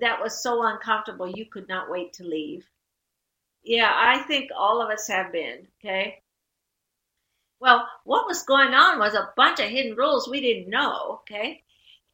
that 0.00 0.20
was 0.20 0.42
so 0.42 0.66
uncomfortable 0.66 1.28
you 1.28 1.46
could 1.46 1.68
not 1.68 1.88
wait 1.88 2.12
to 2.14 2.24
leave? 2.24 2.64
Yeah, 3.62 3.92
I 3.94 4.18
think 4.24 4.50
all 4.56 4.82
of 4.82 4.90
us 4.90 5.06
have 5.06 5.30
been. 5.30 5.68
Okay. 5.78 6.20
Well, 7.60 7.86
what 8.02 8.26
was 8.26 8.42
going 8.42 8.74
on 8.74 8.98
was 8.98 9.14
a 9.14 9.30
bunch 9.36 9.60
of 9.60 9.68
hidden 9.68 9.96
rules 9.96 10.28
we 10.28 10.40
didn't 10.40 10.68
know. 10.68 11.20
Okay. 11.20 11.62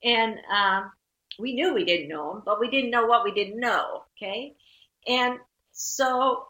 And 0.05 0.37
um, 0.55 0.93
we 1.39 1.55
knew 1.55 1.73
we 1.73 1.87
didn't 1.87 2.09
know 2.09 2.35
them, 2.35 2.43
but 2.45 2.61
we 2.61 2.69
didn't 2.69 2.91
know 2.91 3.07
what 3.07 3.25
we 3.25 3.33
didn't 3.33 3.59
know. 3.59 4.03
Okay. 4.19 4.55
And 5.07 5.39
so 5.73 6.49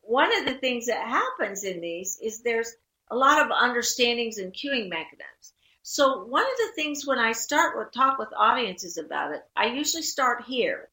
one 0.00 0.36
of 0.36 0.46
the 0.46 0.54
things 0.54 0.86
that 0.86 1.06
happens 1.06 1.62
in 1.62 1.80
these 1.80 2.18
is 2.20 2.40
there's 2.40 2.74
a 3.12 3.14
lot 3.14 3.40
of 3.40 3.52
understandings 3.52 4.38
and 4.38 4.52
cueing 4.52 4.88
mechanisms. 4.88 5.52
So 5.82 6.24
one 6.24 6.44
of 6.44 6.56
the 6.58 6.72
things 6.76 7.06
when 7.06 7.18
I 7.18 7.32
start 7.32 7.76
with 7.76 7.92
talk 7.92 8.18
with 8.18 8.28
audiences 8.36 8.98
about 8.98 9.32
it, 9.32 9.42
I 9.56 9.66
usually 9.66 10.04
start 10.04 10.44
here 10.44 10.90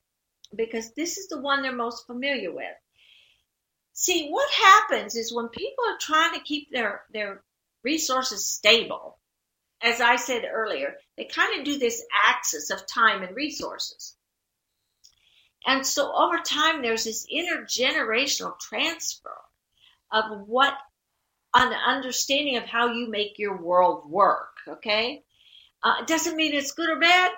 because 0.55 0.93
this 0.93 1.17
is 1.17 1.27
the 1.27 1.39
one 1.39 1.61
they're 1.61 1.71
most 1.71 2.07
familiar 2.07 2.51
with. 2.51 2.75
See, 3.93 4.29
what 4.29 4.49
happens 4.51 5.15
is 5.15 5.33
when 5.33 5.49
people 5.49 5.83
are 5.89 5.97
trying 5.99 6.33
to 6.33 6.43
keep 6.43 6.71
their 6.71 7.03
their 7.11 7.43
resources 7.83 8.49
stable, 8.49 9.19
as 9.81 10.01
I 10.01 10.15
said 10.15 10.43
earlier, 10.51 10.95
they 11.17 11.25
kind 11.25 11.59
of 11.59 11.65
do 11.65 11.77
this 11.77 12.03
axis 12.27 12.69
of 12.71 12.87
time 12.87 13.21
and 13.23 13.35
resources. 13.35 14.15
And 15.67 15.85
so 15.85 16.11
over 16.13 16.39
time, 16.39 16.81
there's 16.81 17.03
this 17.03 17.27
intergenerational 17.31 18.57
transfer 18.59 19.37
of 20.11 20.47
what 20.47 20.73
an 21.53 21.73
understanding 21.73 22.57
of 22.57 22.63
how 22.63 22.91
you 22.91 23.09
make 23.09 23.37
your 23.37 23.61
world 23.61 24.09
work. 24.09 24.48
Okay. 24.69 25.23
Uh, 25.83 25.95
it 26.01 26.07
doesn't 26.07 26.35
mean 26.35 26.53
it's 26.53 26.73
good 26.73 26.89
or 26.89 26.99
bad, 26.99 27.31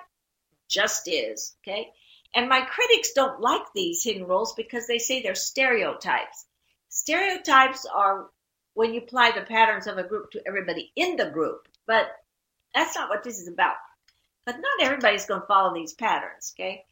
just 0.68 1.08
is. 1.08 1.54
Okay. 1.62 1.90
And 2.34 2.48
my 2.48 2.62
critics 2.62 3.12
don't 3.12 3.40
like 3.40 3.62
these 3.74 4.02
hidden 4.02 4.26
rules 4.26 4.54
because 4.54 4.86
they 4.86 4.98
say 4.98 5.20
they're 5.22 5.34
stereotypes. 5.34 6.46
Stereotypes 6.88 7.86
are 7.86 8.30
when 8.74 8.94
you 8.94 9.00
apply 9.00 9.32
the 9.32 9.42
patterns 9.42 9.86
of 9.86 9.98
a 9.98 10.02
group 10.02 10.30
to 10.30 10.42
everybody 10.46 10.92
in 10.96 11.16
the 11.16 11.30
group, 11.30 11.68
but 11.86 12.06
that's 12.74 12.94
not 12.94 13.10
what 13.10 13.22
this 13.22 13.38
is 13.38 13.48
about. 13.48 13.76
But 14.46 14.56
not 14.56 14.86
everybody's 14.86 15.26
going 15.26 15.42
to 15.42 15.46
follow 15.46 15.74
these 15.74 15.92
patterns, 15.92 16.54
okay? 16.56 16.84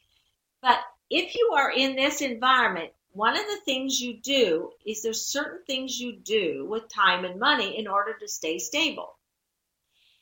But 0.63 0.79
if 1.09 1.35
you 1.35 1.53
are 1.57 1.73
in 1.73 1.97
this 1.97 2.21
environment, 2.21 2.93
one 3.13 3.37
of 3.37 3.47
the 3.47 3.61
things 3.65 4.01
you 4.01 4.21
do 4.21 4.71
is 4.87 5.03
there's 5.03 5.27
certain 5.27 5.65
things 5.67 5.99
you 5.99 6.17
do 6.17 6.67
with 6.69 6.89
time 6.89 7.25
and 7.25 7.41
money 7.41 7.79
in 7.79 7.89
order 7.89 8.15
to 8.19 8.29
stay 8.29 8.59
stable. 8.59 9.17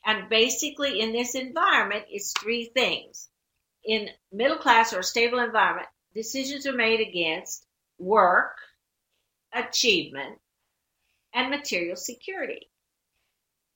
And 0.05 0.29
basically 0.29 1.01
in 1.01 1.11
this 1.11 1.35
environment, 1.35 2.05
it's 2.09 2.33
three 2.39 2.71
things. 2.73 3.29
In 3.85 4.09
middle 4.31 4.57
class 4.57 4.93
or 4.93 5.03
stable 5.03 5.39
environment, 5.39 5.87
decisions 6.13 6.65
are 6.65 6.73
made 6.73 6.99
against 6.99 7.65
work, 7.97 8.55
achievement, 9.53 10.39
and 11.33 11.49
material 11.49 11.95
security. 11.95 12.69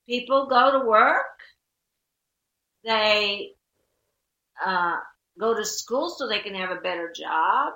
People 0.08 0.48
go 0.48 0.72
to 0.72 0.86
work, 0.86 1.26
they 2.84 3.52
uh, 4.64 4.96
go 5.38 5.54
to 5.54 5.64
school 5.64 6.10
so 6.10 6.28
they 6.28 6.40
can 6.40 6.54
have 6.54 6.70
a 6.70 6.80
better 6.80 7.12
job, 7.14 7.74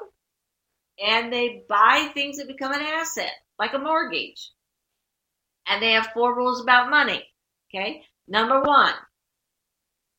and 0.99 1.33
they 1.33 1.65
buy 1.69 2.11
things 2.13 2.39
that 2.39 2.47
become 2.47 2.73
an 2.73 2.83
asset, 2.83 3.33
like 3.59 3.75
a 3.75 3.79
mortgage. 3.79 4.51
And 5.67 5.83
they 5.83 5.93
have 5.93 6.09
four 6.15 6.35
rules 6.35 6.63
about 6.63 6.91
money. 6.91 7.27
Okay. 7.75 8.03
Number 8.29 8.61
one, 8.61 8.93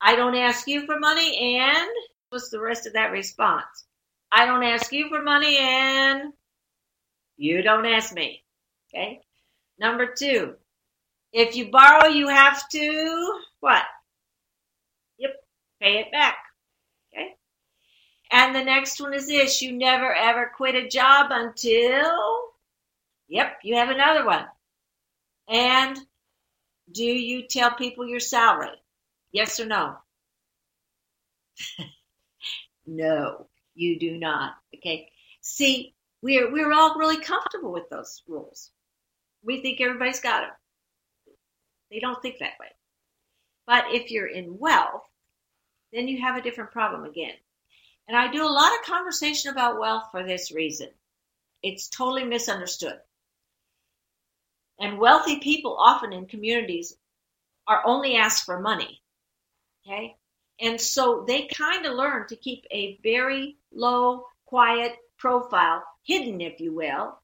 I 0.02 0.16
don't 0.16 0.36
ask 0.36 0.68
you 0.68 0.86
for 0.88 0.98
money, 0.98 1.60
and 1.60 1.90
what's 2.30 2.50
the 2.50 2.60
rest 2.60 2.88
of 2.88 2.94
that 2.94 3.12
response? 3.12 3.86
I 4.32 4.46
don't 4.46 4.64
ask 4.64 4.92
you 4.92 5.10
for 5.10 5.22
money, 5.22 5.58
and 5.60 6.34
you 7.38 7.62
don't 7.62 7.86
ask 7.86 8.14
me. 8.14 8.44
Okay. 8.94 9.22
Number 9.80 10.08
two, 10.08 10.56
if 11.34 11.56
you 11.56 11.70
borrow, 11.70 12.08
you 12.08 12.28
have 12.28 12.68
to 12.70 13.42
what? 13.60 13.84
Yep, 15.20 15.36
pay 15.80 16.00
it 16.00 16.12
back. 16.12 16.38
Okay. 17.14 17.36
And 18.32 18.56
the 18.56 18.64
next 18.64 19.00
one 19.00 19.14
is 19.14 19.28
this 19.28 19.62
you 19.62 19.72
never 19.72 20.14
ever 20.14 20.52
quit 20.58 20.74
a 20.74 20.88
job 20.88 21.28
until, 21.30 22.42
yep, 23.28 23.60
you 23.64 23.76
have 23.76 23.90
another 23.90 24.26
one. 24.26 24.46
And 25.48 26.00
do 26.92 27.04
you 27.04 27.48
tell 27.48 27.72
people 27.72 28.08
your 28.08 28.20
salary? 28.20 28.70
Yes 29.32 29.60
or 29.60 29.66
no? 29.66 29.98
no, 32.88 33.48
you 33.76 34.00
do 34.00 34.18
not. 34.18 34.56
Okay. 34.76 35.10
See, 35.42 35.94
we're 36.22 36.52
we're 36.52 36.74
all 36.74 36.98
really 36.98 37.22
comfortable 37.22 37.72
with 37.72 37.90
those 37.90 38.24
rules. 38.28 38.72
We 39.44 39.62
think 39.62 39.80
everybody's 39.80 40.20
got 40.20 40.42
them. 40.42 40.52
They 41.92 42.00
don't 42.00 42.22
think 42.22 42.40
that 42.40 42.60
way. 42.60 42.68
But 43.66 43.86
if 43.94 44.12
you're 44.12 44.28
in 44.28 44.58
wealth, 44.58 45.08
then 45.94 46.08
you 46.08 46.22
have 46.22 46.36
a 46.36 46.42
different 46.42 46.72
problem 46.72 47.06
again. 47.06 47.36
And 48.08 48.18
I 48.18 48.32
do 48.32 48.44
a 48.44 48.50
lot 48.50 48.74
of 48.74 48.86
conversation 48.86 49.52
about 49.52 49.80
wealth 49.80 50.06
for 50.12 50.24
this 50.24 50.52
reason. 50.52 50.90
It's 51.62 51.88
totally 51.90 52.24
misunderstood. 52.24 53.00
And 54.80 54.98
wealthy 54.98 55.40
people 55.40 55.78
often 55.78 56.14
in 56.14 56.26
communities 56.26 56.96
are 57.68 57.86
only 57.86 58.16
asked 58.16 58.46
for 58.46 58.60
money. 58.60 59.02
Okay? 59.86 60.16
And 60.62 60.80
so 60.80 61.24
they 61.28 61.48
kind 61.48 61.86
of 61.86 61.94
learn 61.94 62.28
to 62.28 62.36
keep 62.36 62.66
a 62.72 62.98
very 63.04 63.58
low, 63.72 64.26
quiet, 64.46 64.98
profile 65.18 65.84
hidden, 66.04 66.42
if 66.42 66.60
you 66.60 66.74
will, 66.74 67.18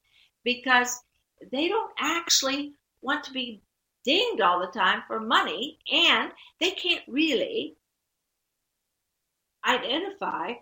because 0.44 1.02
they 1.50 1.68
don't 1.68 1.92
actually 1.98 2.74
want 3.02 3.24
to 3.24 3.32
be 3.32 3.62
dinged 4.04 4.40
all 4.40 4.60
the 4.60 4.78
time 4.78 5.02
for 5.06 5.18
money 5.20 5.78
and 5.92 6.30
they 6.60 6.70
can't 6.70 7.02
really 7.08 7.76
identify 9.66 10.54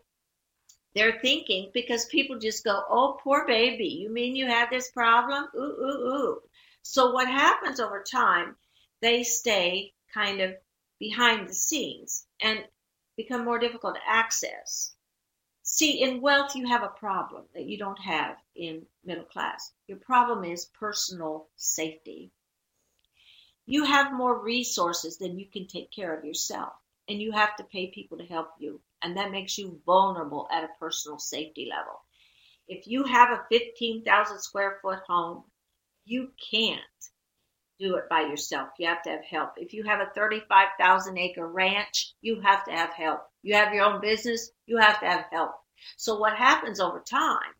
their 0.94 1.20
thinking 1.20 1.70
because 1.74 2.06
people 2.06 2.38
just 2.38 2.64
go, 2.64 2.82
Oh, 2.88 3.18
poor 3.22 3.46
baby, 3.46 3.86
you 3.86 4.10
mean 4.10 4.34
you 4.34 4.46
had 4.46 4.70
this 4.70 4.90
problem? 4.90 5.46
Ooh, 5.54 5.58
ooh, 5.60 6.08
ooh. 6.08 6.40
So 6.86 7.12
what 7.12 7.28
happens 7.28 7.80
over 7.80 8.02
time, 8.02 8.56
they 9.00 9.22
stay 9.22 9.94
kind 10.12 10.42
of 10.42 10.54
behind 10.98 11.48
the 11.48 11.54
scenes 11.54 12.26
and 12.42 12.68
become 13.16 13.42
more 13.42 13.58
difficult 13.58 13.94
to 13.94 14.06
access. 14.06 14.94
See, 15.62 16.02
in 16.02 16.20
wealth, 16.20 16.54
you 16.54 16.68
have 16.68 16.82
a 16.82 16.88
problem 16.88 17.46
that 17.54 17.64
you 17.64 17.78
don't 17.78 17.98
have 18.00 18.36
in 18.54 18.84
middle 19.02 19.24
class. 19.24 19.72
Your 19.86 19.96
problem 19.96 20.44
is 20.44 20.66
personal 20.66 21.48
safety. 21.56 22.30
You 23.64 23.84
have 23.84 24.12
more 24.12 24.38
resources 24.38 25.16
than 25.16 25.38
you 25.38 25.46
can 25.46 25.66
take 25.66 25.90
care 25.90 26.14
of 26.14 26.22
yourself, 26.22 26.74
and 27.08 27.20
you 27.20 27.32
have 27.32 27.56
to 27.56 27.64
pay 27.64 27.86
people 27.92 28.18
to 28.18 28.26
help 28.26 28.50
you, 28.58 28.78
and 29.00 29.16
that 29.16 29.30
makes 29.32 29.56
you 29.56 29.80
vulnerable 29.86 30.46
at 30.52 30.64
a 30.64 30.78
personal 30.78 31.18
safety 31.18 31.66
level. 31.70 32.02
If 32.68 32.86
you 32.86 33.04
have 33.04 33.30
a 33.30 33.46
15,000 33.50 34.38
square 34.38 34.80
foot 34.82 34.98
home, 35.08 35.44
you 36.04 36.30
can't 36.50 36.80
do 37.78 37.96
it 37.96 38.08
by 38.08 38.22
yourself. 38.22 38.68
You 38.78 38.86
have 38.88 39.02
to 39.02 39.10
have 39.10 39.24
help. 39.24 39.50
If 39.56 39.72
you 39.72 39.82
have 39.84 40.00
a 40.00 40.10
35,000 40.14 41.18
acre 41.18 41.46
ranch, 41.46 42.14
you 42.20 42.40
have 42.40 42.64
to 42.64 42.70
have 42.70 42.90
help. 42.90 43.22
You 43.42 43.54
have 43.54 43.74
your 43.74 43.84
own 43.84 44.00
business, 44.00 44.50
you 44.66 44.78
have 44.78 45.00
to 45.00 45.06
have 45.06 45.26
help. 45.30 45.52
So 45.96 46.18
what 46.18 46.36
happens 46.36 46.80
over 46.80 47.00
time 47.00 47.52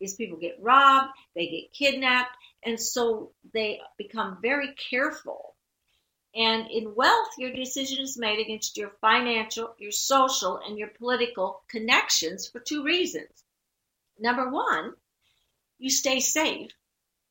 is 0.00 0.14
people 0.14 0.38
get 0.38 0.58
robbed, 0.60 1.12
they 1.34 1.46
get 1.46 1.72
kidnapped, 1.72 2.36
and 2.64 2.80
so 2.80 3.32
they 3.52 3.80
become 3.96 4.38
very 4.42 4.74
careful. 4.90 5.54
And 6.34 6.68
in 6.68 6.94
wealth, 6.96 7.28
your 7.38 7.52
decision 7.52 8.02
is 8.02 8.18
made 8.18 8.40
against 8.40 8.76
your 8.76 8.90
financial, 9.00 9.74
your 9.78 9.92
social, 9.92 10.60
and 10.66 10.76
your 10.76 10.88
political 10.88 11.62
connections 11.68 12.48
for 12.48 12.58
two 12.58 12.82
reasons. 12.82 13.44
Number 14.18 14.50
one, 14.50 14.94
you 15.78 15.90
stay 15.90 16.18
safe. 16.18 16.72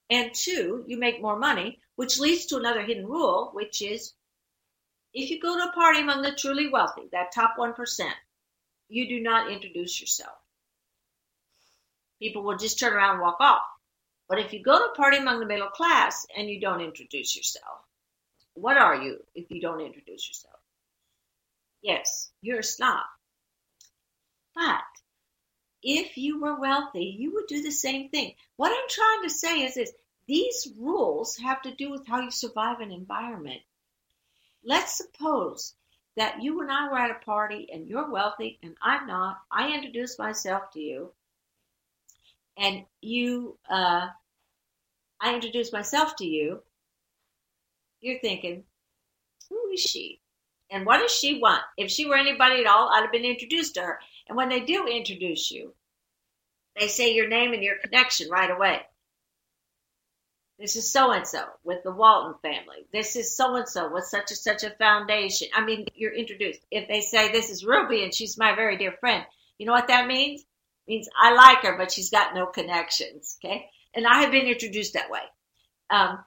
And 0.10 0.34
two, 0.34 0.84
you 0.88 0.98
make 0.98 1.22
more 1.22 1.38
money 1.38 1.80
which 1.96 2.20
leads 2.20 2.46
to 2.48 2.58
another 2.58 2.82
hidden 2.82 3.06
rule, 3.06 3.52
which 3.54 3.82
is 3.82 4.14
if 5.14 5.30
you 5.30 5.40
go 5.40 5.56
to 5.56 5.70
a 5.70 5.74
party 5.74 6.02
among 6.02 6.22
the 6.22 6.32
truly 6.36 6.70
wealthy, 6.70 7.08
that 7.12 7.32
top 7.32 7.56
1%, 7.58 8.12
you 8.90 9.08
do 9.08 9.20
not 9.22 9.52
introduce 9.52 10.02
yourself. 10.02 10.38
People 12.20 12.44
will 12.44 12.58
just 12.58 12.80
turn 12.80 12.94
around 12.94 13.16
and 13.16 13.22
walk 13.22 13.38
off. 13.40 13.62
But 14.28 14.40
if 14.40 14.54
you 14.54 14.64
go 14.64 14.80
to 14.80 14.92
a 14.92 14.96
party 14.96 15.18
among 15.18 15.40
the 15.40 15.46
middle 15.46 15.70
class 15.70 16.26
and 16.36 16.50
you 16.50 16.60
don't 16.60 16.82
introduce 16.82 17.36
yourself, 17.36 17.80
what 18.56 18.78
are 18.78 18.96
you 18.96 19.18
if 19.36 19.50
you 19.50 19.62
don't 19.62 19.82
introduce 19.82 20.28
yourself? 20.28 20.60
Yes, 21.82 22.32
you're 22.42 22.60
a 22.60 22.64
snob. 22.64 23.04
But 24.56 24.82
if 25.84 26.18
you 26.18 26.40
were 26.40 26.60
wealthy, 26.60 27.16
you 27.20 27.34
would 27.34 27.48
do 27.48 27.62
the 27.62 27.72
same 27.72 28.10
thing. 28.10 28.34
What 28.56 28.72
I'm 28.72 28.90
trying 28.90 29.24
to 29.24 29.30
say 29.30 29.64
is 29.64 29.76
this 29.76 29.92
these 30.26 30.70
rules 30.78 31.38
have 31.38 31.62
to 31.64 31.76
do 31.76 31.92
with 31.92 32.08
how 32.08 32.22
you 32.22 32.32
survive 32.32 32.80
an 32.80 32.92
environment. 32.92 33.62
Let's 34.64 34.98
suppose 34.98 35.76
that 36.16 36.42
you 36.42 36.62
and 36.62 36.72
I 36.72 36.90
were 36.90 36.98
at 36.98 37.12
a 37.12 37.26
party 37.26 37.68
and 37.72 37.88
you're 37.88 38.10
wealthy 38.10 38.60
and 38.64 38.76
I'm 38.82 39.06
not. 39.08 39.42
I 39.52 39.74
introduce 39.74 40.18
myself 40.18 40.72
to 40.74 40.80
you 40.80 41.12
and 42.56 42.86
you, 43.02 43.58
uh, 43.70 44.08
I 45.20 45.34
introduce 45.34 45.74
myself 45.74 46.16
to 46.18 46.26
you. 46.26 46.62
You're 48.00 48.20
thinking, 48.20 48.64
who 49.50 49.70
is 49.72 49.82
she? 49.82 50.22
And 50.70 50.86
what 50.86 51.00
does 51.00 51.12
she 51.12 51.40
want? 51.40 51.64
If 51.78 51.92
she 51.92 52.06
were 52.06 52.16
anybody 52.16 52.62
at 52.62 52.68
all, 52.68 52.90
I'd 52.94 53.02
have 53.02 53.12
been 53.12 53.26
introduced 53.26 53.76
to 53.76 53.82
her. 53.82 54.00
And 54.28 54.38
when 54.38 54.50
they 54.50 54.62
do 54.62 54.88
introduce 54.88 55.52
you, 55.52 55.74
they 56.78 56.88
say 56.88 57.14
your 57.14 57.28
name 57.28 57.54
and 57.54 57.64
your 57.64 57.78
connection 57.78 58.30
right 58.30 58.50
away. 58.50 58.82
This 60.60 60.76
is 60.76 60.92
so 60.92 61.12
and 61.12 61.28
so 61.28 61.44
with 61.64 61.84
the 61.84 61.92
Walton 61.92 62.36
family. 62.42 62.86
This 62.92 63.16
is 63.16 63.36
so 63.36 63.56
and 63.56 63.68
so 63.68 63.92
with 63.92 64.06
such 64.06 64.32
and 64.32 64.38
such 64.38 64.64
a 64.64 64.70
foundation. 64.70 65.50
I 65.54 65.66
mean, 65.66 65.88
you're 65.96 66.14
introduced. 66.14 66.62
If 66.72 66.88
they 66.88 67.02
say 67.02 67.32
this 67.32 67.50
is 67.50 67.66
Ruby 67.66 68.04
and 68.04 68.14
she's 68.14 68.38
my 68.38 68.56
very 68.56 68.78
dear 68.78 68.94
friend, 68.94 69.26
you 69.58 69.66
know 69.66 69.74
what 69.74 69.88
that 69.88 70.08
means? 70.08 70.42
It 70.42 70.92
means 70.92 71.10
I 71.22 71.34
like 71.34 71.64
her, 71.64 71.78
but 71.78 71.92
she's 71.92 72.10
got 72.10 72.36
no 72.36 72.46
connections. 72.46 73.38
Okay, 73.44 73.70
and 73.94 74.08
I 74.08 74.22
have 74.22 74.32
been 74.32 74.46
introduced 74.48 74.94
that 74.94 75.10
way. 75.10 75.22
Um, 75.90 76.24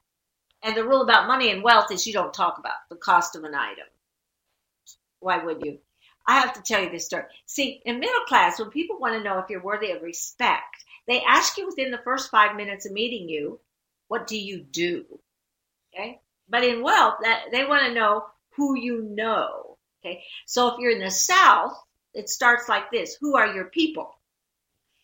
and 0.62 0.76
the 0.76 0.84
rule 0.84 1.02
about 1.02 1.28
money 1.28 1.50
and 1.50 1.62
wealth 1.62 1.90
is 1.92 2.06
you 2.06 2.12
don't 2.12 2.34
talk 2.34 2.58
about 2.58 2.88
the 2.90 2.96
cost 2.96 3.36
of 3.36 3.44
an 3.44 3.54
item. 3.54 3.86
Why 5.20 5.42
would 5.42 5.64
you? 5.64 5.78
I 6.26 6.40
have 6.40 6.52
to 6.54 6.62
tell 6.62 6.82
you 6.82 6.90
this 6.90 7.06
story. 7.06 7.24
See, 7.46 7.80
in 7.84 8.00
middle 8.00 8.24
class, 8.26 8.58
when 8.58 8.70
people 8.70 8.98
want 8.98 9.14
to 9.14 9.22
know 9.22 9.38
if 9.38 9.48
you're 9.48 9.62
worthy 9.62 9.92
of 9.92 10.02
respect, 10.02 10.84
they 11.06 11.22
ask 11.22 11.56
you 11.56 11.66
within 11.66 11.90
the 11.90 11.98
first 11.98 12.30
five 12.30 12.56
minutes 12.56 12.84
of 12.84 12.92
meeting 12.92 13.28
you 13.28 13.60
what 14.08 14.26
do 14.26 14.38
you 14.38 14.60
do? 14.60 15.04
Okay. 15.92 16.20
But 16.48 16.64
in 16.64 16.82
wealth, 16.82 17.16
that 17.22 17.46
they 17.50 17.64
want 17.64 17.84
to 17.86 17.94
know 17.94 18.26
who 18.50 18.76
you 18.76 19.02
know. 19.02 19.78
Okay. 20.00 20.22
So 20.46 20.68
if 20.68 20.78
you're 20.78 20.92
in 20.92 21.00
the 21.00 21.10
South, 21.10 21.76
it 22.14 22.28
starts 22.28 22.68
like 22.68 22.90
this. 22.90 23.16
Who 23.20 23.36
are 23.36 23.52
your 23.52 23.66
people? 23.66 24.10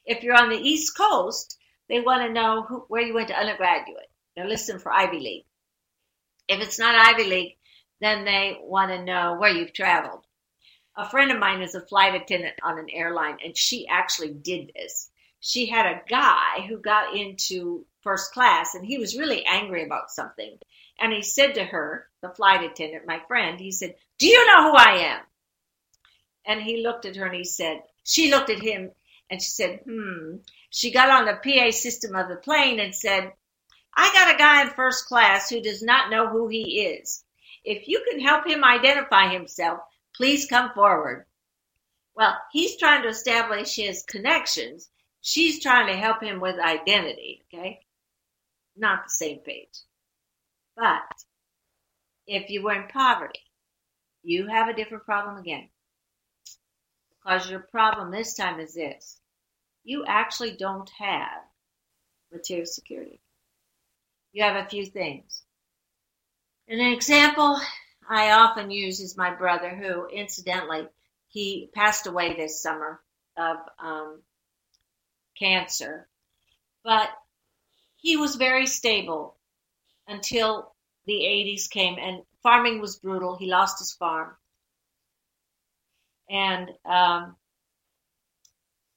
If 0.04 0.22
you're 0.22 0.40
on 0.40 0.50
the 0.50 0.56
East 0.56 0.96
Coast, 0.96 1.58
they 1.88 2.00
want 2.00 2.22
to 2.22 2.32
know 2.32 2.62
who, 2.62 2.84
where 2.88 3.02
you 3.02 3.14
went 3.14 3.28
to 3.28 3.38
undergraduate. 3.38 4.08
They're 4.34 4.48
listening 4.48 4.80
for 4.80 4.92
Ivy 4.92 5.20
League. 5.20 5.44
If 6.48 6.60
it's 6.60 6.78
not 6.78 6.94
Ivy 6.94 7.24
League, 7.24 7.56
then 8.00 8.24
they 8.24 8.58
want 8.60 8.90
to 8.90 9.04
know 9.04 9.36
where 9.38 9.50
you've 9.50 9.72
traveled. 9.72 10.24
A 10.96 11.08
friend 11.08 11.30
of 11.30 11.38
mine 11.38 11.62
is 11.62 11.74
a 11.74 11.80
flight 11.80 12.14
attendant 12.14 12.54
on 12.62 12.78
an 12.78 12.90
airline, 12.90 13.38
and 13.44 13.56
she 13.56 13.86
actually 13.88 14.32
did 14.32 14.72
this. 14.74 15.10
She 15.40 15.66
had 15.66 15.86
a 15.86 16.02
guy 16.08 16.66
who 16.68 16.78
got 16.78 17.16
into 17.16 17.86
first 18.02 18.32
class, 18.32 18.74
and 18.74 18.84
he 18.84 18.98
was 18.98 19.18
really 19.18 19.44
angry 19.46 19.84
about 19.84 20.10
something. 20.10 20.58
And 20.98 21.12
he 21.12 21.22
said 21.22 21.54
to 21.54 21.64
her, 21.64 22.08
the 22.20 22.28
flight 22.28 22.62
attendant, 22.62 23.06
my 23.06 23.20
friend, 23.26 23.58
he 23.58 23.72
said, 23.72 23.96
Do 24.18 24.26
you 24.26 24.46
know 24.46 24.70
who 24.70 24.76
I 24.76 24.98
am? 24.98 25.20
And 26.44 26.62
he 26.62 26.82
looked 26.82 27.06
at 27.06 27.16
her 27.16 27.26
and 27.26 27.34
he 27.34 27.44
said, 27.44 27.82
She 28.04 28.30
looked 28.30 28.50
at 28.50 28.62
him 28.62 28.90
and 29.30 29.40
she 29.40 29.50
said, 29.50 29.80
Hmm. 29.84 30.36
She 30.70 30.90
got 30.90 31.08
on 31.08 31.24
the 31.24 31.40
PA 31.42 31.70
system 31.70 32.14
of 32.14 32.28
the 32.28 32.36
plane 32.36 32.80
and 32.80 32.94
said, 32.94 33.32
I 33.94 34.12
got 34.12 34.34
a 34.34 34.38
guy 34.38 34.62
in 34.62 34.70
first 34.70 35.06
class 35.06 35.48
who 35.48 35.60
does 35.60 35.82
not 35.82 36.10
know 36.10 36.28
who 36.28 36.48
he 36.48 36.82
is. 36.82 37.24
If 37.64 37.88
you 37.88 38.04
can 38.10 38.20
help 38.20 38.46
him 38.46 38.64
identify 38.64 39.28
himself, 39.28 39.80
please 40.22 40.46
come 40.46 40.70
forward. 40.72 41.26
Well, 42.14 42.36
he's 42.52 42.76
trying 42.76 43.02
to 43.02 43.08
establish 43.08 43.74
his 43.74 44.04
connections. 44.04 44.88
She's 45.20 45.60
trying 45.60 45.88
to 45.88 45.98
help 45.98 46.22
him 46.22 46.38
with 46.38 46.60
identity, 46.60 47.42
okay? 47.52 47.80
not 48.76 49.02
the 49.02 49.10
same 49.10 49.38
page. 49.40 49.80
But 50.76 51.02
if 52.28 52.50
you 52.50 52.62
were 52.62 52.80
in 52.80 52.86
poverty, 52.86 53.40
you 54.22 54.46
have 54.46 54.68
a 54.68 54.74
different 54.74 55.04
problem 55.04 55.38
again. 55.38 55.68
Because 57.10 57.50
your 57.50 57.58
problem 57.58 58.12
this 58.12 58.34
time 58.34 58.60
is 58.60 58.74
this 58.74 59.18
you 59.82 60.04
actually 60.06 60.52
don't 60.56 60.88
have 61.00 61.42
material 62.32 62.66
security. 62.66 63.20
You 64.32 64.44
have 64.44 64.64
a 64.64 64.68
few 64.68 64.86
things. 64.86 65.42
An 66.68 66.78
example 66.78 67.58
I 68.08 68.32
often 68.32 68.70
use 68.70 69.00
is 69.00 69.16
my 69.16 69.34
brother, 69.34 69.70
who, 69.70 70.06
incidentally, 70.08 70.88
he 71.28 71.70
passed 71.74 72.06
away 72.06 72.34
this 72.34 72.62
summer 72.62 73.00
of 73.36 73.56
um, 73.78 74.22
cancer. 75.38 76.08
But 76.84 77.10
he 77.96 78.16
was 78.16 78.36
very 78.36 78.66
stable 78.66 79.36
until 80.08 80.74
the 81.06 81.12
80s 81.12 81.70
came 81.70 81.98
and 81.98 82.22
farming 82.42 82.80
was 82.80 82.96
brutal. 82.96 83.36
He 83.36 83.46
lost 83.46 83.78
his 83.78 83.92
farm. 83.92 84.36
And 86.28 86.70
um, 86.84 87.36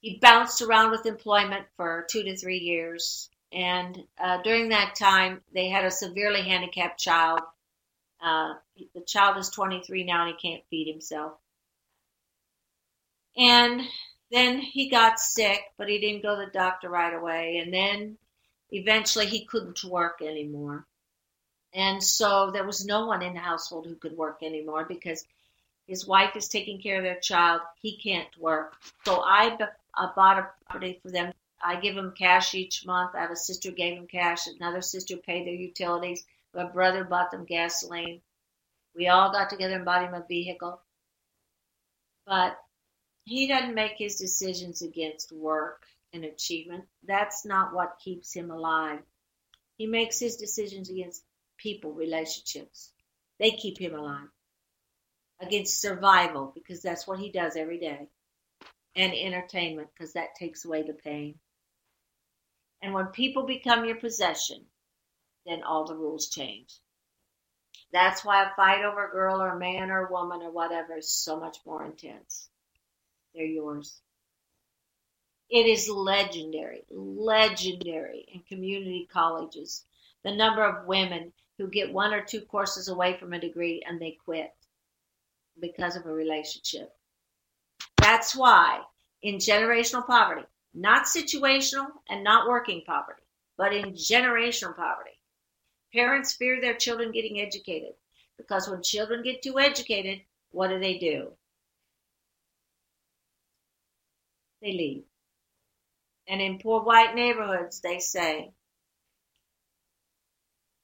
he 0.02 0.20
bounced 0.22 0.62
around 0.62 0.92
with 0.92 1.06
employment 1.06 1.66
for 1.76 2.06
two 2.10 2.24
to 2.24 2.38
three 2.38 2.60
years. 2.60 3.30
And 3.52 4.04
uh, 4.22 4.42
during 4.44 4.70
that 4.70 4.96
time, 4.96 5.42
they 5.54 5.70
had 5.70 5.86
a 5.86 5.92
severely 5.92 6.42
handicapped 6.42 7.00
child. 7.00 7.42
Uh, 8.22 8.56
the 8.94 9.02
child 9.02 9.38
is 9.38 9.50
23 9.50 10.04
now 10.04 10.26
and 10.26 10.36
he 10.36 10.50
can't 10.50 10.64
feed 10.70 10.88
himself. 10.88 11.34
And 13.38 13.82
then 14.32 14.60
he 14.60 14.90
got 14.90 15.20
sick, 15.20 15.62
but 15.78 15.90
he 15.90 16.00
didn't 16.00 16.24
go 16.24 16.40
to 16.40 16.46
the 16.46 16.52
doctor 16.52 16.90
right 16.90 17.14
away. 17.14 17.62
And 17.64 17.74
then 17.74 18.18
eventually 18.72 19.26
he 19.26 19.46
couldn't 19.46 19.84
work 19.84 20.22
anymore. 20.22 20.86
And 21.74 22.02
so 22.02 22.52
there 22.52 22.66
was 22.66 22.86
no 22.86 23.06
one 23.06 23.22
in 23.22 23.34
the 23.34 23.40
household 23.40 23.86
who 23.86 23.96
could 23.96 24.16
work 24.16 24.40
anymore 24.42 24.86
because 24.88 25.26
his 25.88 26.08
wife 26.08 26.36
is 26.36 26.48
taking 26.48 26.82
care 26.82 26.98
of 26.98 27.04
their 27.04 27.20
child. 27.20 27.62
He 27.82 27.98
can't 27.98 28.30
work. 28.40 28.76
So 29.06 29.22
I, 29.22 29.58
bought 30.16 30.40
a 30.40 30.48
property 30.66 31.00
for 31.04 31.12
them 31.12 31.34
I 31.66 31.76
give 31.78 31.96
them 31.96 32.14
cash 32.16 32.54
each 32.54 32.86
month. 32.86 33.16
I 33.16 33.22
have 33.22 33.32
a 33.32 33.36
sister 33.36 33.72
gave 33.72 33.98
them 33.98 34.08
cash. 34.08 34.48
Another 34.48 34.82
sister 34.82 35.18
paid 35.18 35.48
their 35.48 35.54
utilities. 35.56 36.26
My 36.56 36.64
brother 36.64 37.04
bought 37.04 37.32
them 37.32 37.46
gasoline. 37.46 38.22
We 38.96 39.10
all 39.10 39.32
got 39.32 39.50
together 39.50 39.76
and 39.76 39.84
bought 39.84 40.06
him 40.06 40.14
a 40.14 40.26
vehicle. 40.26 40.82
But 42.26 42.58
he 43.26 43.48
doesn't 43.48 43.76
make 43.76 43.98
his 43.98 44.16
decisions 44.16 44.82
against 44.82 45.34
work 45.34 45.84
and 46.14 46.24
achievement. 46.24 46.86
That's 47.06 47.46
not 47.46 47.74
what 47.74 48.00
keeps 48.02 48.34
him 48.34 48.52
alive. 48.52 49.00
He 49.78 49.86
makes 49.86 50.18
his 50.18 50.38
decisions 50.38 50.90
against 50.90 51.24
people, 51.58 51.92
relationships. 51.92 52.94
They 53.38 53.52
keep 53.52 53.78
him 53.78 53.94
alive. 53.94 54.30
Against 55.42 55.82
survival, 55.82 56.54
because 56.56 56.82
that's 56.82 57.06
what 57.06 57.20
he 57.20 57.30
does 57.30 57.58
every 57.58 57.80
day. 57.80 58.08
And 58.96 59.14
entertainment, 59.14 59.90
because 59.94 60.14
that 60.14 60.36
takes 60.40 60.64
away 60.64 60.84
the 60.84 60.94
pain. 60.94 61.36
And 62.82 62.94
when 62.94 63.08
people 63.08 63.44
become 63.44 63.84
your 63.84 63.98
possession, 63.98 64.66
then 65.46 65.64
all 65.64 65.86
the 65.86 65.96
rules 65.96 66.30
change. 66.30 66.80
That's 67.92 68.26
why 68.26 68.44
a 68.44 68.56
fight 68.56 68.84
over 68.84 69.08
a 69.08 69.12
girl 69.12 69.42
or 69.42 69.50
a 69.50 69.60
man 69.60 69.90
or 69.90 70.06
a 70.06 70.12
woman 70.12 70.42
or 70.42 70.52
whatever 70.52 70.98
is 70.98 71.10
so 71.10 71.40
much 71.40 71.58
more 71.66 71.86
intense. 71.86 72.50
They're 73.34 73.46
yours. 73.46 74.02
It 75.50 75.68
is 75.68 75.88
legendary, 75.90 76.84
legendary 76.90 78.26
in 78.34 78.42
community 78.42 79.08
colleges. 79.12 79.86
The 80.24 80.36
number 80.36 80.64
of 80.66 80.88
women 80.88 81.32
who 81.58 81.68
get 81.68 81.94
one 81.94 82.14
or 82.14 82.22
two 82.22 82.42
courses 82.42 82.88
away 82.88 83.18
from 83.18 83.34
a 83.34 83.40
degree 83.40 83.82
and 83.88 84.02
they 84.02 84.18
quit 84.26 84.54
because 85.60 85.96
of 85.96 86.06
a 86.06 86.12
relationship. 86.12 86.92
That's 87.98 88.36
why 88.36 88.82
in 89.22 89.36
generational 89.36 90.06
poverty, 90.06 90.46
not 90.74 91.06
situational 91.06 91.88
and 92.10 92.24
not 92.24 92.48
working 92.48 92.84
poverty, 92.86 93.24
but 93.58 93.74
in 93.74 93.94
generational 93.94 94.76
poverty, 94.76 95.15
parents 95.96 96.34
fear 96.34 96.60
their 96.60 96.76
children 96.76 97.12
getting 97.12 97.40
educated 97.40 97.94
because 98.38 98.68
when 98.70 98.84
children 98.84 99.24
get 99.24 99.42
too 99.42 99.58
educated, 99.60 100.20
what 100.52 100.68
do 100.68 100.80
they 100.80 100.98
do? 100.98 101.32
They 104.62 104.74
leave. 104.74 105.04
And 106.28 106.42
in 106.42 106.60
poor 106.60 106.82
white 106.82 107.16
neighborhoods, 107.16 107.80
they 107.80 108.00
say, 108.00 108.52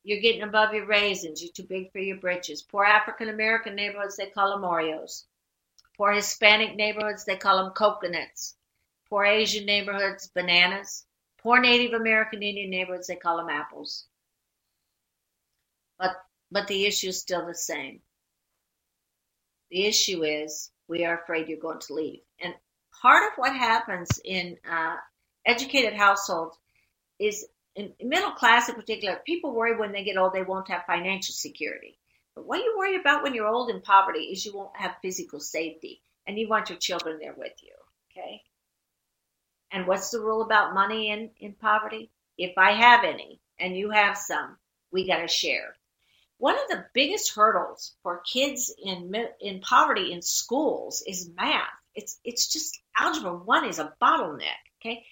you're 0.04 0.22
getting 0.22 0.44
above 0.44 0.74
your 0.74 0.86
raisins. 0.86 1.44
You're 1.44 1.52
too 1.52 1.64
big 1.64 1.92
for 1.92 2.00
your 2.00 2.18
britches. 2.18 2.62
Poor 2.62 2.86
African 2.86 3.30
American 3.30 3.76
neighborhoods, 3.76 4.18
they 4.18 4.28
call 4.28 4.52
them 4.52 4.70
Oreos. 4.70 5.26
Poor 5.98 6.12
Hispanic 6.12 6.76
neighborhoods, 6.76 7.26
they 7.26 7.36
call 7.36 7.58
them 7.58 7.74
coconuts. 7.74 8.56
Poor 9.10 9.26
Asian 9.26 9.66
neighborhoods, 9.66 10.28
bananas. 10.28 11.06
Poor 11.38 11.60
Native 11.60 11.94
American 11.94 12.42
Indian 12.42 12.70
neighborhoods, 12.70 13.08
they 13.08 13.16
call 13.16 13.38
them 13.38 13.50
apples. 13.50 14.08
But, 16.02 16.16
but 16.52 16.68
the 16.68 16.86
issue 16.86 17.10
is 17.10 17.20
still 17.22 17.46
the 17.46 17.54
same. 17.54 18.02
The 19.70 19.86
issue 19.86 20.24
is 20.24 20.72
we 20.88 21.06
are 21.06 21.22
afraid 21.22 21.48
you're 21.48 21.60
going 21.60 21.80
to 21.80 21.94
leave. 21.94 22.22
And 22.44 22.56
part 23.02 23.24
of 23.32 23.38
what 23.38 23.56
happens 23.56 24.20
in 24.26 24.58
uh, 24.70 24.96
educated 25.46 25.94
households 25.94 26.58
is 27.20 27.48
in 27.76 27.94
middle 28.02 28.32
class 28.32 28.68
in 28.68 28.76
particular, 28.76 29.22
people 29.26 29.54
worry 29.54 29.78
when 29.78 29.92
they 29.92 30.04
get 30.04 30.18
old 30.18 30.34
they 30.34 30.42
won't 30.42 30.70
have 30.70 30.84
financial 30.86 31.34
security. 31.34 31.98
But 32.36 32.48
what 32.48 32.60
you 32.60 32.76
worry 32.78 33.00
about 33.00 33.24
when 33.24 33.34
you're 33.36 33.48
old 33.48 33.70
in 33.70 33.82
poverty 33.82 34.22
is 34.26 34.46
you 34.46 34.56
won't 34.56 34.76
have 34.76 34.96
physical 35.02 35.40
safety 35.40 36.02
and 36.28 36.38
you 36.38 36.50
want 36.50 36.70
your 36.70 36.80
children 36.80 37.20
there 37.20 37.36
with 37.38 37.54
you. 37.62 37.74
Okay? 38.12 38.42
And 39.72 39.88
what's 39.88 40.10
the 40.10 40.20
rule 40.20 40.42
about 40.42 40.74
money 40.74 41.12
in, 41.12 41.30
in 41.40 41.54
poverty? 41.54 42.12
If 42.38 42.58
I 42.58 42.72
have 42.74 43.06
any 43.06 43.40
and 43.60 43.78
you 43.78 43.92
have 43.92 44.18
some, 44.18 44.58
we 44.92 45.08
got 45.08 45.22
to 45.22 45.28
share. 45.28 45.76
One 46.42 46.56
of 46.56 46.68
the 46.70 46.86
biggest 46.94 47.36
hurdles 47.36 47.94
for 48.02 48.22
kids 48.22 48.74
in 48.84 49.14
in 49.40 49.62
poverty 49.62 50.12
in 50.12 50.22
schools 50.24 51.04
is 51.08 51.30
math. 51.36 51.70
It's 51.94 52.20
it's 52.24 52.48
just 52.52 52.82
algebra 52.98 53.38
one 53.38 53.66
is 53.66 53.78
a 53.78 53.94
bottleneck. 54.02 54.62
Okay, 54.80 55.06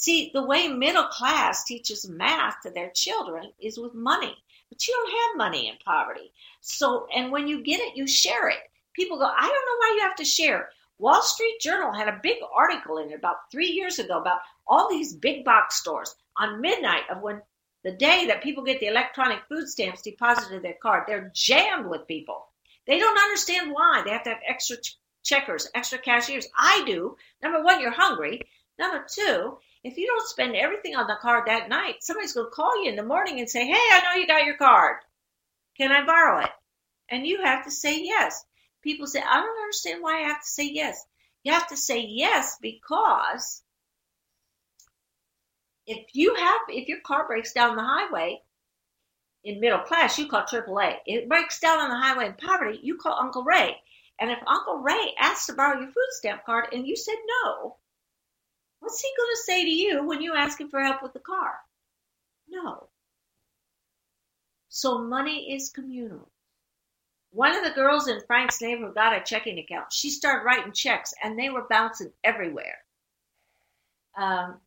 See, 0.00 0.30
the 0.32 0.44
way 0.44 0.68
middle 0.68 1.08
class 1.08 1.64
teaches 1.64 2.08
math 2.08 2.60
to 2.62 2.70
their 2.70 2.90
children 2.90 3.52
is 3.58 3.78
with 3.78 3.94
money, 3.94 4.36
but 4.68 4.86
you 4.86 4.94
don't 4.94 5.10
have 5.10 5.38
money 5.38 5.68
in 5.68 5.74
poverty. 5.84 6.32
So, 6.60 7.08
and 7.12 7.32
when 7.32 7.48
you 7.48 7.64
get 7.64 7.80
it, 7.80 7.96
you 7.96 8.06
share 8.06 8.48
it. 8.48 8.60
People 8.92 9.18
go, 9.18 9.24
I 9.24 9.40
don't 9.40 9.50
know 9.50 9.78
why 9.80 9.94
you 9.96 10.02
have 10.02 10.14
to 10.18 10.24
share. 10.24 10.70
Wall 10.98 11.20
Street 11.22 11.58
Journal 11.60 11.92
had 11.92 12.06
a 12.06 12.20
big 12.22 12.36
article 12.54 12.98
in 12.98 13.10
it 13.10 13.16
about 13.16 13.50
three 13.50 13.70
years 13.70 13.98
ago 13.98 14.20
about 14.20 14.38
all 14.68 14.88
these 14.88 15.16
big 15.16 15.44
box 15.44 15.80
stores 15.80 16.14
on 16.36 16.60
midnight 16.60 17.10
of 17.10 17.20
when 17.20 17.42
the 17.84 17.92
day 17.92 18.26
that 18.26 18.42
people 18.42 18.64
get 18.64 18.80
the 18.80 18.86
electronic 18.86 19.40
food 19.48 19.68
stamps 19.68 20.02
deposited 20.02 20.56
to 20.56 20.60
their 20.60 20.76
card. 20.82 21.04
They're 21.06 21.30
jammed 21.34 21.86
with 21.88 22.08
people. 22.08 22.46
They 22.86 22.98
don't 22.98 23.18
understand 23.18 23.72
why. 23.72 24.02
They 24.04 24.10
have 24.10 24.24
to 24.24 24.30
have 24.30 24.40
extra 24.46 24.76
ch- 24.78 24.98
checkers, 25.22 25.68
extra 25.74 25.98
cashiers. 25.98 26.48
I 26.56 26.82
do. 26.86 27.16
Number 27.42 27.62
one, 27.62 27.80
you're 27.80 27.90
hungry. 27.90 28.40
Number 28.78 29.04
two, 29.08 29.58
if 29.84 29.96
you 29.96 30.06
don't 30.06 30.28
spend 30.28 30.56
everything 30.56 30.96
on 30.96 31.06
the 31.06 31.18
card 31.20 31.46
that 31.46 31.68
night, 31.68 31.96
somebody's 32.02 32.32
going 32.32 32.46
to 32.46 32.50
call 32.50 32.82
you 32.82 32.90
in 32.90 32.96
the 32.96 33.02
morning 33.02 33.38
and 33.38 33.48
say, 33.48 33.66
Hey, 33.66 33.74
I 33.74 34.00
know 34.02 34.20
you 34.20 34.26
got 34.26 34.44
your 34.44 34.56
card. 34.56 34.96
Can 35.76 35.92
I 35.92 36.04
borrow 36.04 36.40
it? 36.42 36.50
And 37.08 37.26
you 37.26 37.42
have 37.42 37.64
to 37.64 37.70
say 37.70 38.02
yes. 38.02 38.44
People 38.82 39.06
say, 39.06 39.20
I 39.20 39.40
don't 39.40 39.62
understand 39.62 40.02
why 40.02 40.18
I 40.18 40.28
have 40.28 40.42
to 40.42 40.48
say 40.48 40.68
yes. 40.72 41.04
You 41.44 41.52
have 41.52 41.68
to 41.68 41.76
say 41.76 42.00
yes 42.00 42.58
because 42.60 43.62
if 45.88 46.14
you 46.14 46.34
have, 46.34 46.60
if 46.68 46.88
your 46.88 47.00
car 47.00 47.26
breaks 47.26 47.52
down 47.52 47.76
the 47.76 47.82
highway 47.82 48.40
in 49.44 49.60
middle 49.60 49.80
class, 49.80 50.18
you 50.18 50.28
call 50.28 50.42
AAA. 50.42 50.98
It 51.06 51.28
breaks 51.28 51.58
down 51.58 51.80
on 51.80 51.90
the 51.90 51.96
highway 51.96 52.26
in 52.26 52.34
poverty, 52.34 52.78
you 52.82 52.96
call 52.96 53.18
Uncle 53.18 53.42
Ray. 53.42 53.76
And 54.20 54.30
if 54.30 54.38
Uncle 54.46 54.78
Ray 54.78 55.14
asks 55.18 55.46
to 55.46 55.54
borrow 55.54 55.80
your 55.80 55.88
food 55.88 56.10
stamp 56.10 56.44
card 56.44 56.68
and 56.72 56.86
you 56.86 56.96
said 56.96 57.16
no, 57.44 57.76
What's 58.80 59.00
he 59.00 59.08
going 59.16 59.30
to 59.32 59.42
say 59.42 59.64
to 59.64 59.70
you 59.70 60.06
when 60.06 60.22
you 60.22 60.34
ask 60.34 60.60
him 60.60 60.68
for 60.68 60.80
help 60.80 61.02
with 61.02 61.12
the 61.12 61.18
car? 61.18 61.54
No. 62.48 62.88
So 64.68 64.98
money 64.98 65.52
is 65.52 65.70
communal. 65.70 66.30
One 67.30 67.54
of 67.54 67.64
the 67.64 67.70
girls 67.70 68.08
in 68.08 68.20
Frank's 68.26 68.62
neighborhood 68.62 68.94
got 68.94 69.16
a 69.16 69.22
checking 69.22 69.58
account. 69.58 69.92
She 69.92 70.10
started 70.10 70.44
writing 70.44 70.72
checks, 70.72 71.12
and 71.22 71.38
they 71.38 71.50
were 71.50 71.66
bouncing 71.68 72.12
everywhere. 72.24 72.78
Um, 74.16 74.60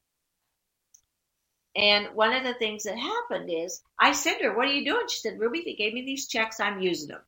and 1.76 2.08
one 2.14 2.34
of 2.34 2.44
the 2.44 2.54
things 2.56 2.84
that 2.84 2.98
happened 2.98 3.50
is 3.50 3.82
I 3.98 4.12
said 4.12 4.38
to 4.40 4.46
her, 4.46 4.56
What 4.56 4.68
are 4.68 4.74
you 4.74 4.84
doing? 4.84 5.08
She 5.08 5.20
said, 5.20 5.40
Ruby, 5.40 5.64
they 5.66 5.74
gave 5.74 5.94
me 5.94 6.04
these 6.04 6.28
checks. 6.28 6.60
I'm 6.60 6.82
using 6.82 7.10
them. 7.10 7.22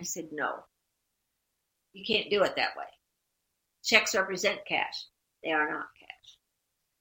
I 0.00 0.04
said, 0.04 0.28
No, 0.32 0.64
you 1.92 2.04
can't 2.04 2.30
do 2.30 2.42
it 2.42 2.56
that 2.56 2.76
way. 2.76 2.84
Checks 3.84 4.14
represent 4.14 4.64
cash, 4.66 5.06
they 5.42 5.52
are 5.52 5.70
not 5.70 5.88
cash. 5.98 6.36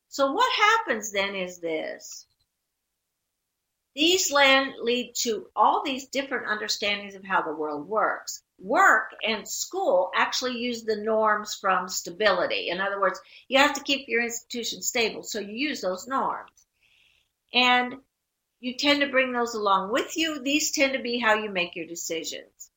so 0.09 0.31
what 0.31 0.51
happens 0.53 1.11
then 1.11 1.35
is 1.35 1.59
this. 1.59 2.25
These 3.95 4.31
land 4.31 4.75
lead 4.81 5.13
to 5.23 5.47
all 5.55 5.83
these 5.83 6.07
different 6.07 6.47
understandings 6.47 7.15
of 7.15 7.23
how 7.23 7.41
the 7.41 7.53
world 7.53 7.87
works. 7.87 8.43
Work 8.59 9.15
and 9.23 9.47
school 9.47 10.11
actually 10.15 10.57
use 10.57 10.83
the 10.83 10.95
norms 10.97 11.55
from 11.55 11.89
stability. 11.89 12.69
In 12.69 12.79
other 12.79 13.01
words, 13.01 13.19
you 13.47 13.57
have 13.57 13.73
to 13.73 13.83
keep 13.83 14.07
your 14.07 14.23
institution 14.23 14.81
stable, 14.81 15.23
so 15.23 15.39
you 15.39 15.53
use 15.53 15.81
those 15.81 16.07
norms. 16.07 16.51
And 17.53 17.95
you 18.59 18.75
tend 18.75 19.01
to 19.01 19.07
bring 19.07 19.31
those 19.31 19.53
along 19.53 19.91
with 19.91 20.17
you. 20.17 20.41
These 20.41 20.71
tend 20.71 20.93
to 20.93 20.99
be 20.99 21.19
how 21.19 21.35
you 21.35 21.49
make 21.49 21.75
your 21.75 21.87
decisions. 21.87 22.71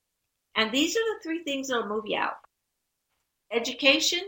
And 0.55 0.71
these 0.71 0.97
are 0.97 1.01
the 1.01 1.21
three 1.23 1.43
things 1.45 1.69
that 1.69 1.77
will 1.77 1.89
move 1.89 2.05
you 2.07 2.19
out 2.19 2.37
education, 3.51 4.21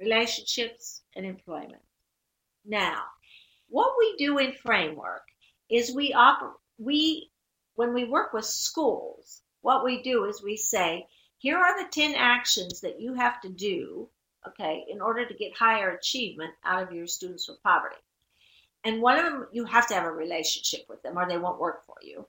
relationships, 0.00 1.02
and 1.14 1.26
employment. 1.26 1.82
Now, 2.64 3.02
what 3.68 3.94
we 3.98 4.16
do 4.16 4.38
in 4.38 4.52
framework 4.52 5.22
is 5.68 5.94
we 5.94 6.12
oper- 6.12 6.54
we 6.78 7.30
when 7.74 7.92
we 7.92 8.04
work 8.04 8.32
with 8.32 8.46
schools, 8.46 9.42
what 9.60 9.84
we 9.84 10.02
do 10.02 10.24
is 10.24 10.42
we 10.42 10.56
say, 10.56 11.06
here 11.38 11.58
are 11.58 11.82
the 11.82 11.90
10 11.90 12.14
actions 12.14 12.80
that 12.80 13.00
you 13.00 13.12
have 13.14 13.40
to 13.42 13.50
do, 13.50 14.08
okay, 14.48 14.84
in 14.88 15.02
order 15.02 15.26
to 15.26 15.34
get 15.34 15.56
higher 15.56 15.90
achievement 15.90 16.54
out 16.64 16.82
of 16.82 16.92
your 16.92 17.06
students 17.06 17.48
with 17.48 17.62
poverty. 17.62 17.96
And 18.86 19.02
one 19.02 19.18
of 19.18 19.24
them, 19.24 19.48
you 19.50 19.64
have 19.64 19.88
to 19.88 19.94
have 19.94 20.04
a 20.04 20.12
relationship 20.12 20.86
with 20.88 21.02
them 21.02 21.18
or 21.18 21.26
they 21.26 21.38
won't 21.38 21.58
work 21.58 21.84
for 21.84 21.96
you. 22.02 22.24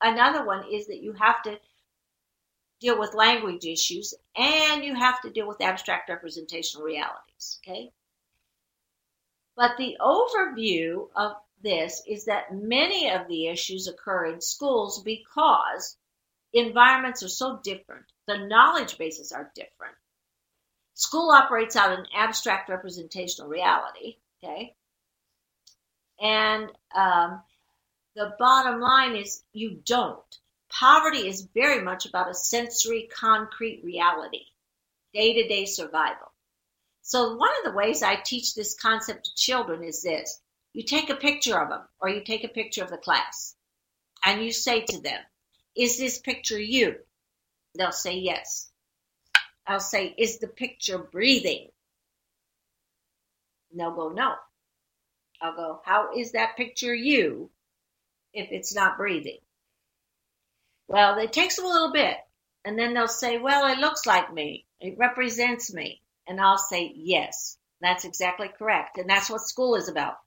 Another 0.00 0.44
one 0.44 0.64
is 0.68 0.88
that 0.88 1.00
you 1.00 1.12
have 1.12 1.40
to 1.44 1.60
deal 2.80 2.98
with 2.98 3.14
language 3.14 3.64
issues 3.64 4.12
and 4.36 4.82
you 4.82 4.96
have 4.96 5.20
to 5.22 5.30
deal 5.30 5.46
with 5.46 5.60
abstract 5.60 6.08
representational 6.08 6.84
realities, 6.84 7.60
okay? 7.62 7.92
But 9.54 9.76
the 9.78 9.96
overview 10.00 11.08
of 11.14 11.36
this 11.62 12.02
is 12.08 12.24
that 12.24 12.52
many 12.52 13.08
of 13.08 13.28
the 13.28 13.46
issues 13.46 13.86
occur 13.86 14.26
in 14.26 14.40
schools 14.40 15.04
because 15.04 15.96
environments 16.52 17.22
are 17.22 17.28
so 17.28 17.60
different, 17.62 18.06
the 18.26 18.38
knowledge 18.38 18.98
bases 18.98 19.30
are 19.30 19.52
different. 19.54 19.94
School 20.94 21.30
operates 21.30 21.76
out 21.76 21.96
an 21.96 22.06
abstract 22.12 22.68
representational 22.68 23.48
reality, 23.48 24.16
Okay? 24.42 24.74
And 26.22 26.70
um, 26.94 27.42
the 28.14 28.34
bottom 28.38 28.80
line 28.80 29.16
is 29.16 29.42
you 29.52 29.82
don't. 29.84 30.38
Poverty 30.70 31.28
is 31.28 31.48
very 31.52 31.82
much 31.82 32.06
about 32.06 32.30
a 32.30 32.34
sensory, 32.34 33.08
concrete 33.14 33.82
reality, 33.84 34.44
day 35.12 35.34
to 35.34 35.48
day 35.48 35.66
survival. 35.66 36.32
So, 37.02 37.34
one 37.36 37.50
of 37.58 37.64
the 37.64 37.76
ways 37.76 38.02
I 38.02 38.16
teach 38.16 38.54
this 38.54 38.74
concept 38.80 39.24
to 39.24 39.34
children 39.34 39.82
is 39.82 40.02
this 40.02 40.40
you 40.72 40.84
take 40.84 41.10
a 41.10 41.16
picture 41.16 41.60
of 41.60 41.68
them, 41.68 41.82
or 42.00 42.08
you 42.08 42.22
take 42.22 42.44
a 42.44 42.48
picture 42.48 42.82
of 42.82 42.90
the 42.90 42.96
class, 42.96 43.56
and 44.24 44.42
you 44.42 44.52
say 44.52 44.80
to 44.82 45.00
them, 45.00 45.20
Is 45.74 45.98
this 45.98 46.18
picture 46.18 46.58
you? 46.58 46.96
They'll 47.74 47.92
say 47.92 48.16
yes. 48.16 48.70
I'll 49.66 49.80
say, 49.80 50.14
Is 50.16 50.38
the 50.38 50.48
picture 50.48 50.98
breathing? 50.98 51.68
And 53.70 53.80
they'll 53.80 53.94
go, 53.94 54.08
No. 54.10 54.36
I'll 55.42 55.56
go, 55.56 55.80
How 55.84 56.14
is 56.16 56.32
that 56.32 56.56
picture 56.56 56.94
you 56.94 57.50
if 58.32 58.52
it's 58.52 58.74
not 58.74 58.96
breathing? 58.96 59.40
Well, 60.86 61.18
it 61.18 61.32
takes 61.32 61.56
them 61.56 61.64
a 61.64 61.68
little 61.68 61.92
bit. 61.92 62.16
And 62.64 62.78
then 62.78 62.94
they'll 62.94 63.08
say, 63.08 63.38
Well, 63.38 63.66
it 63.66 63.78
looks 63.78 64.06
like 64.06 64.32
me. 64.32 64.66
It 64.80 64.96
represents 64.98 65.74
me. 65.74 66.00
And 66.28 66.40
I'll 66.40 66.58
say, 66.58 66.92
Yes, 66.94 67.58
that's 67.80 68.04
exactly 68.04 68.48
correct. 68.48 68.98
And 68.98 69.10
that's 69.10 69.28
what 69.28 69.40
school 69.40 69.74
is 69.74 69.88
about. 69.88 70.18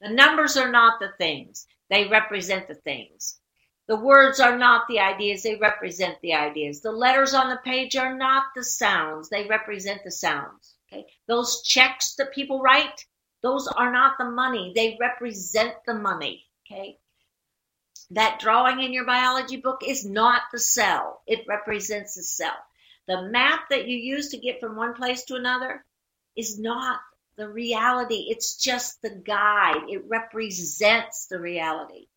The 0.00 0.08
numbers 0.08 0.56
are 0.56 0.70
not 0.70 0.98
the 0.98 1.12
things, 1.18 1.66
they 1.90 2.08
represent 2.08 2.68
the 2.68 2.74
things. 2.74 3.38
The 3.86 3.96
words 3.96 4.40
are 4.40 4.56
not 4.56 4.88
the 4.88 4.98
ideas, 4.98 5.42
they 5.42 5.56
represent 5.56 6.20
the 6.20 6.34
ideas. 6.34 6.80
The 6.80 6.90
letters 6.90 7.34
on 7.34 7.50
the 7.50 7.60
page 7.64 7.96
are 7.96 8.14
not 8.16 8.46
the 8.54 8.64
sounds, 8.64 9.28
they 9.28 9.46
represent 9.46 10.02
the 10.04 10.10
sounds. 10.10 10.74
Okay? 10.92 11.06
Those 11.26 11.62
checks 11.62 12.14
that 12.16 12.32
people 12.32 12.60
write, 12.60 13.06
those 13.46 13.68
are 13.68 13.92
not 13.92 14.18
the 14.18 14.24
money, 14.24 14.72
they 14.74 14.96
represent 14.98 15.74
the 15.86 15.94
money. 15.94 16.44
Okay? 16.66 16.98
That 18.10 18.40
drawing 18.40 18.82
in 18.82 18.92
your 18.92 19.06
biology 19.06 19.56
book 19.56 19.82
is 19.86 20.04
not 20.04 20.42
the 20.52 20.58
cell, 20.58 21.22
it 21.28 21.44
represents 21.46 22.16
the 22.16 22.24
cell. 22.24 22.56
The 23.06 23.22
map 23.30 23.68
that 23.70 23.86
you 23.86 23.96
use 23.96 24.30
to 24.30 24.36
get 24.36 24.58
from 24.58 24.74
one 24.74 24.94
place 24.94 25.22
to 25.26 25.36
another 25.36 25.84
is 26.34 26.58
not 26.58 26.98
the 27.36 27.48
reality, 27.48 28.26
it's 28.30 28.56
just 28.56 29.00
the 29.00 29.10
guide, 29.10 29.84
it 29.88 30.02
represents 30.08 31.26
the 31.26 31.38
reality. 31.38 32.08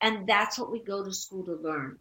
And 0.00 0.28
that's 0.28 0.56
what 0.56 0.70
we 0.70 0.78
go 0.80 1.02
to 1.02 1.12
school 1.12 1.44
to 1.46 1.56
learn. 1.56 1.98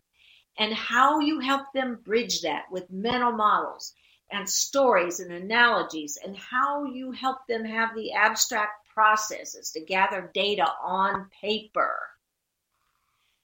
And 0.59 0.71
how 0.75 1.21
you 1.21 1.39
help 1.39 1.73
them 1.73 2.01
bridge 2.05 2.41
that 2.41 2.65
with 2.69 2.91
mental 2.91 3.31
models 3.31 3.93
and 4.31 4.49
stories 4.49 5.19
and 5.19 5.31
analogies, 5.31 6.17
and 6.23 6.35
how 6.35 6.85
you 6.85 7.11
help 7.11 7.45
them 7.47 7.63
have 7.63 7.95
the 7.95 8.13
abstract 8.13 8.87
processes 8.93 9.71
to 9.71 9.81
gather 9.81 10.31
data 10.33 10.67
on 10.83 11.29
paper. 11.41 11.97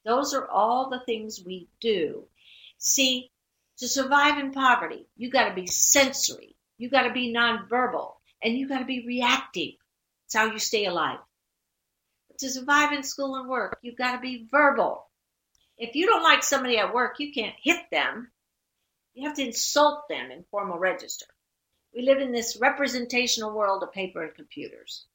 Those 0.05 0.33
are 0.33 0.47
all 0.47 0.89
the 0.89 1.03
things 1.05 1.43
we 1.45 1.67
do. 1.79 2.25
See, 2.77 3.29
to 3.77 3.87
survive 3.87 4.39
in 4.39 4.51
poverty, 4.51 5.07
you 5.15 5.29
got 5.29 5.49
to 5.49 5.55
be 5.55 5.67
sensory, 5.67 6.55
you 6.77 6.89
got 6.89 7.03
to 7.03 7.13
be 7.13 7.33
nonverbal, 7.33 8.13
and 8.43 8.57
you 8.57 8.67
got 8.67 8.79
to 8.79 8.85
be 8.85 9.05
reactive. 9.05 9.75
It's 10.25 10.35
how 10.35 10.45
you 10.45 10.59
stay 10.59 10.85
alive 10.85 11.19
to 12.41 12.49
survive 12.49 12.91
in 12.91 13.03
school 13.03 13.35
and 13.35 13.47
work, 13.47 13.77
you've 13.83 13.97
got 13.97 14.13
to 14.13 14.19
be 14.19 14.47
verbal. 14.49 15.07
If 15.77 15.95
you 15.95 16.07
don't 16.07 16.23
like 16.23 16.43
somebody 16.43 16.79
at 16.79 16.93
work, 16.93 17.19
you 17.19 17.31
can't 17.31 17.55
hit 17.61 17.81
them. 17.91 18.30
You 19.13 19.27
have 19.27 19.35
to 19.37 19.45
insult 19.45 20.07
them 20.07 20.31
in 20.31 20.45
formal 20.49 20.79
register. 20.79 21.25
We 21.93 22.03
live 22.03 22.19
in 22.19 22.31
this 22.31 22.57
representational 22.59 23.53
world 23.53 23.83
of 23.83 23.91
paper 23.91 24.23
and 24.23 24.33
computers, 24.33 25.05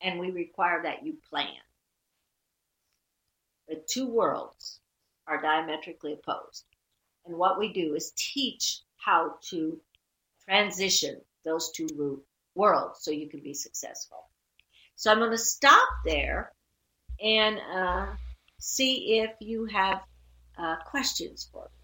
and 0.00 0.20
we 0.20 0.30
require 0.30 0.82
that 0.82 1.04
you 1.04 1.18
plan. 1.28 1.58
The 3.68 3.82
two 3.88 4.06
worlds 4.06 4.80
are 5.26 5.42
diametrically 5.42 6.12
opposed. 6.12 6.64
And 7.24 7.36
what 7.36 7.58
we 7.58 7.72
do 7.72 7.94
is 7.94 8.12
teach 8.16 8.82
how 8.96 9.34
to 9.50 9.80
transition 10.44 11.20
those 11.44 11.72
two 11.72 12.22
worlds 12.54 13.00
so 13.02 13.10
you 13.10 13.28
can 13.28 13.40
be 13.40 13.54
successful. 13.54 14.28
So 14.94 15.10
I'm 15.10 15.18
going 15.18 15.32
to 15.32 15.38
stop 15.38 15.88
there 16.04 16.52
and 17.20 17.58
uh, 17.58 18.06
see 18.58 19.18
if 19.18 19.32
you 19.40 19.66
have 19.66 20.02
uh, 20.56 20.76
questions 20.84 21.48
for 21.52 21.64
me. 21.64 21.75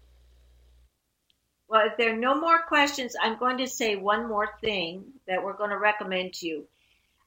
Well, 1.73 1.87
if 1.87 1.97
there 1.97 2.13
are 2.13 2.15
no 2.15 2.39
more 2.39 2.61
questions, 2.67 3.15
I'm 3.19 3.39
going 3.39 3.57
to 3.57 3.65
say 3.65 3.95
one 3.95 4.27
more 4.27 4.47
thing 4.61 5.05
that 5.27 5.43
we're 5.43 5.57
going 5.57 5.71
to 5.71 5.79
recommend 5.79 6.33
to 6.33 6.47
you. 6.47 6.67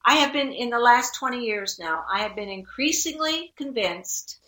I 0.05 0.15
have 0.15 0.33
been, 0.33 0.53
in 0.53 0.71
the 0.71 0.79
last 0.79 1.17
20 1.17 1.45
years 1.45 1.81
now, 1.81 2.05
I 2.09 2.21
have 2.21 2.37
been 2.37 2.49
increasingly 2.49 3.53
convinced 3.57 4.39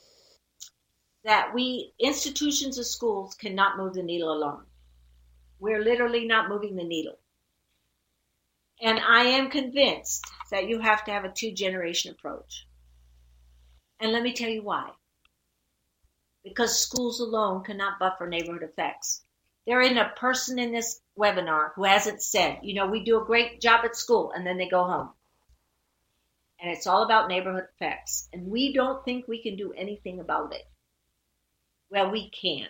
that 1.24 1.52
we, 1.52 1.94
institutions 1.98 2.78
of 2.78 2.86
schools, 2.86 3.34
cannot 3.34 3.76
move 3.76 3.94
the 3.94 4.04
needle 4.04 4.30
alone. 4.30 4.66
We're 5.58 5.82
literally 5.82 6.28
not 6.28 6.48
moving 6.48 6.76
the 6.76 6.84
needle. 6.84 7.18
And 8.80 9.00
I 9.00 9.22
am 9.24 9.50
convinced 9.50 10.24
that 10.52 10.68
you 10.68 10.78
have 10.78 11.04
to 11.06 11.10
have 11.10 11.24
a 11.24 11.32
two 11.32 11.50
generation 11.50 12.12
approach. 12.12 12.68
And 13.98 14.12
let 14.12 14.22
me 14.22 14.32
tell 14.32 14.48
you 14.48 14.62
why. 14.62 14.90
Because 16.44 16.80
schools 16.80 17.18
alone 17.18 17.64
cannot 17.64 17.98
buffer 17.98 18.28
neighborhood 18.28 18.62
effects. 18.62 19.24
There 19.68 19.82
isn't 19.82 19.98
a 19.98 20.14
person 20.16 20.58
in 20.58 20.72
this 20.72 21.02
webinar 21.18 21.74
who 21.74 21.84
hasn't 21.84 22.22
said, 22.22 22.60
you 22.62 22.72
know, 22.72 22.86
we 22.86 23.04
do 23.04 23.20
a 23.20 23.26
great 23.26 23.60
job 23.60 23.84
at 23.84 23.96
school 23.96 24.32
and 24.32 24.46
then 24.46 24.56
they 24.56 24.66
go 24.66 24.84
home. 24.84 25.10
And 26.58 26.70
it's 26.70 26.86
all 26.86 27.02
about 27.02 27.28
neighborhood 27.28 27.66
effects. 27.74 28.30
And 28.32 28.50
we 28.50 28.72
don't 28.72 29.04
think 29.04 29.28
we 29.28 29.42
can 29.42 29.56
do 29.56 29.74
anything 29.74 30.20
about 30.20 30.54
it. 30.54 30.66
Well, 31.90 32.10
we 32.10 32.30
can. 32.30 32.68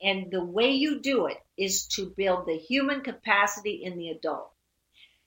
And 0.00 0.30
the 0.30 0.42
way 0.42 0.70
you 0.70 1.00
do 1.00 1.26
it 1.26 1.36
is 1.58 1.86
to 1.88 2.14
build 2.16 2.46
the 2.46 2.56
human 2.56 3.02
capacity 3.02 3.84
in 3.84 3.98
the 3.98 4.08
adult. 4.08 4.50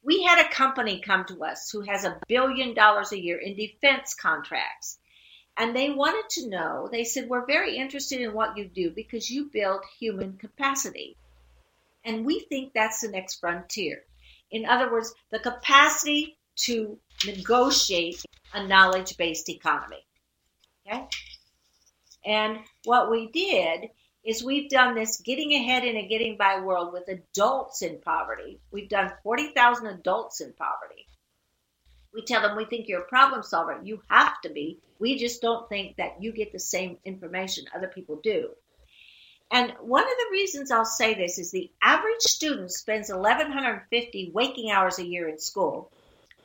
We 0.02 0.24
had 0.24 0.44
a 0.44 0.50
company 0.50 1.02
come 1.02 1.24
to 1.26 1.44
us 1.44 1.70
who 1.70 1.82
has 1.82 2.04
a 2.04 2.20
billion 2.28 2.74
dollars 2.74 3.12
a 3.12 3.22
year 3.22 3.38
in 3.38 3.56
defense 3.56 4.16
contracts. 4.16 4.98
And 5.60 5.76
they 5.76 5.90
wanted 5.90 6.30
to 6.30 6.48
know, 6.48 6.88
they 6.90 7.04
said, 7.04 7.28
We're 7.28 7.46
very 7.46 7.76
interested 7.76 8.22
in 8.22 8.34
what 8.34 8.58
you 8.58 8.66
do 8.66 8.92
because 8.92 9.30
you 9.30 9.50
build 9.52 9.82
human 10.00 10.38
capacity. 10.38 11.18
And 12.06 12.26
we 12.26 12.40
think 12.40 12.72
that's 12.72 13.02
the 13.02 13.10
next 13.10 13.42
frontier. 13.42 14.04
In 14.52 14.66
other 14.66 14.90
words, 14.90 15.14
the 15.32 15.40
capacity 15.40 16.38
to 16.60 16.98
negotiate 17.26 18.24
a 18.54 18.66
knowledge 18.66 19.18
based 19.18 19.50
economy. 19.50 20.06
Okay? 20.88 21.06
And 22.26 22.60
what 22.86 23.12
we 23.12 23.28
did 23.28 23.90
is 24.24 24.42
we've 24.42 24.70
done 24.70 24.96
this 24.96 25.20
getting 25.20 25.54
ahead 25.54 25.84
in 25.84 25.98
a 25.98 26.08
getting 26.08 26.38
by 26.38 26.62
world 26.62 26.94
with 26.94 27.10
adults 27.10 27.82
in 27.82 28.00
poverty. 28.00 28.62
We've 28.72 28.88
done 28.88 29.12
40,000 29.24 29.88
adults 29.88 30.40
in 30.40 30.54
poverty. 30.54 31.06
We 32.14 32.24
tell 32.24 32.42
them 32.42 32.58
we 32.58 32.66
think 32.66 32.88
you're 32.88 33.02
a 33.02 33.08
problem 33.08 33.44
solver. 33.44 33.80
You 33.84 34.02
have 34.10 34.42
to 34.42 34.50
be. 34.50 34.80
We 35.00 35.18
just 35.18 35.42
don't 35.42 35.70
think 35.70 35.98
that 35.98 36.22
you 36.22 36.32
get 36.32 36.52
the 36.52 36.60
same 36.60 36.98
information 37.06 37.66
other 37.76 37.88
people 37.88 38.20
do. 38.24 38.50
And 39.52 39.74
one 39.82 40.04
of 40.04 40.18
the 40.18 40.32
reasons 40.32 40.72
I'll 40.72 40.86
say 40.86 41.14
this 41.14 41.40
is 41.40 41.52
the 41.52 41.72
average 41.82 42.22
student 42.22 42.72
spends 42.72 43.10
1,150 43.10 44.32
waking 44.34 44.72
hours 44.72 45.00
a 45.00 45.06
year 45.06 45.28
in 45.28 45.40
school. 45.40 45.92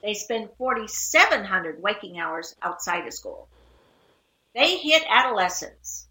They 0.02 0.14
spend 0.14 0.50
4,700 0.58 1.82
waking 1.82 2.18
hours 2.18 2.54
outside 2.62 3.06
of 3.06 3.12
school. 3.12 3.48
They 4.54 4.76
hit 4.78 5.02
adolescence 5.08 6.08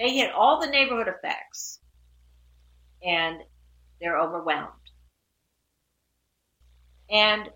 they 0.00 0.16
hit 0.16 0.32
all 0.32 0.58
the 0.58 0.66
neighborhood 0.66 1.08
effects 1.08 1.78
and 3.04 3.42
they're 4.00 4.18
overwhelmed. 4.18 4.72
And 7.10 7.50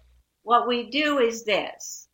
what 0.44 0.68
we 0.68 0.90
do 0.90 1.18
is 1.18 1.44
this. 1.44 2.06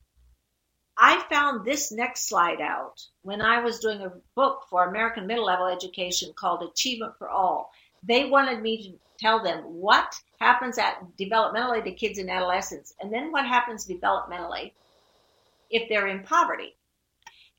I 0.97 1.23
found 1.29 1.65
this 1.65 1.93
next 1.93 2.29
slide 2.29 2.61
out 2.61 3.03
when 3.23 3.43
I 3.43 3.61
was 3.61 3.81
doing 3.81 4.03
a 4.03 4.13
book 4.35 4.67
for 4.71 4.85
American 4.85 5.27
middle 5.27 5.47
level 5.47 5.67
education 5.67 6.33
called 6.35 6.63
Achievement 6.63 7.19
for 7.19 7.29
All. 7.29 7.71
They 8.03 8.27
wanted 8.27 8.63
me 8.63 8.83
to 8.83 8.99
tell 9.19 9.43
them 9.43 9.63
what 9.65 10.15
happens 10.39 10.79
at 10.79 11.03
developmentally 11.19 11.83
to 11.85 11.93
kids 11.93 12.19
in 12.19 12.31
adolescence 12.31 12.95
and 13.01 13.13
then 13.13 13.33
what 13.33 13.47
happens 13.47 13.87
developmentally 13.87 14.73
if 15.69 15.89
they're 15.89 16.09
in 16.09 16.23
poverty. 16.23 16.77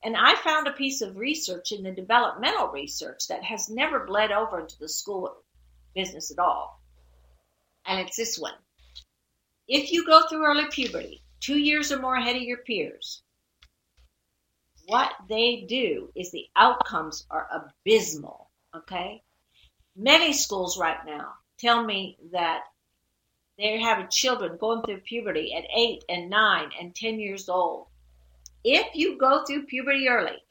And 0.04 0.16
I 0.16 0.36
found 0.36 0.68
a 0.68 0.74
piece 0.74 1.02
of 1.02 1.18
research 1.18 1.72
in 1.72 1.84
the 1.84 1.92
developmental 1.92 2.70
research 2.70 3.28
that 3.28 3.44
has 3.44 3.70
never 3.70 4.06
bled 4.06 4.32
over 4.32 4.62
into 4.62 4.80
the 4.80 4.90
school 4.90 5.36
business 5.94 6.32
at 6.32 6.40
all. 6.40 6.82
And 7.86 8.00
it's 8.00 8.16
this 8.16 8.40
one. 8.40 8.54
If 9.74 9.94
you 9.94 10.06
go 10.06 10.28
through 10.28 10.46
early 10.46 10.66
puberty, 10.70 11.22
two 11.40 11.58
years 11.58 11.94
or 11.94 12.00
more 12.02 12.16
ahead 12.18 12.36
of 12.36 12.42
your 12.42 12.58
peers, 12.58 13.24
what 14.88 15.14
they 15.30 15.62
do 15.62 16.12
is 16.14 16.30
the 16.30 16.48
outcomes 16.58 17.26
are 17.32 17.48
abysmal. 17.50 18.50
Okay? 18.76 19.24
Many 19.96 20.34
schools 20.34 20.78
right 20.78 20.98
now 21.06 21.36
tell 21.58 21.86
me 21.86 22.18
that 22.34 22.64
they're 23.58 23.80
having 23.80 24.10
children 24.10 24.58
going 24.58 24.82
through 24.82 25.00
puberty 25.08 25.54
at 25.56 25.64
eight 25.74 26.04
and 26.10 26.30
nine 26.30 26.72
and 26.78 26.94
10 26.94 27.22
years 27.22 27.48
old. 27.48 27.88
If 28.66 28.94
you 28.94 29.18
go 29.18 29.46
through 29.46 29.68
puberty 29.68 30.10
early, 30.10 30.44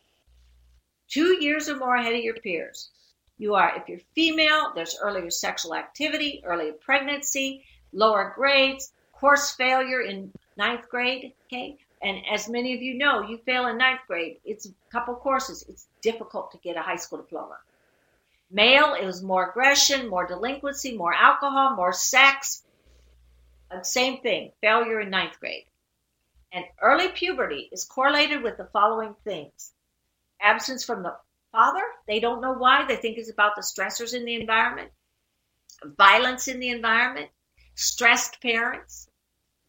two 1.10 1.44
years 1.44 1.68
or 1.68 1.76
more 1.76 1.96
ahead 1.96 2.14
of 2.14 2.24
your 2.24 2.36
peers, 2.36 2.88
you 3.36 3.54
are, 3.54 3.76
if 3.76 3.86
you're 3.86 4.00
female, 4.14 4.72
there's 4.74 4.96
earlier 4.98 5.28
sexual 5.28 5.74
activity, 5.74 6.40
earlier 6.42 6.72
pregnancy, 6.72 7.66
lower 7.92 8.32
grades, 8.34 8.92
course 9.20 9.52
failure 9.52 10.02
in 10.02 10.32
ninth 10.56 10.88
grade, 10.88 11.32
okay? 11.46 11.78
And 12.02 12.22
as 12.32 12.48
many 12.48 12.74
of 12.74 12.80
you 12.80 12.94
know, 12.96 13.28
you 13.28 13.38
fail 13.44 13.66
in 13.66 13.76
ninth 13.76 14.00
grade, 14.06 14.38
it's 14.44 14.66
a 14.66 14.70
couple 14.90 15.14
courses. 15.14 15.64
It's 15.68 15.86
difficult 16.00 16.50
to 16.52 16.58
get 16.58 16.76
a 16.76 16.82
high 16.82 16.96
school 16.96 17.18
diploma. 17.18 17.58
Male, 18.50 18.94
it 18.94 19.04
was 19.04 19.22
more 19.22 19.50
aggression, 19.50 20.08
more 20.08 20.26
delinquency, 20.26 20.96
more 20.96 21.14
alcohol, 21.14 21.76
more 21.76 21.92
sex. 21.92 22.64
Uh, 23.70 23.82
same 23.82 24.20
thing, 24.22 24.50
failure 24.60 25.00
in 25.00 25.10
ninth 25.10 25.38
grade. 25.38 25.66
And 26.52 26.64
early 26.82 27.08
puberty 27.08 27.68
is 27.70 27.84
correlated 27.84 28.42
with 28.42 28.56
the 28.56 28.68
following 28.72 29.14
things 29.22 29.72
absence 30.40 30.84
from 30.84 31.02
the 31.02 31.14
father, 31.52 31.82
they 32.06 32.20
don't 32.20 32.40
know 32.40 32.52
why, 32.52 32.84
they 32.86 32.96
think 32.96 33.18
it's 33.18 33.30
about 33.30 33.56
the 33.56 33.62
stressors 33.62 34.14
in 34.14 34.24
the 34.24 34.34
environment, 34.34 34.90
violence 35.84 36.48
in 36.48 36.60
the 36.60 36.70
environment, 36.70 37.28
stressed 37.74 38.40
parents, 38.40 39.08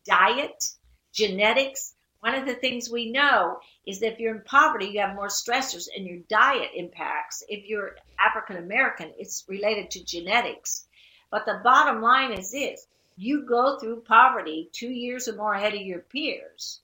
diet, 0.06 0.74
genetics. 1.14 1.96
One 2.20 2.36
of 2.36 2.46
the 2.46 2.56
things 2.56 2.90
we 2.90 3.12
know 3.12 3.60
is 3.86 4.00
that 4.00 4.14
if 4.14 4.20
you're 4.20 4.36
in 4.36 4.44
poverty, 4.44 4.88
you 4.88 5.00
have 5.00 5.16
more 5.16 5.28
stressors 5.28 5.88
and 5.96 6.06
your 6.06 6.20
diet 6.30 6.72
impacts. 6.76 7.44
If 7.50 7.68
you're 7.68 7.96
African 8.20 8.58
American, 8.58 9.12
it's 9.18 9.46
related 9.48 9.90
to 9.92 10.04
genetics. 10.04 10.88
But 11.32 11.46
the 11.46 11.62
bottom 11.64 12.02
line 12.02 12.32
is 12.32 12.52
this 12.52 12.88
you 13.18 13.46
go 13.46 13.78
through 13.78 14.02
poverty 14.02 14.70
two 14.72 14.90
years 14.90 15.28
or 15.28 15.36
more 15.36 15.54
ahead 15.54 15.74
of 15.74 15.82
your 15.82 16.00
peers. 16.00 16.82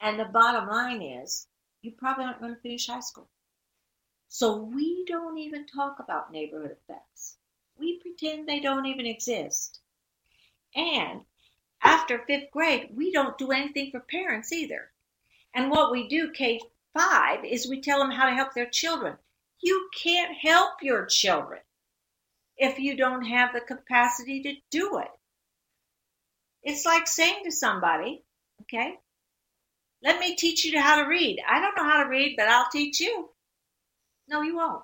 And 0.00 0.18
the 0.18 0.24
bottom 0.24 0.68
line 0.68 1.02
is 1.02 1.46
you 1.82 1.92
probably 1.92 2.24
aren't 2.24 2.40
going 2.40 2.54
to 2.54 2.60
finish 2.60 2.86
high 2.86 3.00
school. 3.00 3.28
So 4.28 4.56
we 4.56 5.04
don't 5.06 5.38
even 5.38 5.66
talk 5.66 5.98
about 5.98 6.32
neighborhood 6.32 6.70
effects. 6.70 7.36
We 7.78 7.98
pretend 7.98 8.48
they 8.48 8.60
don't 8.60 8.86
even 8.86 9.06
exist. 9.06 9.80
And 10.74 11.22
after 11.82 12.18
fifth 12.26 12.50
grade, 12.52 12.90
we 12.94 13.12
don't 13.12 13.38
do 13.38 13.50
anything 13.50 13.90
for 13.90 14.00
parents 14.00 14.52
either. 14.52 14.90
And 15.54 15.70
what 15.70 15.90
we 15.90 16.08
do, 16.08 16.30
K 16.30 16.60
5, 16.96 17.44
is 17.44 17.68
we 17.68 17.80
tell 17.80 17.98
them 17.98 18.10
how 18.10 18.28
to 18.28 18.34
help 18.34 18.54
their 18.54 18.68
children. 18.68 19.16
You 19.60 19.88
can't 20.02 20.36
help 20.36 20.82
your 20.82 21.06
children 21.06 21.60
if 22.56 22.78
you 22.78 22.96
don't 22.96 23.24
have 23.24 23.52
the 23.52 23.60
capacity 23.60 24.42
to 24.42 24.54
do 24.70 24.98
it. 24.98 25.10
It's 26.62 26.84
like 26.84 27.06
saying 27.06 27.44
to 27.44 27.50
somebody, 27.50 28.22
okay, 28.62 28.94
let 30.02 30.18
me 30.20 30.36
teach 30.36 30.64
you 30.64 30.78
how 30.80 31.02
to 31.02 31.08
read. 31.08 31.40
I 31.48 31.60
don't 31.60 31.76
know 31.76 31.88
how 31.88 32.02
to 32.02 32.08
read, 32.08 32.34
but 32.36 32.48
I'll 32.48 32.68
teach 32.70 33.00
you. 33.00 33.30
No, 34.28 34.42
you 34.42 34.56
won't. 34.56 34.82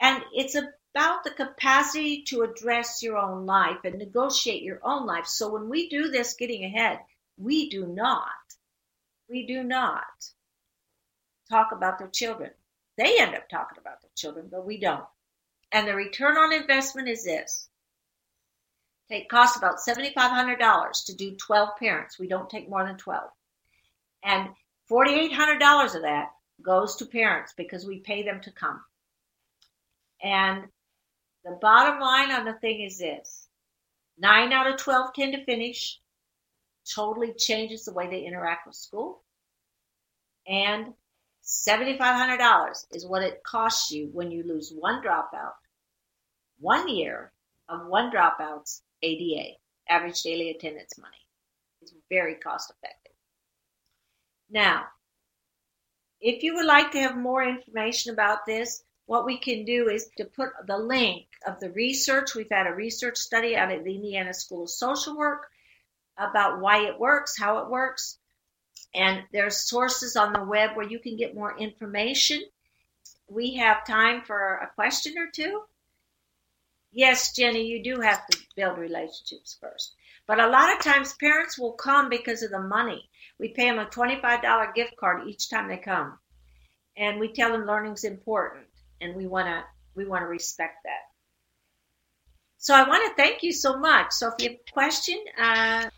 And 0.00 0.22
it's 0.34 0.56
about 0.94 1.24
the 1.24 1.30
capacity 1.30 2.22
to 2.22 2.42
address 2.42 3.02
your 3.02 3.16
own 3.16 3.46
life 3.46 3.78
and 3.84 3.96
negotiate 3.98 4.62
your 4.62 4.80
own 4.82 5.06
life. 5.06 5.26
So 5.26 5.50
when 5.50 5.68
we 5.68 5.88
do 5.88 6.10
this 6.10 6.34
getting 6.34 6.64
ahead, 6.64 7.00
we 7.38 7.70
do 7.70 7.86
not, 7.86 8.24
we 9.28 9.46
do 9.46 9.64
not 9.64 10.04
talk 11.50 11.72
about 11.72 11.98
their 11.98 12.08
children. 12.08 12.50
They 12.98 13.18
end 13.18 13.34
up 13.34 13.48
talking 13.48 13.78
about 13.78 14.02
their 14.02 14.10
children, 14.14 14.48
but 14.50 14.66
we 14.66 14.78
don't. 14.78 15.04
And 15.72 15.88
the 15.88 15.94
return 15.94 16.36
on 16.36 16.52
investment 16.52 17.08
is 17.08 17.24
this. 17.24 17.68
It 19.08 19.30
costs 19.30 19.56
about 19.56 19.78
$7,500 19.78 21.04
to 21.06 21.14
do 21.14 21.36
12 21.36 21.70
parents. 21.78 22.18
We 22.18 22.28
don't 22.28 22.50
take 22.50 22.68
more 22.68 22.84
than 22.84 22.98
12. 22.98 23.30
And 24.24 24.50
$4,800 24.90 25.94
of 25.94 26.02
that 26.02 26.28
goes 26.62 26.96
to 26.96 27.06
parents 27.06 27.54
because 27.56 27.86
we 27.86 28.00
pay 28.00 28.22
them 28.22 28.40
to 28.42 28.50
come. 28.52 28.80
And 30.22 30.64
the 31.44 31.58
bottom 31.60 32.00
line 32.00 32.30
on 32.30 32.44
the 32.44 32.54
thing 32.54 32.82
is 32.82 32.98
this 32.98 33.48
nine 34.18 34.52
out 34.52 34.70
of 34.70 34.76
12 34.76 35.12
tend 35.14 35.32
to 35.34 35.44
finish, 35.44 35.98
totally 36.94 37.32
changes 37.34 37.84
the 37.84 37.92
way 37.92 38.08
they 38.08 38.24
interact 38.24 38.66
with 38.66 38.76
school. 38.76 39.22
And 40.46 40.94
$7,500 41.44 42.86
is 42.92 43.06
what 43.06 43.22
it 43.22 43.42
costs 43.44 43.90
you 43.90 44.10
when 44.12 44.30
you 44.30 44.42
lose 44.44 44.72
one 44.76 45.02
dropout 45.02 45.52
one 46.62 46.88
year 46.88 47.32
of 47.68 47.86
one 47.86 48.10
dropout's 48.10 48.82
ADA, 49.02 49.56
average 49.88 50.22
daily 50.22 50.50
attendance 50.50 50.96
money. 50.96 51.16
It's 51.82 51.92
very 52.08 52.36
cost 52.36 52.70
effective. 52.70 53.12
Now, 54.48 54.84
if 56.20 56.44
you 56.44 56.54
would 56.54 56.66
like 56.66 56.92
to 56.92 57.00
have 57.00 57.16
more 57.16 57.42
information 57.42 58.12
about 58.12 58.46
this, 58.46 58.84
what 59.06 59.26
we 59.26 59.38
can 59.38 59.64
do 59.64 59.88
is 59.88 60.08
to 60.16 60.24
put 60.24 60.50
the 60.66 60.78
link 60.78 61.26
of 61.46 61.58
the 61.60 61.70
research. 61.70 62.34
We've 62.34 62.50
had 62.50 62.66
a 62.66 62.74
research 62.74 63.16
study 63.16 63.56
out 63.56 63.72
of 63.72 63.84
the 63.84 63.94
Indiana 63.94 64.32
School 64.32 64.64
of 64.64 64.70
Social 64.70 65.16
Work 65.16 65.48
about 66.16 66.60
why 66.60 66.86
it 66.86 66.98
works, 66.98 67.38
how 67.38 67.58
it 67.58 67.70
works, 67.70 68.18
and 68.94 69.24
there's 69.32 69.68
sources 69.68 70.16
on 70.16 70.32
the 70.32 70.44
web 70.44 70.76
where 70.76 70.86
you 70.86 70.98
can 70.98 71.16
get 71.16 71.34
more 71.34 71.58
information. 71.58 72.42
We 73.28 73.54
have 73.54 73.86
time 73.86 74.22
for 74.22 74.56
a 74.56 74.70
question 74.74 75.16
or 75.16 75.28
two 75.30 75.62
yes, 76.92 77.32
Jenny, 77.32 77.66
you 77.66 77.82
do 77.82 78.00
have 78.00 78.26
to 78.26 78.38
build 78.54 78.78
relationships 78.78 79.56
first. 79.60 79.94
But 80.26 80.38
a 80.38 80.48
lot 80.48 80.72
of 80.72 80.82
times 80.82 81.14
parents 81.14 81.58
will 81.58 81.72
come 81.72 82.08
because 82.08 82.42
of 82.42 82.50
the 82.50 82.60
money. 82.60 83.10
We 83.38 83.48
pay 83.48 83.68
them 83.68 83.78
a 83.78 83.86
$25 83.86 84.74
gift 84.74 84.96
card 84.96 85.26
each 85.26 85.50
time 85.50 85.68
they 85.68 85.78
come. 85.78 86.18
And 86.96 87.18
we 87.18 87.32
tell 87.32 87.52
them 87.52 87.66
learning's 87.66 88.04
important 88.04 88.66
and 89.02 89.14
we 89.14 89.26
want 89.26 89.46
to 89.46 89.64
we 89.94 90.06
want 90.06 90.22
to 90.22 90.26
respect 90.26 90.84
that. 90.84 91.12
So 92.58 92.74
I 92.74 92.88
want 92.88 93.04
to 93.08 93.22
thank 93.22 93.42
you 93.42 93.52
so 93.52 93.76
much. 93.76 94.12
So 94.12 94.28
if 94.28 94.34
you 94.38 94.50
have 94.50 94.58
a 94.58 94.72
question, 94.72 95.18
uh, 95.38 95.90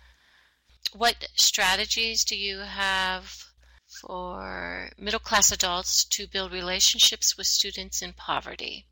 what 0.97 1.29
strategies 1.37 2.25
do 2.25 2.37
you 2.37 2.59
have 2.59 3.45
for 4.01 4.91
middle 4.99 5.21
class 5.21 5.53
adults 5.53 6.05
to 6.05 6.27
build 6.27 6.53
relationships 6.53 7.37
with 7.37 7.47
students 7.47 8.03
in 8.03 8.15
poverty? 8.15 8.87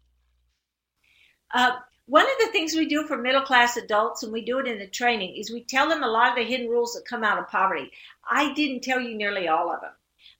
Uh, 1.53 1.73
one 2.07 2.25
of 2.25 2.47
the 2.47 2.53
things 2.53 2.75
we 2.75 2.87
do 2.87 3.07
for 3.07 3.17
middle 3.17 3.43
class 3.43 3.77
adults, 3.77 4.23
and 4.23 4.33
we 4.33 4.45
do 4.45 4.59
it 4.59 4.67
in 4.67 4.79
the 4.79 4.87
training, 4.87 5.37
is 5.37 5.51
we 5.51 5.65
tell 5.65 5.89
them 5.89 6.03
a 6.03 6.09
lot 6.09 6.31
of 6.31 6.37
the 6.37 6.45
hidden 6.45 6.69
rules 6.69 6.93
that 6.95 7.05
come 7.07 7.25
out 7.25 7.39
of 7.39 7.49
poverty. 7.49 7.91
I 8.29 8.53
didn't 8.55 8.83
tell 8.83 9.01
you 9.01 9.17
nearly 9.17 9.49
all 9.49 9.73
of 9.73 9.81
them. 9.81 9.93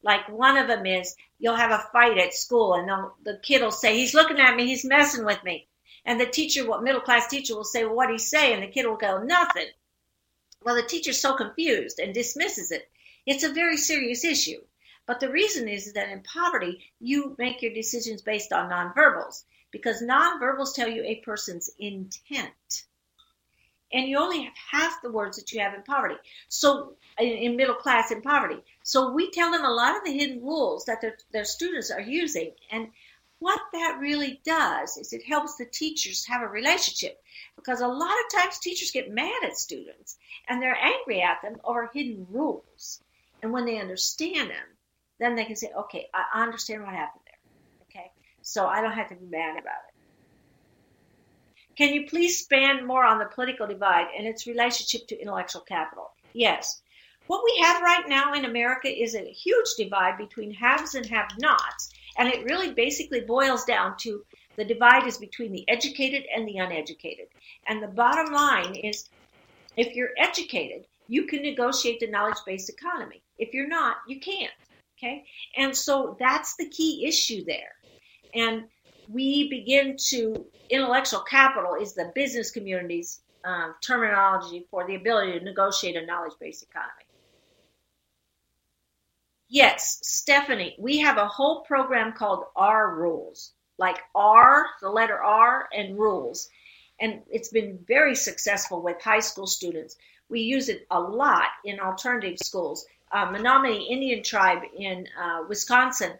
Like 0.03 0.29
one 0.29 0.57
of 0.57 0.67
them 0.67 0.85
is 0.85 1.15
you'll 1.39 1.57
have 1.57 1.71
a 1.71 1.89
fight 1.93 2.19
at 2.19 2.35
school, 2.35 2.75
and 2.75 2.89
the 3.23 3.39
kid 3.39 3.63
will 3.63 3.71
say, 3.71 3.97
He's 3.97 4.15
looking 4.15 4.41
at 4.41 4.57
me, 4.57 4.67
he's 4.67 4.85
messing 4.85 5.25
with 5.25 5.43
me. 5.45 5.69
And 6.05 6.21
the 6.21 6.27
teacher, 6.27 6.67
what 6.67 6.83
middle 6.83 7.01
class 7.01 7.29
teacher 7.29 7.55
will 7.55 7.65
say, 7.65 7.85
Well, 7.85 7.95
what 7.95 8.11
he 8.11 8.19
say? 8.19 8.53
And 8.53 8.63
the 8.63 8.67
kid 8.67 8.87
will 8.87 8.97
go, 8.97 9.23
Nothing. 9.23 9.69
Well, 10.65 10.75
the 10.75 10.83
teacher's 10.83 11.21
so 11.21 11.37
confused 11.37 11.99
and 11.99 12.13
dismisses 12.13 12.71
it. 12.71 12.91
It's 13.27 13.45
a 13.45 13.53
very 13.53 13.77
serious 13.77 14.25
issue. 14.25 14.61
But 15.07 15.21
the 15.21 15.31
reason 15.31 15.69
is 15.69 15.93
that 15.93 16.09
in 16.09 16.23
poverty, 16.23 16.93
you 17.01 17.35
make 17.39 17.63
your 17.63 17.73
decisions 17.73 18.23
based 18.23 18.53
on 18.53 18.71
nonverbals 18.71 19.45
because 19.73 20.03
nonverbals 20.03 20.75
tell 20.75 20.89
you 20.89 21.03
a 21.03 21.17
person's 21.17 21.71
intent. 21.79 22.87
And 23.93 24.09
you 24.09 24.19
only 24.19 24.45
have 24.45 24.55
half 24.71 25.03
the 25.03 25.11
words 25.11 25.37
that 25.37 25.53
you 25.53 25.61
have 25.61 25.75
in 25.75 25.83
poverty. 25.83 26.17
So, 26.49 26.95
in, 27.19 27.57
middle 27.57 27.75
class 27.75 28.11
in 28.11 28.23
poverty. 28.23 28.63
So, 28.83 29.13
we 29.13 29.31
tell 29.31 29.51
them 29.51 29.65
a 29.65 29.71
lot 29.71 29.97
of 29.97 30.05
the 30.05 30.13
hidden 30.13 30.43
rules 30.43 30.85
that 30.87 31.01
their, 31.01 31.17
their 31.33 31.45
students 31.45 31.91
are 31.91 32.01
using. 32.01 32.53
And 32.71 32.89
what 33.43 33.61
that 33.73 33.99
really 34.01 34.41
does 34.45 34.97
is 34.97 35.13
it 35.13 35.25
helps 35.25 35.57
the 35.57 35.65
teachers 35.65 36.25
have 36.27 36.43
a 36.43 36.49
relationship 36.49 37.21
because 37.57 37.81
a 37.81 37.89
lot 37.89 38.13
of 38.13 38.41
times 38.41 38.59
teachers 38.59 38.93
get 38.93 39.11
mad 39.11 39.43
at 39.43 39.57
students 39.57 40.17
and 40.49 40.63
they're 40.63 40.79
angry 40.81 41.21
at 41.23 41.43
them 41.43 41.57
over 41.65 41.91
hidden 41.93 42.25
rules. 42.31 43.03
And 43.43 43.53
when 43.53 43.65
they 43.65 43.81
understand 43.81 44.51
them, 44.51 44.67
then 45.19 45.35
they 45.35 45.45
can 45.45 45.57
say, 45.57 45.73
okay, 45.77 46.07
I 46.15 46.43
understand 46.43 46.83
what 46.85 46.95
happened 46.95 47.23
there. 47.27 47.91
Okay, 47.91 48.11
so 48.43 48.67
I 48.67 48.81
don't 48.81 48.93
have 48.93 49.09
to 49.09 49.17
be 49.17 49.27
mad 49.27 49.59
about 49.59 49.83
it. 49.89 49.92
Can 51.77 51.95
you 51.95 52.07
please 52.07 52.39
expand 52.39 52.87
more 52.87 53.05
on 53.05 53.19
the 53.19 53.27
political 53.27 53.67
divide 53.67 54.09
and 54.17 54.27
its 54.27 54.47
relationship 54.47 55.07
to 55.09 55.21
intellectual 55.21 55.63
capital? 55.63 56.13
Yes. 56.33 56.83
What 57.27 57.45
we 57.45 57.63
have 57.63 57.83
right 57.83 58.09
now 58.09 58.35
in 58.35 58.45
America 58.45 58.89
is 58.89 59.15
a 59.15 59.31
huge 59.33 59.75
divide 59.77 60.19
between 60.19 60.53
haves 60.53 60.95
and 60.95 61.07
have 61.07 61.31
nots, 61.39 61.91
and 62.19 62.29
it 62.29 62.45
really 62.45 62.73
basically 62.73 63.21
boils 63.21 63.65
down 63.65 63.97
to 63.99 64.25
the 64.57 64.65
divide 64.65 65.07
is 65.07 65.17
between 65.17 65.53
the 65.53 65.67
educated 65.69 66.25
and 66.35 66.47
the 66.47 66.59
uneducated. 66.59 67.29
And 67.67 67.83
the 67.83 67.89
bottom 67.89 68.33
line 68.33 68.75
is 68.75 69.09
if 69.77 69.95
you're 69.95 70.11
educated, 70.19 70.87
you 71.09 71.25
can 71.25 71.43
negotiate 71.43 72.01
the 72.01 72.09
knowledge 72.09 72.39
based 72.45 72.69
economy. 72.69 73.23
If 73.39 73.55
you're 73.55 73.69
not, 73.69 73.97
you 74.07 74.21
can't. 74.21 74.53
Okay? 74.99 75.25
And 75.57 75.75
so 75.77 76.17
that's 76.19 76.57
the 76.57 76.69
key 76.69 77.07
issue 77.07 77.45
there. 77.45 77.75
And 78.35 78.65
we 79.13 79.49
begin 79.49 79.97
to 79.97 80.47
intellectual 80.71 81.21
capital 81.21 81.75
is 81.75 81.93
the 81.93 82.11
business 82.15 82.51
community's 82.51 83.21
um, 83.45 83.75
terminology 83.83 84.67
for 84.71 84.87
the 84.87 84.95
ability 84.95 85.39
to 85.39 85.45
negotiate 85.45 85.97
a 85.97 86.07
knowledge-based 86.07 86.63
economy. 86.63 87.05
Yes, 89.49 89.99
Stephanie, 90.03 90.77
we 90.79 90.99
have 90.99 91.19
a 91.19 91.27
whole 91.27 91.61
program 91.61 92.13
called 92.13 92.45
R 92.57 92.95
Rules, 92.95 93.53
like 93.79 93.99
R, 94.15 94.67
the 94.81 94.89
letter 94.89 95.23
R, 95.23 95.69
and 95.75 95.99
rules. 95.99 96.49
And 97.01 97.21
it's 97.31 97.49
been 97.49 97.79
very 97.87 98.15
successful 98.15 98.81
with 98.81 99.03
high 99.03 99.21
school 99.21 99.47
students. 99.47 99.97
We 100.31 100.41
use 100.41 100.71
it 100.71 100.87
a 100.91 100.99
lot 100.99 101.49
in 101.65 101.81
alternative 101.81 102.39
schools. 102.39 102.87
Uh, 103.11 103.31
Menominee 103.31 103.89
Indian 103.91 104.23
tribe 104.23 104.63
in 104.79 105.07
uh, 105.23 105.41
Wisconsin, 105.49 106.13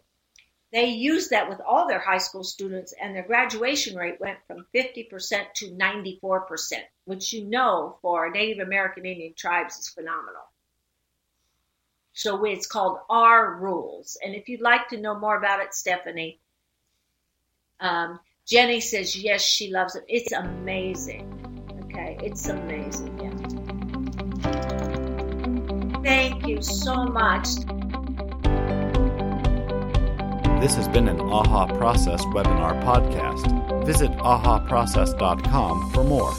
they 0.73 0.87
use 0.87 1.29
that 1.29 1.49
with 1.51 1.61
all 1.61 1.87
their 1.87 1.99
high 1.99 2.19
school 2.19 2.45
students, 2.45 2.95
and 3.01 3.15
their 3.15 3.27
graduation 3.27 3.95
rate 3.95 4.19
went 4.21 4.39
from 4.47 4.67
50% 4.75 5.53
to 5.57 5.71
94%, 5.71 6.73
which 7.05 7.33
you 7.33 7.45
know 7.45 7.99
for 8.01 8.31
Native 8.31 8.67
American 8.67 9.05
Indian 9.05 9.35
tribes 9.37 9.77
is 9.77 9.89
phenomenal. 9.89 10.43
So 12.15 12.45
it's 12.45 12.67
called 12.67 12.99
R 13.09 13.55
Rules. 13.57 14.17
And 14.25 14.35
if 14.35 14.49
you'd 14.49 14.63
like 14.63 14.89
to 14.89 15.01
know 15.01 15.19
more 15.19 15.37
about 15.37 15.61
it, 15.61 15.75
Stephanie, 15.75 16.41
um, 17.81 18.19
Jenny 18.47 18.81
says 18.81 19.15
yes, 19.17 19.43
she 19.43 19.71
loves 19.71 19.95
it. 19.95 20.05
It's 20.09 20.33
amazing. 20.33 21.29
Okay, 21.85 22.19
it's 22.23 22.49
amazing. 22.49 23.19
Yeah. 23.19 23.33
Thank 26.03 26.47
you 26.47 26.61
so 26.63 27.05
much. 27.05 27.49
This 30.63 30.77
has 30.77 30.87
been 30.87 31.09
an 31.09 31.21
AHA 31.21 31.77
Process 31.77 32.25
webinar 32.27 32.81
podcast. 32.85 33.85
Visit 33.85 34.13
ahaprocess.com 34.13 35.91
for 35.91 36.05
more. 36.05 36.33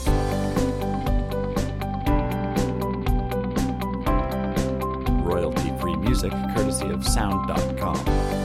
Music 6.00 6.32
courtesy 6.54 6.88
of 6.90 7.04
Sound.com. 7.06 8.43